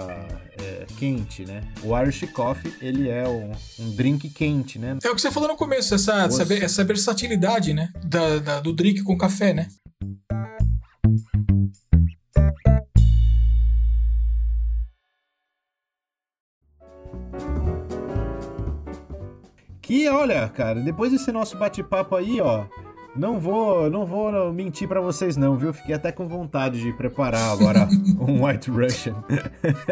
é, 0.60 0.84
quente, 0.98 1.46
né? 1.46 1.62
O 1.82 1.98
Irish 1.98 2.30
Coffee, 2.32 2.74
ele 2.82 3.08
é 3.08 3.26
um, 3.26 3.52
um, 3.78 3.90
drink 3.96 4.28
quente, 4.28 4.78
né? 4.78 4.98
É 5.02 5.08
o 5.08 5.14
que 5.14 5.20
você 5.20 5.30
falou 5.30 5.48
no 5.48 5.56
começo, 5.56 5.94
essa, 5.94 6.24
essa, 6.24 6.54
essa 6.54 6.84
versatilidade, 6.84 7.72
né? 7.72 7.90
Da, 8.04 8.38
da, 8.38 8.60
do 8.60 8.72
drink 8.72 9.02
com 9.02 9.16
café, 9.16 9.54
né? 9.54 9.68
Que 19.94 20.08
olha, 20.08 20.48
cara, 20.48 20.80
depois 20.80 21.12
desse 21.12 21.30
nosso 21.30 21.56
bate-papo 21.56 22.16
aí, 22.16 22.40
ó, 22.40 22.64
não 23.14 23.38
vou, 23.38 23.88
não 23.88 24.04
vou 24.04 24.52
mentir 24.52 24.88
para 24.88 25.00
vocês 25.00 25.36
não, 25.36 25.56
viu? 25.56 25.72
Fiquei 25.72 25.94
até 25.94 26.10
com 26.10 26.26
vontade 26.26 26.80
de 26.80 26.92
preparar 26.92 27.52
agora 27.52 27.86
um 28.18 28.44
White 28.44 28.72
Russian. 28.72 29.14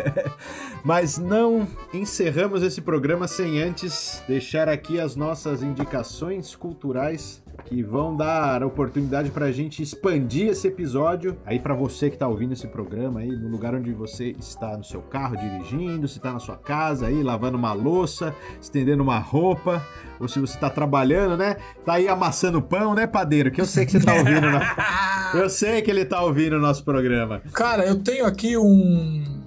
Mas 0.83 1.19
não 1.19 1.69
encerramos 1.95 2.65
esse 2.65 2.81
programa 2.81 3.29
sem 3.29 3.62
antes 3.62 4.21
deixar 4.27 4.69
aqui 4.69 4.99
as 4.99 5.15
nossas 5.15 5.62
indicações 5.62 6.57
culturais 6.57 7.41
que 7.65 7.83
vão 7.83 8.17
dar 8.17 8.62
oportunidade 8.62 9.31
para 9.31 9.47
a 9.47 9.53
gente 9.53 9.83
expandir 9.83 10.49
esse 10.49 10.69
episódio 10.69 11.37
aí 11.45 11.59
para 11.59 11.75
você 11.75 12.09
que 12.09 12.17
está 12.17 12.29
ouvindo 12.29 12.53
esse 12.53 12.67
programa 12.67 13.21
aí 13.21 13.29
no 13.29 13.49
lugar 13.49 13.75
onde 13.75 13.93
você 13.93 14.35
está 14.39 14.76
no 14.76 14.85
seu 14.85 15.01
carro 15.03 15.37
dirigindo, 15.37 16.07
se 16.09 16.18
está 16.18 16.33
na 16.33 16.39
sua 16.39 16.57
casa 16.57 17.07
aí 17.07 17.22
lavando 17.22 17.57
uma 17.57 17.72
louça, 17.72 18.35
estendendo 18.61 19.03
uma 19.03 19.18
roupa, 19.18 19.87
ou 20.20 20.29
se 20.29 20.39
você 20.39 20.55
está 20.55 20.70
trabalhando, 20.70 21.37
né? 21.37 21.57
Tá 21.85 21.95
aí 21.95 22.09
amassando 22.09 22.61
pão, 22.61 22.95
né, 22.95 23.07
padeiro? 23.07 23.51
Que 23.51 23.61
eu 23.61 23.66
sei 23.66 23.85
que 23.85 23.93
você 23.93 23.99
está 23.99 24.14
ouvindo. 24.14 24.51
no... 24.51 24.61
Eu 25.35 25.49
sei 25.49 25.81
que 25.81 25.91
ele 25.91 26.03
está 26.03 26.20
ouvindo 26.20 26.57
o 26.57 26.61
nosso 26.61 26.85
programa. 26.85 27.41
Cara, 27.55 27.87
eu 27.87 27.99
tenho 27.99 28.26
aqui 28.26 28.55
um 28.59 29.41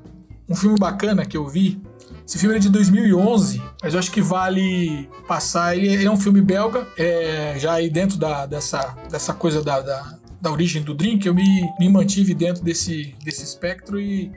um 0.48 0.56
filme 0.56 0.78
bacana 0.80 1.26
que 1.26 1.36
eu 1.36 1.48
vi 1.48 1.82
Esse 2.28 2.40
filme 2.40 2.56
é 2.56 2.60
de 2.60 2.70
2011, 2.70 3.62
mas 3.84 3.94
eu 3.94 4.00
acho 4.00 4.12
que 4.12 4.22
vale 4.22 5.08
passar. 5.28 5.78
Ele, 5.78 6.04
é 6.04 6.10
um 6.10 6.18
filme 6.18 6.42
belga, 6.42 6.88
é, 6.98 7.56
já 7.58 7.74
aí 7.74 7.90
dentro 7.90 8.18
da, 8.18 8.46
dessa, 8.46 8.96
dessa 9.12 9.34
coisa 9.34 9.62
da, 9.62 9.80
da, 9.82 10.18
da 10.42 10.52
origem 10.52 10.82
do 10.82 10.96
drink, 10.96 11.26
eu 11.28 11.36
me, 11.36 11.70
me 11.80 11.88
mantive 11.88 12.34
dentro 12.34 12.64
desse, 12.64 13.16
desse 13.24 13.44
espectro 13.44 14.00
e 14.00 14.32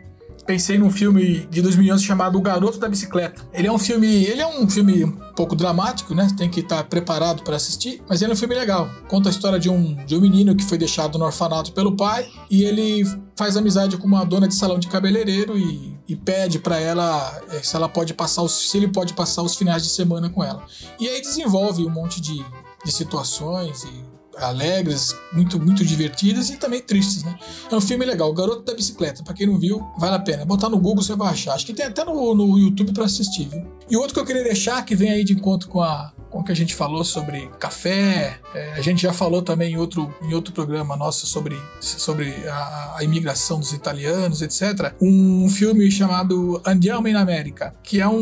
pensei 0.48 0.78
num 0.78 0.90
filme 0.90 1.46
de 1.50 1.60
2011 1.60 2.02
chamado 2.02 2.38
O 2.38 2.40
Garoto 2.40 2.78
da 2.78 2.88
Bicicleta. 2.88 3.42
Ele 3.52 3.66
é 3.68 3.72
um 3.72 3.78
filme, 3.78 4.24
ele 4.24 4.40
é 4.40 4.46
um 4.46 4.68
filme 4.68 5.04
um 5.04 5.12
pouco 5.34 5.54
dramático, 5.54 6.14
né? 6.14 6.28
Tem 6.36 6.48
que 6.48 6.60
estar 6.60 6.84
preparado 6.84 7.42
para 7.42 7.56
assistir, 7.56 8.02
mas 8.08 8.22
ele 8.22 8.32
é 8.32 8.34
um 8.34 8.36
filme 8.36 8.54
legal. 8.54 8.88
Conta 9.08 9.28
a 9.28 9.32
história 9.32 9.58
de 9.58 9.68
um, 9.68 9.94
de 10.06 10.16
um 10.16 10.20
menino 10.20 10.56
que 10.56 10.64
foi 10.64 10.78
deixado 10.78 11.18
no 11.18 11.26
orfanato 11.26 11.72
pelo 11.72 11.96
pai 11.96 12.26
e 12.50 12.64
ele 12.64 13.04
faz 13.36 13.56
amizade 13.56 13.98
com 13.98 14.06
uma 14.06 14.24
dona 14.24 14.48
de 14.48 14.54
salão 14.54 14.78
de 14.78 14.88
cabeleireiro 14.88 15.58
e, 15.58 15.97
e 16.08 16.16
pede 16.16 16.58
para 16.58 16.80
ela 16.80 17.42
eh, 17.50 17.62
se 17.62 17.76
ela 17.76 17.88
pode 17.88 18.14
passar 18.14 18.42
os, 18.42 18.70
se 18.70 18.76
ele 18.78 18.88
pode 18.88 19.12
passar 19.12 19.42
os 19.42 19.54
finais 19.54 19.82
de 19.82 19.90
semana 19.90 20.30
com 20.30 20.42
ela. 20.42 20.64
E 20.98 21.06
aí 21.06 21.20
desenvolve 21.20 21.84
um 21.84 21.90
monte 21.90 22.20
de, 22.20 22.42
de 22.84 22.90
situações 22.90 23.84
e 23.84 24.18
alegres, 24.38 25.14
muito, 25.32 25.60
muito 25.60 25.84
divertidas 25.84 26.48
e 26.48 26.56
também 26.56 26.80
tristes, 26.80 27.24
né? 27.24 27.36
É 27.70 27.74
um 27.74 27.80
filme 27.80 28.04
legal, 28.04 28.30
O 28.30 28.32
Garoto 28.32 28.62
da 28.62 28.74
Bicicleta. 28.74 29.22
Pra 29.22 29.34
quem 29.34 29.46
não 29.46 29.58
viu, 29.58 29.84
vale 29.98 30.16
a 30.16 30.20
pena. 30.20 30.44
Botar 30.44 30.68
no 30.68 30.78
Google 30.78 31.02
você 31.02 31.14
vai 31.14 31.32
achar. 31.32 31.54
Acho 31.54 31.66
que 31.66 31.74
tem 31.74 31.86
até 31.86 32.04
no, 32.04 32.34
no 32.34 32.58
YouTube 32.58 32.92
para 32.92 33.04
assistir, 33.04 33.48
viu? 33.48 33.66
E 33.90 33.96
outro 33.96 34.14
que 34.14 34.20
eu 34.20 34.24
queria 34.24 34.44
deixar, 34.44 34.84
que 34.84 34.94
vem 34.94 35.10
aí 35.10 35.24
de 35.24 35.32
encontro 35.32 35.68
com 35.68 35.82
a 35.82 36.12
com 36.30 36.40
o 36.40 36.44
que 36.44 36.52
a 36.52 36.56
gente 36.56 36.74
falou 36.74 37.04
sobre 37.04 37.48
café, 37.58 38.38
é, 38.54 38.72
a 38.72 38.80
gente 38.80 39.02
já 39.02 39.12
falou 39.12 39.42
também 39.42 39.72
em 39.72 39.76
outro, 39.76 40.14
em 40.22 40.34
outro 40.34 40.52
programa 40.52 40.96
nosso 40.96 41.26
sobre, 41.26 41.60
sobre 41.80 42.32
a, 42.48 42.96
a 42.96 43.04
imigração 43.04 43.58
dos 43.58 43.72
italianos, 43.72 44.42
etc. 44.42 44.94
Um 45.00 45.48
filme 45.48 45.90
chamado 45.90 46.60
Andiamo 46.66 47.08
in 47.08 47.14
América, 47.14 47.74
que 47.82 48.00
é 48.00 48.08
um, 48.08 48.18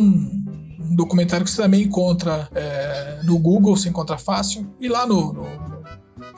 um 0.81 0.95
documentário 0.95 1.45
que 1.45 1.51
você 1.51 1.63
também 1.63 1.83
encontra 1.83 2.49
é, 2.55 3.21
no 3.25 3.39
Google, 3.39 3.77
você 3.77 3.89
encontra 3.89 4.17
fácil, 4.17 4.67
e 4.81 4.89
lá 4.89 5.07
no, 5.07 5.33
no 5.33 5.67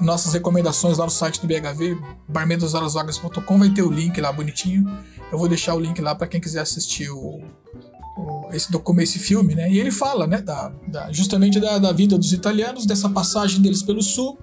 nossas 0.01 0.33
recomendações 0.33 0.99
lá 0.99 1.05
no 1.05 1.11
site 1.11 1.41
do 1.41 1.47
BHV, 1.47 1.99
barmendosarasvagas.com, 2.29 3.59
vai 3.59 3.71
ter 3.71 3.83
o 3.83 3.91
link 3.91 4.21
lá 4.21 4.33
bonitinho. 4.33 4.89
Eu 5.31 5.39
vou 5.39 5.49
deixar 5.49 5.75
o 5.75 5.81
link 5.81 6.01
lá 6.01 6.15
para 6.15 6.27
quem 6.27 6.41
quiser 6.41 6.61
assistir 6.61 7.11
o, 7.11 7.43
esse 8.53 8.71
esse 9.03 9.19
filme, 9.19 9.55
né? 9.55 9.71
E 9.71 9.79
ele 9.79 9.91
fala, 9.91 10.27
né, 10.27 10.41
da, 10.41 10.73
da 10.87 11.13
justamente 11.13 11.61
da, 11.61 11.79
da, 11.79 11.93
vida 11.93 12.17
dos 12.17 12.33
italianos, 12.33 12.87
dessa 12.87 13.09
passagem 13.09 13.61
deles 13.61 13.83
pelo 13.83 14.03
sul 14.03 14.39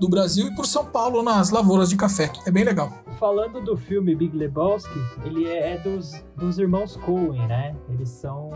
do 0.00 0.08
Brasil 0.08 0.48
e 0.48 0.54
por 0.54 0.64
São 0.64 0.86
Paulo 0.86 1.22
nas 1.22 1.50
lavouras 1.50 1.90
de 1.90 1.96
café. 1.96 2.32
É 2.46 2.50
bem 2.50 2.64
legal. 2.64 2.90
Falando 3.18 3.60
do 3.60 3.76
filme 3.76 4.14
Big 4.14 4.34
Lebowski, 4.34 4.98
ele 5.26 5.46
é, 5.46 5.74
é 5.74 5.78
dos, 5.78 6.24
dos 6.36 6.58
irmãos 6.58 6.96
Coen, 6.96 7.46
né? 7.46 7.76
Eles 7.90 8.08
são 8.08 8.50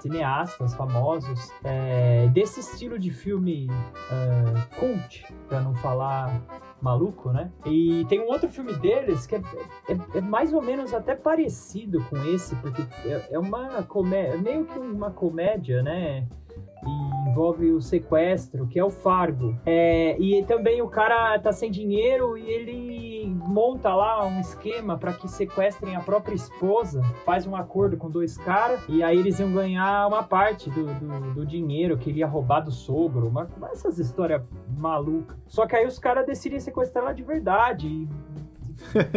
cineastas 0.00 0.74
famosos 0.74 1.52
é, 1.62 2.28
desse 2.28 2.58
estilo 2.58 2.98
de 2.98 3.12
filme 3.12 3.68
uh, 3.70 4.76
cult, 4.80 5.24
para 5.48 5.60
não 5.60 5.74
falar 5.76 6.42
maluco, 6.82 7.30
né? 7.30 7.52
E 7.64 8.04
tem 8.08 8.20
um 8.20 8.26
outro 8.26 8.48
filme 8.48 8.72
deles 8.74 9.26
que 9.26 9.36
é, 9.36 9.42
é, 9.88 10.18
é, 10.18 10.20
mais 10.20 10.52
ou 10.52 10.60
menos 10.60 10.92
até 10.92 11.14
parecido 11.14 12.02
com 12.10 12.16
esse, 12.24 12.56
porque 12.56 12.82
é, 13.04 13.28
é 13.30 13.38
uma 13.38 13.82
comédia, 13.84 14.38
meio 14.38 14.64
que 14.64 14.78
uma 14.78 15.10
comédia, 15.10 15.82
né? 15.82 16.26
Envolve 17.28 17.70
o 17.70 17.80
sequestro, 17.80 18.66
que 18.66 18.78
é 18.78 18.84
o 18.84 18.90
Fargo. 18.90 19.56
É, 19.64 20.16
e 20.18 20.42
também 20.44 20.82
o 20.82 20.88
cara 20.88 21.38
tá 21.38 21.52
sem 21.52 21.70
dinheiro 21.70 22.36
e 22.36 22.48
ele 22.48 23.26
monta 23.26 23.94
lá 23.94 24.24
um 24.26 24.40
esquema 24.40 24.96
para 24.96 25.12
que 25.12 25.28
sequestrem 25.28 25.96
a 25.96 26.00
própria 26.00 26.34
esposa, 26.34 27.02
faz 27.24 27.46
um 27.46 27.54
acordo 27.54 27.96
com 27.96 28.10
dois 28.10 28.36
caras 28.36 28.80
e 28.88 29.02
aí 29.02 29.18
eles 29.18 29.38
iam 29.38 29.52
ganhar 29.52 30.06
uma 30.06 30.22
parte 30.22 30.70
do, 30.70 30.86
do, 30.94 31.34
do 31.34 31.46
dinheiro 31.46 31.98
que 31.98 32.10
ele 32.10 32.20
ia 32.20 32.26
roubar 32.26 32.60
do 32.60 32.70
sogro, 32.70 33.28
uma, 33.28 33.48
essas 33.72 33.98
histórias 33.98 34.42
malucas. 34.76 35.36
Só 35.46 35.66
que 35.66 35.76
aí 35.76 35.86
os 35.86 35.98
caras 35.98 36.26
decidem 36.26 36.58
sequestrar 36.58 37.04
ela 37.04 37.12
de 37.12 37.22
verdade 37.22 37.86
e 37.86 38.08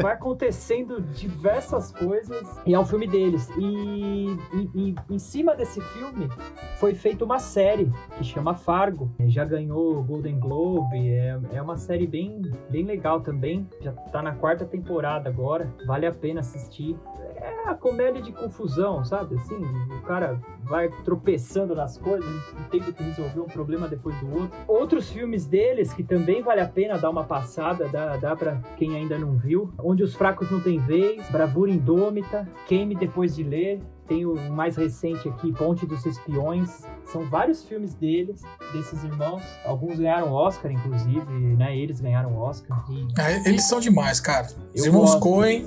vai 0.02 0.14
acontecendo 0.14 1.02
diversas 1.02 1.92
coisas 1.92 2.62
e 2.66 2.74
é 2.74 2.80
um 2.80 2.86
filme 2.86 3.08
deles. 3.08 3.50
E, 3.58 4.38
e, 4.54 4.70
e, 4.76 4.96
em 5.10 5.20
cima 5.20 5.56
desse 5.56 5.82
filme 5.82 6.30
foi 6.78 6.94
feita 6.94 7.24
uma 7.26 7.40
série 7.40 7.92
que 8.18 8.24
chama 8.24 8.56
Fargo. 8.56 9.12
Já 9.28 9.46
ganhou 9.46 9.98
o 9.98 10.04
Golden 10.04 10.40
Globe. 10.40 11.10
É, 11.10 11.40
é 11.54 11.62
uma 11.62 11.78
série 11.78 12.08
bem, 12.08 12.42
bem 12.70 12.84
legal 12.84 13.22
também. 13.22 13.68
Já 13.82 13.92
tá 13.92 14.22
na 14.22 14.34
quarta 14.34 14.66
temporada 14.66 15.30
agora. 15.30 15.74
Vale 15.86 16.06
a 16.06 16.12
pena 16.12 16.42
assistir 16.42 16.98
é 17.44 17.70
a 17.70 17.76
comédia 17.76 18.22
de 18.22 18.32
confusão, 18.32 19.04
sabe? 19.04 19.36
Assim, 19.36 19.56
o 19.56 20.02
cara 20.04 20.40
vai 20.64 20.90
tropeçando 21.04 21.76
nas 21.76 21.98
coisas 21.98 22.28
e 22.28 22.70
tem 22.70 22.82
que 22.82 23.04
resolver 23.04 23.40
um 23.40 23.48
problema 23.48 23.88
depois 23.88 24.16
do 24.20 24.34
outro. 24.34 24.58
Outros 24.68 25.10
filmes 25.10 25.46
deles 25.46 25.94
que 25.94 26.04
também 26.04 26.42
vale 26.42 26.62
a 26.62 26.68
pena 26.68 26.98
dar 26.98 27.10
uma 27.10 27.24
passada, 27.24 27.88
dá, 27.90 28.18
dá 28.18 28.36
pra 28.36 28.62
quem 28.78 28.96
ainda 28.96 29.18
não 29.18 29.38
viu. 29.38 29.74
Onde 29.78 30.04
os 30.04 30.16
fracos 30.16 30.50
não 30.50 30.62
têm 30.62 30.80
vez, 30.80 31.30
Bravura 31.30 31.72
Indômita, 31.72 32.48
Queime 32.68 32.96
Depois 32.96 33.36
de 33.36 33.44
Ler, 33.44 33.82
tem 34.08 34.26
o 34.26 34.36
mais 34.52 34.76
recente 34.76 35.30
aqui, 35.30 35.52
Ponte 35.54 35.86
dos 35.86 36.06
Espiões. 36.06 36.84
São 37.06 37.24
vários 37.30 37.64
filmes 37.64 37.94
deles, 37.94 38.42
desses 38.74 39.04
irmãos. 39.04 39.42
Alguns 39.66 39.98
ganharam 39.98 40.32
Oscar, 40.32 40.72
inclusive, 40.72 41.26
né? 41.58 41.78
Eles 41.78 42.02
ganharam 42.02 42.38
Oscar. 42.38 42.84
E... 42.90 43.08
É, 43.20 43.50
eles 43.50 43.64
são 43.64 43.80
demais, 43.80 44.20
cara. 44.20 44.48
Os 44.76 44.86
irmãos 44.86 45.16
Coen 45.16 45.66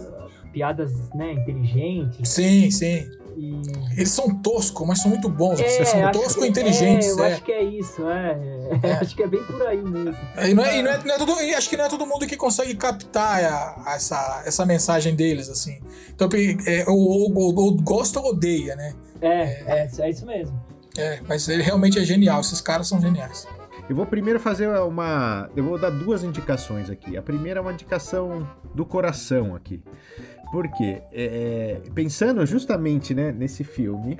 piadas, 0.57 1.11
né, 1.13 1.35
inteligentes. 1.35 2.31
Sim, 2.31 2.71
sim. 2.71 3.11
E... 3.37 3.61
Eles 3.93 4.11
são 4.11 4.35
toscos, 4.35 4.87
mas 4.87 5.01
são 5.01 5.11
muito 5.11 5.29
bons. 5.29 5.61
É, 5.61 5.77
Eles 5.77 5.89
são 5.89 6.11
toscos 6.11 6.45
e 6.45 6.49
inteligentes. 6.49 7.09
É, 7.09 7.11
eu 7.11 7.25
é. 7.25 7.33
acho 7.33 7.43
que 7.43 7.53
é 7.53 7.63
isso, 7.63 8.09
é. 8.09 8.39
é. 8.83 8.93
Acho 9.01 9.15
que 9.15 9.23
é 9.23 9.27
bem 9.27 9.43
por 9.45 9.63
aí 9.63 9.83
mesmo. 9.83 10.17
É, 10.37 10.51
e 10.51 10.55
não 10.55 10.65
é, 10.65 10.79
e 10.79 10.83
não 10.83 10.91
é, 10.91 11.05
não 11.05 11.15
é 11.15 11.19
todo, 11.19 11.33
acho 11.33 11.69
que 11.69 11.77
não 11.77 11.85
é 11.85 11.89
todo 11.89 12.07
mundo 12.07 12.27
que 12.27 12.37
consegue 12.37 12.75
captar 12.75 13.45
a, 13.45 13.83
a 13.87 13.95
essa, 13.95 14.43
essa 14.47 14.65
mensagem 14.65 15.15
deles, 15.15 15.49
assim. 15.49 15.81
Então, 16.15 16.29
é, 16.67 16.85
ou, 16.89 17.33
ou, 17.35 17.55
ou, 17.55 17.77
gosta 17.77 18.19
ou 18.21 18.31
odeia, 18.31 18.75
né? 18.75 18.95
É, 19.21 19.83
é, 19.83 19.91
é 19.99 20.11
isso 20.11 20.25
mesmo. 20.25 20.59
É, 20.97 21.21
mas 21.29 21.47
ele 21.49 21.63
realmente 21.63 21.99
é 21.99 22.05
genial. 22.05 22.41
Esses 22.41 22.61
caras 22.61 22.89
são 22.89 23.01
geniais. 23.01 23.47
Eu 23.89 23.95
vou 23.95 24.07
primeiro 24.07 24.41
fazer 24.41 24.69
uma. 24.69 25.49
Eu 25.55 25.63
vou 25.63 25.79
dar 25.79 25.91
duas 25.91 26.25
indicações 26.25 26.91
aqui. 26.91 27.17
A 27.17 27.23
primeira 27.23 27.61
é 27.61 27.63
uma 27.63 27.73
indicação 27.73 28.49
do 28.75 28.85
coração 28.85 29.55
aqui. 29.55 29.81
Porque, 30.51 31.03
é, 31.13 31.81
é, 31.87 31.91
pensando 31.95 32.45
justamente 32.47 33.15
né, 33.15 33.33
nesse 33.33 33.65
filme, 33.65 34.17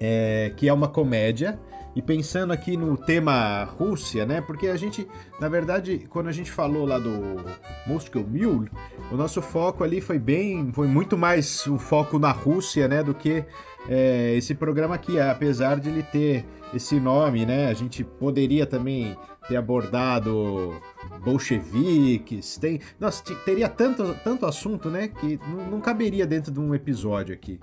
é, 0.00 0.52
que 0.56 0.68
é 0.68 0.72
uma 0.72 0.88
comédia, 0.88 1.58
e 1.96 2.02
pensando 2.02 2.52
aqui 2.52 2.76
no 2.76 2.94
tema 2.94 3.64
Rússia, 3.64 4.26
né? 4.26 4.42
Porque 4.42 4.68
a 4.68 4.76
gente, 4.76 5.08
na 5.40 5.48
verdade, 5.48 6.06
quando 6.10 6.28
a 6.28 6.32
gente 6.32 6.52
falou 6.52 6.84
lá 6.84 6.98
do 6.98 7.42
Moscow 7.86 8.22
Mule, 8.22 8.70
o 9.10 9.16
nosso 9.16 9.40
foco 9.40 9.82
ali 9.82 10.02
foi 10.02 10.18
bem, 10.18 10.70
foi 10.74 10.86
muito 10.86 11.16
mais 11.16 11.66
o 11.66 11.78
foco 11.78 12.18
na 12.18 12.30
Rússia, 12.32 12.86
né? 12.86 13.02
Do 13.02 13.14
que 13.14 13.42
é, 13.88 14.34
esse 14.36 14.54
programa 14.54 14.94
aqui, 14.94 15.18
apesar 15.18 15.80
de 15.80 15.88
ele 15.88 16.02
ter 16.02 16.44
esse 16.74 17.00
nome, 17.00 17.46
né? 17.46 17.68
A 17.68 17.72
gente 17.72 18.04
poderia 18.04 18.66
também 18.66 19.16
ter 19.48 19.56
abordado 19.56 20.80
bolcheviques, 21.24 22.56
tem, 22.56 22.80
nossa, 22.98 23.22
teria 23.44 23.68
tanto, 23.68 24.14
tanto 24.22 24.46
assunto, 24.46 24.90
né, 24.90 25.08
que 25.08 25.38
não, 25.70 25.80
caberia 25.80 26.26
dentro 26.26 26.52
de 26.52 26.60
um 26.60 26.74
episódio 26.74 27.34
aqui. 27.34 27.58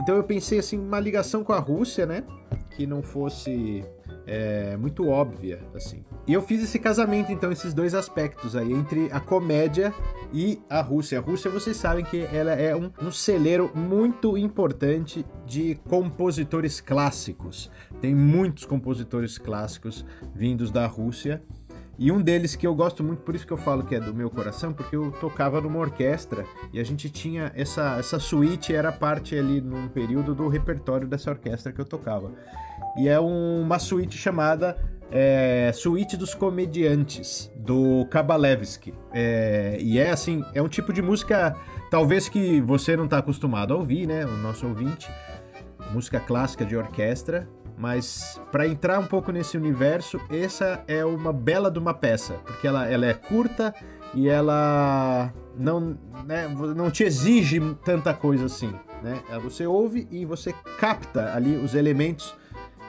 Então 0.00 0.16
eu 0.16 0.24
pensei 0.24 0.58
assim, 0.58 0.78
uma 0.78 1.00
ligação 1.00 1.42
com 1.44 1.52
a 1.52 1.58
Rússia, 1.58 2.06
né, 2.06 2.24
que 2.76 2.86
não 2.86 3.02
fosse 3.02 3.84
é, 4.26 4.76
muito 4.76 5.08
óbvia, 5.08 5.60
assim. 5.74 6.04
E 6.26 6.32
eu 6.32 6.40
fiz 6.40 6.62
esse 6.62 6.78
casamento, 6.78 7.32
então, 7.32 7.50
esses 7.50 7.74
dois 7.74 7.94
aspectos 7.94 8.54
aí, 8.54 8.72
entre 8.72 9.10
a 9.10 9.18
comédia 9.18 9.92
e 10.32 10.60
a 10.70 10.80
Rússia. 10.80 11.18
A 11.18 11.22
Rússia, 11.22 11.50
vocês 11.50 11.76
sabem 11.76 12.04
que 12.04 12.20
ela 12.32 12.52
é 12.52 12.76
um, 12.76 12.92
um 13.02 13.10
celeiro 13.10 13.72
muito 13.74 14.38
importante 14.38 15.26
de 15.44 15.74
compositores 15.88 16.80
clássicos. 16.80 17.70
Tem 18.00 18.14
muitos 18.14 18.64
compositores 18.64 19.36
clássicos 19.36 20.06
vindos 20.32 20.70
da 20.70 20.86
Rússia. 20.86 21.42
E 21.98 22.10
um 22.10 22.22
deles 22.22 22.54
que 22.54 22.66
eu 22.66 22.74
gosto 22.74 23.02
muito, 23.02 23.22
por 23.22 23.34
isso 23.34 23.46
que 23.46 23.52
eu 23.52 23.56
falo 23.56 23.84
que 23.84 23.94
é 23.94 24.00
do 24.00 24.14
meu 24.14 24.30
coração, 24.30 24.72
porque 24.72 24.96
eu 24.96 25.10
tocava 25.12 25.60
numa 25.60 25.78
orquestra 25.78 26.46
e 26.72 26.80
a 26.80 26.84
gente 26.84 27.10
tinha 27.10 27.52
essa, 27.54 27.98
essa 27.98 28.18
suíte, 28.18 28.74
era 28.74 28.90
parte 28.90 29.36
ali 29.36 29.60
num 29.60 29.88
período 29.88 30.34
do 30.34 30.48
repertório 30.48 31.06
dessa 31.06 31.30
orquestra 31.30 31.72
que 31.72 31.80
eu 31.80 31.84
tocava. 31.84 32.32
E 32.96 33.08
é 33.08 33.20
um, 33.20 33.62
uma 33.62 33.78
suíte 33.78 34.16
chamada 34.16 34.76
é, 35.12 35.70
Suíte 35.74 36.16
dos 36.16 36.34
Comediantes, 36.34 37.52
do 37.54 38.06
Kabalevski. 38.10 38.94
É, 39.12 39.76
e 39.80 39.98
é 39.98 40.10
assim, 40.10 40.42
é 40.54 40.62
um 40.62 40.68
tipo 40.68 40.92
de 40.92 41.02
música, 41.02 41.54
talvez 41.90 42.28
que 42.28 42.60
você 42.62 42.96
não 42.96 43.04
está 43.04 43.18
acostumado 43.18 43.74
a 43.74 43.76
ouvir, 43.76 44.06
né? 44.06 44.24
O 44.24 44.36
nosso 44.38 44.66
ouvinte. 44.66 45.08
Música 45.92 46.18
clássica 46.18 46.64
de 46.64 46.74
orquestra, 46.74 47.46
mas 47.76 48.40
para 48.50 48.66
entrar 48.66 48.98
um 48.98 49.06
pouco 49.06 49.30
nesse 49.30 49.58
universo, 49.58 50.18
essa 50.30 50.82
é 50.88 51.04
uma 51.04 51.32
bela 51.32 51.70
de 51.70 51.78
uma 51.78 51.92
peça, 51.92 52.34
porque 52.46 52.66
ela, 52.66 52.88
ela 52.88 53.04
é 53.04 53.12
curta 53.12 53.74
e 54.14 54.28
ela 54.28 55.30
não, 55.58 55.98
né, 56.24 56.48
não 56.74 56.90
te 56.90 57.04
exige 57.04 57.60
tanta 57.84 58.14
coisa 58.14 58.46
assim. 58.46 58.72
né? 59.02 59.20
Você 59.42 59.66
ouve 59.66 60.08
e 60.10 60.24
você 60.24 60.54
capta 60.78 61.34
ali 61.34 61.56
os 61.56 61.74
elementos 61.74 62.34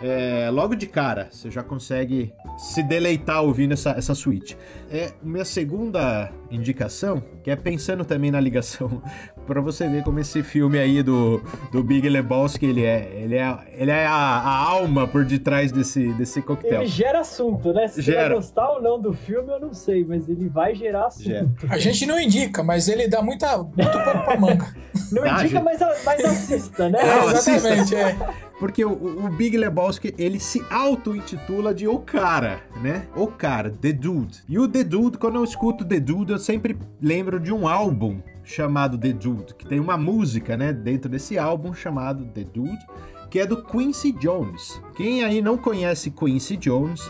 é, 0.02 0.50
logo 0.50 0.76
de 0.76 0.88
cara. 0.88 1.30
Você 1.32 1.50
já 1.50 1.64
consegue 1.64 2.34
se 2.58 2.84
deleitar 2.84 3.44
ouvindo 3.44 3.74
essa, 3.74 3.92
essa 3.92 4.16
suíte. 4.16 4.58
É 4.90 5.14
minha 5.22 5.46
segunda 5.46 6.32
indicação, 6.56 7.22
que 7.44 7.50
é 7.52 7.56
pensando 7.56 8.06
também 8.06 8.32
na 8.32 8.40
ligação, 8.40 9.02
para 9.48 9.60
você 9.62 9.88
ver 9.88 10.04
como 10.04 10.20
esse 10.20 10.42
filme 10.44 10.78
aí 10.78 11.02
do, 11.04 11.42
do 11.72 11.84
Big 11.84 12.08
Lebowski, 12.08 12.66
ele 12.66 12.84
é, 12.84 13.12
ele 13.16 13.36
é, 13.36 13.58
ele 13.78 13.92
é 13.92 14.06
a, 14.06 14.12
a 14.14 14.56
alma 14.70 15.08
por 15.08 15.26
detrás 15.26 15.72
desse, 15.72 16.14
desse 16.14 16.42
coquetel. 16.42 16.82
Ele 16.82 16.88
gera 16.90 17.20
assunto, 17.22 17.74
né? 17.74 17.88
Se 17.88 18.02
Gera. 18.02 18.22
você 18.22 18.28
vai 18.30 18.36
gostar 18.38 18.70
ou 18.72 18.82
não 18.82 19.02
do 19.02 19.14
filme, 19.14 19.50
eu 19.52 19.60
não 19.60 19.74
sei, 19.74 20.06
mas 20.06 20.28
ele 20.30 20.48
vai 20.48 20.74
gerar 20.76 21.08
assunto. 21.08 21.24
Gera. 21.26 21.48
A 21.70 21.78
gente 21.78 22.06
não 22.06 22.20
indica, 22.20 22.64
mas 22.64 22.88
ele 22.88 23.08
dá 23.08 23.22
muita, 23.22 23.58
muito 23.58 23.76
pano 24.04 24.24
pra 24.24 24.40
manga. 24.40 24.74
Não 25.12 25.24
Ah, 25.24 25.44
indica, 25.44 25.48
gente. 25.50 25.64
mas, 25.64 25.80
mas 26.06 26.26
assista, 26.26 26.90
né? 26.90 27.00
Não, 27.04 27.28
assista. 27.30 27.52
Exatamente, 27.74 27.96
é. 27.96 28.16
Porque 28.60 28.86
o, 28.86 28.92
o 29.26 29.30
Big 29.30 29.58
Lebowski, 29.58 30.14
ele 30.18 30.40
se 30.40 30.64
auto-intitula 30.70 31.74
de 31.74 31.88
O 31.88 32.00
Cara, 32.00 32.62
né? 32.82 33.08
O 33.16 33.28
Cara, 33.28 33.70
The 33.70 33.92
Dude. 33.92 34.40
E 34.48 34.58
o 34.58 34.68
The 34.68 34.84
Dude, 34.84 35.18
quando 35.18 35.36
eu 35.36 35.44
escuto 35.44 35.84
The 35.84 36.00
Dude, 36.00 36.32
eu 36.32 36.40
sempre 36.44 36.78
lembro 37.02 37.40
de 37.40 37.52
um 37.52 37.68
álbum 37.68 38.22
chamado 38.44 38.98
The 38.98 39.14
Dude, 39.14 39.56
que 39.56 39.66
tem 39.66 39.80
uma 39.80 39.98
música, 39.98 40.56
né, 40.58 40.72
dentro 40.74 41.10
desse 41.10 41.38
álbum 41.38 41.74
chamado 41.74 42.26
The 42.26 42.44
Dude, 42.44 42.86
que 43.32 43.40
é 43.40 43.48
do 43.48 43.64
Quincy 43.64 44.12
Jones. 44.12 44.80
Quem 44.96 45.24
aí 45.24 45.42
não 45.42 45.58
conhece 45.58 46.12
Quincy 46.12 46.58
Jones, 46.58 47.10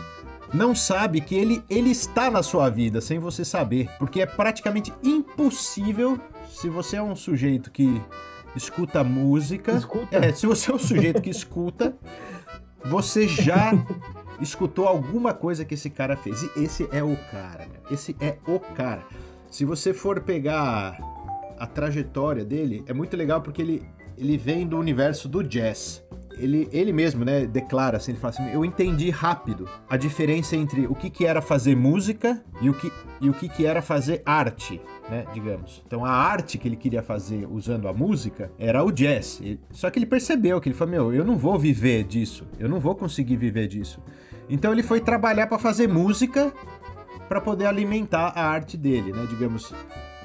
não 0.54 0.74
sabe 0.74 1.20
que 1.20 1.34
ele, 1.34 1.62
ele 1.68 1.90
está 1.90 2.30
na 2.30 2.42
sua 2.42 2.70
vida 2.70 3.00
sem 3.00 3.18
você 3.18 3.44
saber, 3.44 3.90
porque 3.98 4.20
é 4.22 4.26
praticamente 4.26 4.92
impossível 5.02 6.18
se 6.48 6.68
você 6.68 6.96
é 6.96 7.02
um 7.02 7.16
sujeito 7.16 7.70
que 7.70 8.00
escuta 8.54 9.02
música, 9.02 9.72
Escuta? 9.72 10.16
é, 10.16 10.32
se 10.32 10.46
você 10.46 10.70
é 10.70 10.74
um 10.74 10.78
sujeito 10.78 11.20
que 11.20 11.30
escuta, 11.30 11.96
você 12.84 13.26
já 13.26 13.72
escutou 14.40 14.86
alguma 14.86 15.32
coisa 15.32 15.64
que 15.64 15.74
esse 15.74 15.90
cara 15.90 16.16
fez. 16.16 16.42
E 16.42 16.64
esse 16.64 16.88
é 16.92 17.02
o 17.02 17.16
cara, 17.30 17.66
né? 17.66 17.78
Esse 17.90 18.16
é 18.20 18.38
o 18.46 18.58
cara. 18.58 19.04
Se 19.50 19.64
você 19.64 19.94
for 19.94 20.20
pegar 20.20 20.98
a 21.58 21.66
trajetória 21.66 22.44
dele, 22.44 22.82
é 22.86 22.92
muito 22.92 23.16
legal 23.16 23.40
porque 23.40 23.62
ele, 23.62 23.82
ele 24.18 24.36
vem 24.36 24.66
do 24.66 24.78
universo 24.78 25.28
do 25.28 25.42
jazz. 25.42 26.04
Ele, 26.36 26.68
ele 26.72 26.92
mesmo, 26.92 27.24
né, 27.24 27.46
declara 27.46 27.96
assim, 27.96 28.10
ele 28.10 28.18
fala 28.18 28.34
assim, 28.34 28.50
eu 28.52 28.64
entendi 28.64 29.08
rápido 29.08 29.68
a 29.88 29.96
diferença 29.96 30.56
entre 30.56 30.86
o 30.88 30.94
que, 30.94 31.08
que 31.08 31.24
era 31.24 31.40
fazer 31.40 31.76
música 31.76 32.42
e 32.60 32.68
o 32.68 32.74
que, 32.74 32.92
e 33.20 33.30
o 33.30 33.32
que, 33.32 33.48
que 33.48 33.64
era 33.64 33.80
fazer 33.80 34.20
arte, 34.26 34.80
né, 35.08 35.24
digamos. 35.32 35.80
Então 35.86 36.04
a 36.04 36.10
arte 36.10 36.58
que 36.58 36.66
ele 36.66 36.74
queria 36.74 37.04
fazer 37.04 37.46
usando 37.48 37.86
a 37.86 37.92
música 37.92 38.50
era 38.58 38.82
o 38.82 38.90
jazz. 38.90 39.40
Só 39.70 39.88
que 39.90 39.98
ele 40.00 40.06
percebeu 40.06 40.60
que 40.60 40.68
ele 40.68 40.74
falou, 40.74 40.90
meu, 40.90 41.14
eu 41.14 41.24
não 41.24 41.38
vou 41.38 41.56
viver 41.56 42.02
disso, 42.02 42.44
eu 42.58 42.68
não 42.68 42.80
vou 42.80 42.96
conseguir 42.96 43.36
viver 43.36 43.68
disso. 43.68 44.00
Então 44.48 44.72
ele 44.72 44.82
foi 44.82 45.00
trabalhar 45.00 45.46
para 45.46 45.58
fazer 45.58 45.88
música 45.88 46.52
para 47.28 47.40
poder 47.40 47.66
alimentar 47.66 48.32
a 48.34 48.46
arte 48.46 48.76
dele, 48.76 49.12
né, 49.12 49.26
digamos. 49.28 49.72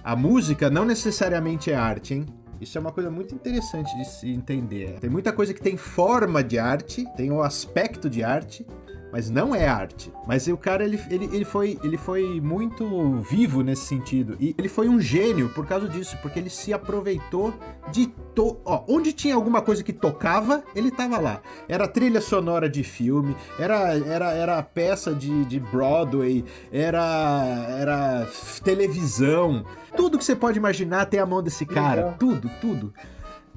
A 0.03 0.15
música 0.15 0.70
não 0.70 0.86
necessariamente 0.86 1.72
é 1.72 1.76
arte, 1.76 2.13
hein? 2.13 2.26
Isso 2.59 2.78
é 2.78 2.82
uma 2.82 2.91
coisa 2.91 3.09
muito 3.09 3.34
interessante 3.34 3.95
de 3.97 4.05
se 4.05 4.30
entender. 4.30 4.99
Tem 4.99 5.09
muita 5.09 5.32
coisa 5.32 5.53
que 5.53 5.61
tem 5.61 5.78
forma 5.78 6.43
de 6.43 6.59
arte, 6.59 7.05
tem 7.15 7.32
o 7.32 7.41
aspecto 7.41 8.09
de 8.09 8.22
arte, 8.22 8.67
mas 9.12 9.30
não 9.30 9.55
é 9.55 9.68
arte. 9.68 10.12
Mas 10.28 10.47
o 10.47 10.57
cara, 10.57 10.84
ele, 10.84 10.99
ele, 11.10 11.30
ele, 11.32 11.45
foi, 11.45 11.80
ele 11.84 11.97
foi 11.97 12.39
muito 12.41 13.20
vivo 13.30 13.64
nesse 13.64 13.86
sentido. 13.86 14.38
E 14.39 14.55
ele 14.57 14.70
foi 14.70 14.88
um 14.88 14.99
gênio 14.99 15.49
por 15.49 15.66
causa 15.66 15.88
disso, 15.88 16.18
porque 16.22 16.39
ele 16.39 16.49
se 16.49 16.74
aproveitou 16.74 17.53
de... 17.91 18.07
To... 18.36 18.60
Ó, 18.64 18.84
onde 18.88 19.12
tinha 19.12 19.36
alguma 19.36 19.62
coisa 19.62 19.84
que 19.84 19.91
tocava, 19.91 20.64
ele 20.76 20.91
tava 20.91 21.20
lá. 21.20 21.41
Era 21.68 21.88
trilha 21.88 22.22
sonora 22.22 22.70
de 22.70 22.84
filme, 22.84 23.36
era, 23.57 23.97
era, 23.97 24.32
era 24.32 24.64
peça 24.64 25.14
de, 25.14 25.45
de 25.45 25.60
Broadway, 25.60 26.45
era, 26.72 27.68
era 27.78 28.28
televisão. 28.64 29.66
Tudo 29.95 30.18
que 30.18 30.24
você 30.24 30.36
pode 30.36 30.57
imaginar 30.57 31.05
tem 31.05 31.20
a 31.20 31.26
mão 31.26 31.41
desse 31.41 31.66
cara. 31.66 32.16
Tudo, 32.20 32.49
tudo. 32.62 32.93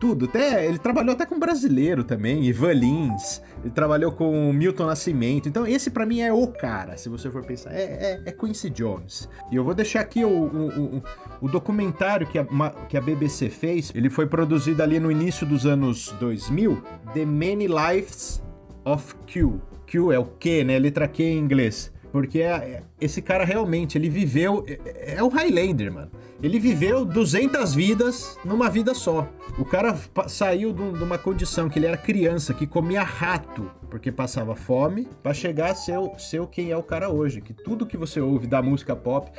Tudo. 0.03 0.25
Até, 0.25 0.67
ele 0.67 0.79
trabalhou 0.79 1.13
até 1.13 1.25
com 1.25 1.39
brasileiro 1.39 2.03
também, 2.03 2.45
Ivan 2.45 2.73
Lins. 2.73 3.41
Ele 3.63 3.71
trabalhou 3.73 4.11
com 4.11 4.53
Milton 4.53 4.87
Nascimento. 4.87 5.49
Então, 5.49 5.65
esse 5.65 5.91
pra 5.93 6.05
mim 6.05 6.21
é 6.21 6.33
o 6.33 6.49
cara, 6.49 6.97
se 6.97 7.09
você 7.09 7.31
for 7.31 7.45
pensar. 7.45 7.71
É, 7.73 7.83
é, 7.85 8.23
é 8.27 8.33
Quincy 8.33 8.69
Jones. 8.69 9.29
E 9.53 9.55
eu 9.55 9.63
vou 9.63 9.73
deixar 9.75 10.01
aqui 10.01 10.25
o, 10.25 10.29
o, 10.29 10.97
o, 10.97 11.03
o 11.43 11.49
documentário 11.49 12.27
que 12.27 12.37
a, 12.37 12.43
ma- 12.51 12.71
que 12.89 12.97
a 12.97 13.01
BBC 13.01 13.49
fez. 13.49 13.93
Ele 13.95 14.11
foi 14.11 14.27
produzido 14.27 14.83
ali 14.83 14.99
no 14.99 15.09
início 15.09 15.47
dos 15.47 15.67
anos 15.67 16.13
2000. 16.19 16.83
The 17.15 17.25
Many 17.25 17.69
Lives 17.69 18.43
of 18.85 19.15
Q. 19.25 19.61
Q 19.87 20.11
é 20.11 20.19
o 20.19 20.25
Q, 20.25 20.65
né? 20.65 20.81
Letra 20.81 21.07
Q 21.07 21.23
em 21.23 21.39
inglês. 21.39 21.93
Porque 22.13 22.41
é- 22.41 22.51
é- 22.51 22.83
esse 23.01 23.21
cara 23.23 23.43
realmente, 23.45 23.97
ele 23.99 24.09
viveu... 24.11 24.65
É, 24.69 25.15
é 25.17 25.23
o 25.23 25.29
Highlander, 25.29 25.91
mano. 25.93 26.11
Ele 26.43 26.59
viveu 26.59 27.05
200 27.05 27.75
vidas 27.75 28.39
numa 28.45 28.69
vida 28.69 28.95
só. 28.95 29.29
O 29.59 29.65
cara 29.65 29.97
saiu 30.29 30.71
um- 30.71 30.93
de 30.93 31.03
uma 31.03 31.17
condição 31.17 31.69
que 31.71 31.79
ele 31.79 31.87
era 31.87 31.97
criança, 31.97 32.53
que 32.53 32.67
comia 32.67 33.03
rato, 33.03 33.71
porque 33.93 34.11
passava 34.11 34.57
fome, 34.57 35.07
pra 35.23 35.35
chegar 35.35 35.73
a 35.73 35.75
ser, 35.75 35.99
ser 36.17 36.47
quem 36.47 36.71
é 36.71 36.77
o 36.77 36.83
cara 36.83 37.11
hoje. 37.11 37.43
Que 37.43 37.53
tudo 37.53 37.85
que 37.85 37.99
você 37.99 38.23
ouve 38.23 38.47
da 38.47 38.63
música 38.63 38.97
pop, 38.97 39.31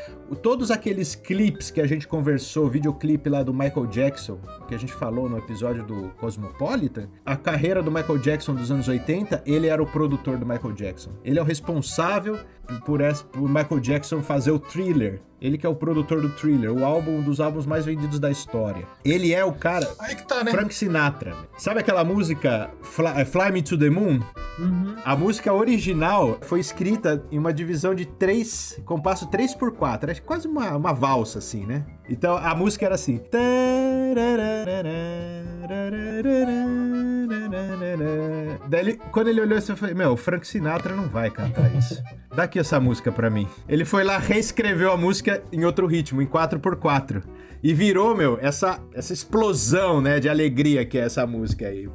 todos 0.43 0.69
aqueles 0.69 1.15
clipes 1.15 1.71
que 1.71 1.81
a 1.81 1.87
gente 1.87 2.07
conversou, 2.07 2.69
videoclipe 2.69 3.31
lá 3.31 3.41
do 3.41 3.51
Michael 3.51 3.87
Jackson, 3.87 4.39
que 4.67 4.75
a 4.75 4.77
gente 4.77 4.93
falou 4.93 5.27
no 5.27 5.39
episódio 5.39 5.83
do 5.83 6.09
Cosmopolitan, 6.19 7.09
a 7.25 7.35
carreira 7.35 7.81
do 7.81 7.91
Michael 7.91 8.19
Jackson 8.19 8.53
dos 8.53 8.69
anos 8.69 8.87
80, 8.87 9.41
ele 9.43 9.65
era 9.65 9.81
o 9.81 9.87
produtor 9.87 10.37
do 10.37 10.45
Michael 10.45 10.73
Jackson. 10.73 11.09
Ele 11.25 11.39
é 11.39 11.41
o 11.41 11.45
responsável 11.45 12.37
por, 12.85 13.01
essa, 13.01 13.23
por 13.23 13.49
Michael 13.49 13.79
Jackson 13.79 14.21
fazer 14.21 14.51
o 14.51 14.59
Thriller. 14.59 15.19
Ele 15.43 15.57
que 15.57 15.65
é 15.65 15.69
o 15.69 15.75
produtor 15.75 16.21
do 16.21 16.29
Thriller, 16.29 16.71
o 16.71 16.85
álbum 16.85 17.17
um 17.17 17.21
dos 17.21 17.41
álbuns 17.41 17.65
mais 17.65 17.83
vendidos 17.83 18.17
da 18.17 18.31
história. 18.31 18.87
Ele 19.03 19.33
é 19.33 19.43
o 19.43 19.51
cara. 19.51 19.93
Aí 19.99 20.15
que 20.15 20.25
tá, 20.25 20.41
né? 20.41 20.51
Frank 20.51 20.73
Sinatra. 20.73 21.35
Sabe 21.57 21.81
aquela 21.81 22.01
música 22.05 22.71
Fly, 22.81 23.11
eh, 23.17 23.25
Fly 23.25 23.51
Me 23.51 23.61
to 23.61 23.77
the 23.77 23.89
Moon? 23.89 24.21
Uhum. 24.57 24.95
A 25.03 25.17
música 25.17 25.51
original 25.53 26.37
foi 26.43 26.61
escrita 26.61 27.21
em 27.29 27.37
uma 27.37 27.51
divisão 27.51 27.93
de 27.93 28.05
3, 28.05 28.83
compasso 28.85 29.27
3 29.27 29.53
por 29.55 29.73
4 29.73 30.11
é 30.11 30.15
quase 30.15 30.47
uma, 30.47 30.77
uma 30.77 30.93
valsa, 30.93 31.39
assim, 31.39 31.65
né? 31.65 31.85
Então 32.09 32.35
a 32.35 32.53
música 32.53 32.85
era 32.85 32.95
assim. 32.95 33.21
Daí 38.69 38.79
ele, 38.79 38.99
quando 39.11 39.27
ele 39.27 39.41
olhou 39.41 39.57
isso, 39.57 39.71
eu 39.71 39.77
falei: 39.77 39.95
Meu, 39.95 40.11
o 40.11 40.17
Frank 40.17 40.47
Sinatra 40.47 40.95
não 40.95 41.07
vai 41.07 41.29
cantar 41.29 41.73
isso. 41.75 42.01
Dá 42.35 42.43
aqui 42.43 42.59
essa 42.59 42.79
música 42.79 43.11
pra 43.11 43.29
mim. 43.29 43.47
Ele 43.67 43.85
foi 43.85 44.03
lá, 44.03 44.17
reescreveu 44.17 44.91
a 44.91 44.97
música 44.97 45.43
em 45.51 45.63
outro 45.63 45.85
ritmo, 45.87 46.21
em 46.21 46.27
4x4. 46.27 47.23
E 47.63 47.73
virou, 47.73 48.13
meu, 48.13 48.37
essa, 48.41 48.77
essa 48.93 49.13
explosão, 49.13 50.01
né, 50.01 50.19
de 50.19 50.27
alegria 50.27 50.85
que 50.85 50.97
é 50.97 51.01
essa 51.01 51.25
música 51.25 51.67
aí. 51.67 51.87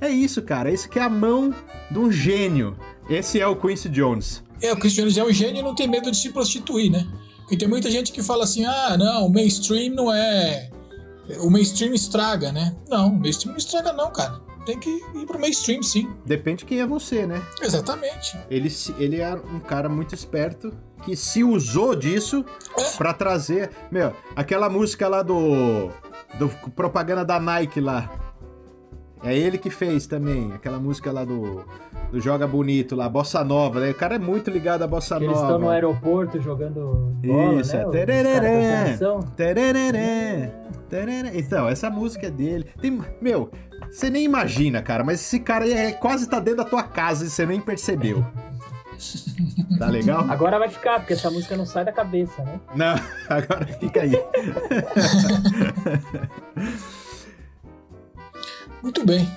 É 0.00 0.08
isso, 0.08 0.40
cara. 0.40 0.70
Isso 0.70 0.88
que 0.88 0.98
é 0.98 1.02
a 1.02 1.10
mão 1.10 1.54
de 1.90 1.98
um 1.98 2.10
gênio. 2.10 2.74
Esse 3.08 3.40
é 3.40 3.46
o 3.46 3.56
Quincy 3.56 3.88
Jones. 3.88 4.42
É, 4.60 4.72
o 4.72 4.76
Cristiano 4.76 5.10
é 5.16 5.24
um 5.24 5.32
gênio 5.32 5.60
e 5.60 5.62
não 5.62 5.74
tem 5.74 5.86
medo 5.86 6.10
de 6.10 6.16
se 6.16 6.30
prostituir, 6.30 6.90
né? 6.90 7.06
Porque 7.40 7.56
tem 7.56 7.68
muita 7.68 7.90
gente 7.90 8.10
que 8.10 8.22
fala 8.22 8.44
assim: 8.44 8.64
ah, 8.64 8.96
não, 8.98 9.26
o 9.26 9.32
mainstream 9.32 9.94
não 9.94 10.12
é. 10.12 10.70
O 11.40 11.50
mainstream 11.50 11.92
estraga, 11.92 12.52
né? 12.52 12.74
Não, 12.88 13.08
o 13.08 13.20
mainstream 13.20 13.52
não 13.52 13.58
estraga, 13.58 13.92
não, 13.92 14.10
cara. 14.10 14.40
Tem 14.64 14.78
que 14.78 14.90
ir 14.90 15.26
pro 15.26 15.38
mainstream, 15.38 15.82
sim. 15.82 16.10
Depende 16.24 16.58
de 16.58 16.64
quem 16.64 16.80
é 16.80 16.86
você, 16.86 17.24
né? 17.24 17.40
Exatamente. 17.62 18.36
Ele, 18.50 18.72
ele 18.98 19.20
é 19.20 19.32
um 19.34 19.60
cara 19.60 19.88
muito 19.88 20.12
esperto 20.12 20.72
que 21.04 21.14
se 21.14 21.44
usou 21.44 21.94
disso 21.94 22.44
pra 22.96 23.12
trazer. 23.12 23.70
Meu, 23.92 24.12
aquela 24.34 24.68
música 24.68 25.06
lá 25.06 25.22
do. 25.22 25.90
do 26.38 26.48
propaganda 26.74 27.24
da 27.24 27.38
Nike 27.38 27.80
lá. 27.80 28.10
É 29.26 29.36
ele 29.36 29.58
que 29.58 29.70
fez 29.70 30.06
também. 30.06 30.52
Aquela 30.52 30.78
música 30.78 31.10
lá 31.10 31.24
do. 31.24 31.64
do 32.12 32.20
Joga 32.20 32.46
Bonito 32.46 32.94
lá, 32.94 33.08
Bossa 33.08 33.42
Nova, 33.42 33.80
né? 33.80 33.90
O 33.90 33.94
cara 33.94 34.14
é 34.14 34.18
muito 34.18 34.50
ligado 34.50 34.82
à 34.82 34.86
Bossa 34.86 35.18
Que 35.18 35.24
eles 35.24 35.34
Nova. 35.34 35.46
estão 35.48 35.60
no 35.60 35.68
aeroporto 35.68 36.40
jogando 36.40 37.12
bola, 37.24 37.60
Isso, 37.60 37.76
né? 37.76 37.82
é. 37.82 37.90
Tereré. 37.90 38.98
Tereré, 39.34 40.52
tereré. 40.88 41.32
Então, 41.34 41.68
essa 41.68 41.90
música 41.90 42.28
é 42.28 42.30
dele. 42.30 42.66
Tem, 42.80 42.96
meu, 43.20 43.50
você 43.90 44.08
nem 44.08 44.24
imagina, 44.24 44.80
cara, 44.80 45.02
mas 45.02 45.20
esse 45.20 45.40
cara 45.40 45.68
é, 45.68 45.90
quase 45.90 46.28
tá 46.28 46.38
dentro 46.38 46.62
da 46.62 46.70
tua 46.70 46.84
casa 46.84 47.26
e 47.26 47.30
você 47.30 47.44
nem 47.44 47.60
percebeu. 47.60 48.24
Tá 49.78 49.88
legal? 49.88 50.24
Agora 50.30 50.58
vai 50.58 50.70
ficar, 50.70 51.00
porque 51.00 51.12
essa 51.12 51.30
música 51.30 51.54
não 51.54 51.66
sai 51.66 51.84
da 51.84 51.92
cabeça, 51.92 52.42
né? 52.42 52.58
Não, 52.74 52.94
agora 53.28 53.66
fica 53.66 54.00
aí. 54.00 54.12
Muito 58.82 59.04
bem. 59.04 59.28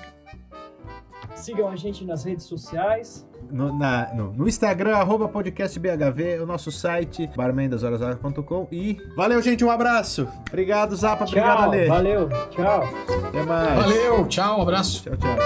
Sigam 1.34 1.68
a 1.68 1.76
gente 1.76 2.04
nas 2.04 2.24
redes 2.24 2.44
sociais, 2.44 3.26
no, 3.50 3.76
na- 3.76 4.12
no- 4.14 4.32
no 4.32 4.46
Instagram, 4.48 4.96
arroba 4.96 5.26
podcastbhv, 5.28 6.38
o 6.42 6.46
nosso 6.46 6.70
site, 6.70 7.30
barmendashorasvagas.com 7.34 8.68
e 8.70 8.98
valeu, 9.16 9.40
gente, 9.40 9.64
um 9.64 9.70
abraço. 9.70 10.28
Obrigado, 10.48 10.94
Zapa, 10.94 11.24
obrigado, 11.24 11.56
Tchau, 11.58 11.70
Ale. 11.72 11.86
valeu, 11.86 12.28
tchau. 12.50 12.82
Até 13.28 13.42
mais. 13.42 13.74
Valeu, 13.76 14.28
tchau, 14.28 14.58
um 14.58 14.62
abraço. 14.62 15.02
Tchau, 15.02 15.16
tchau. 15.16 15.36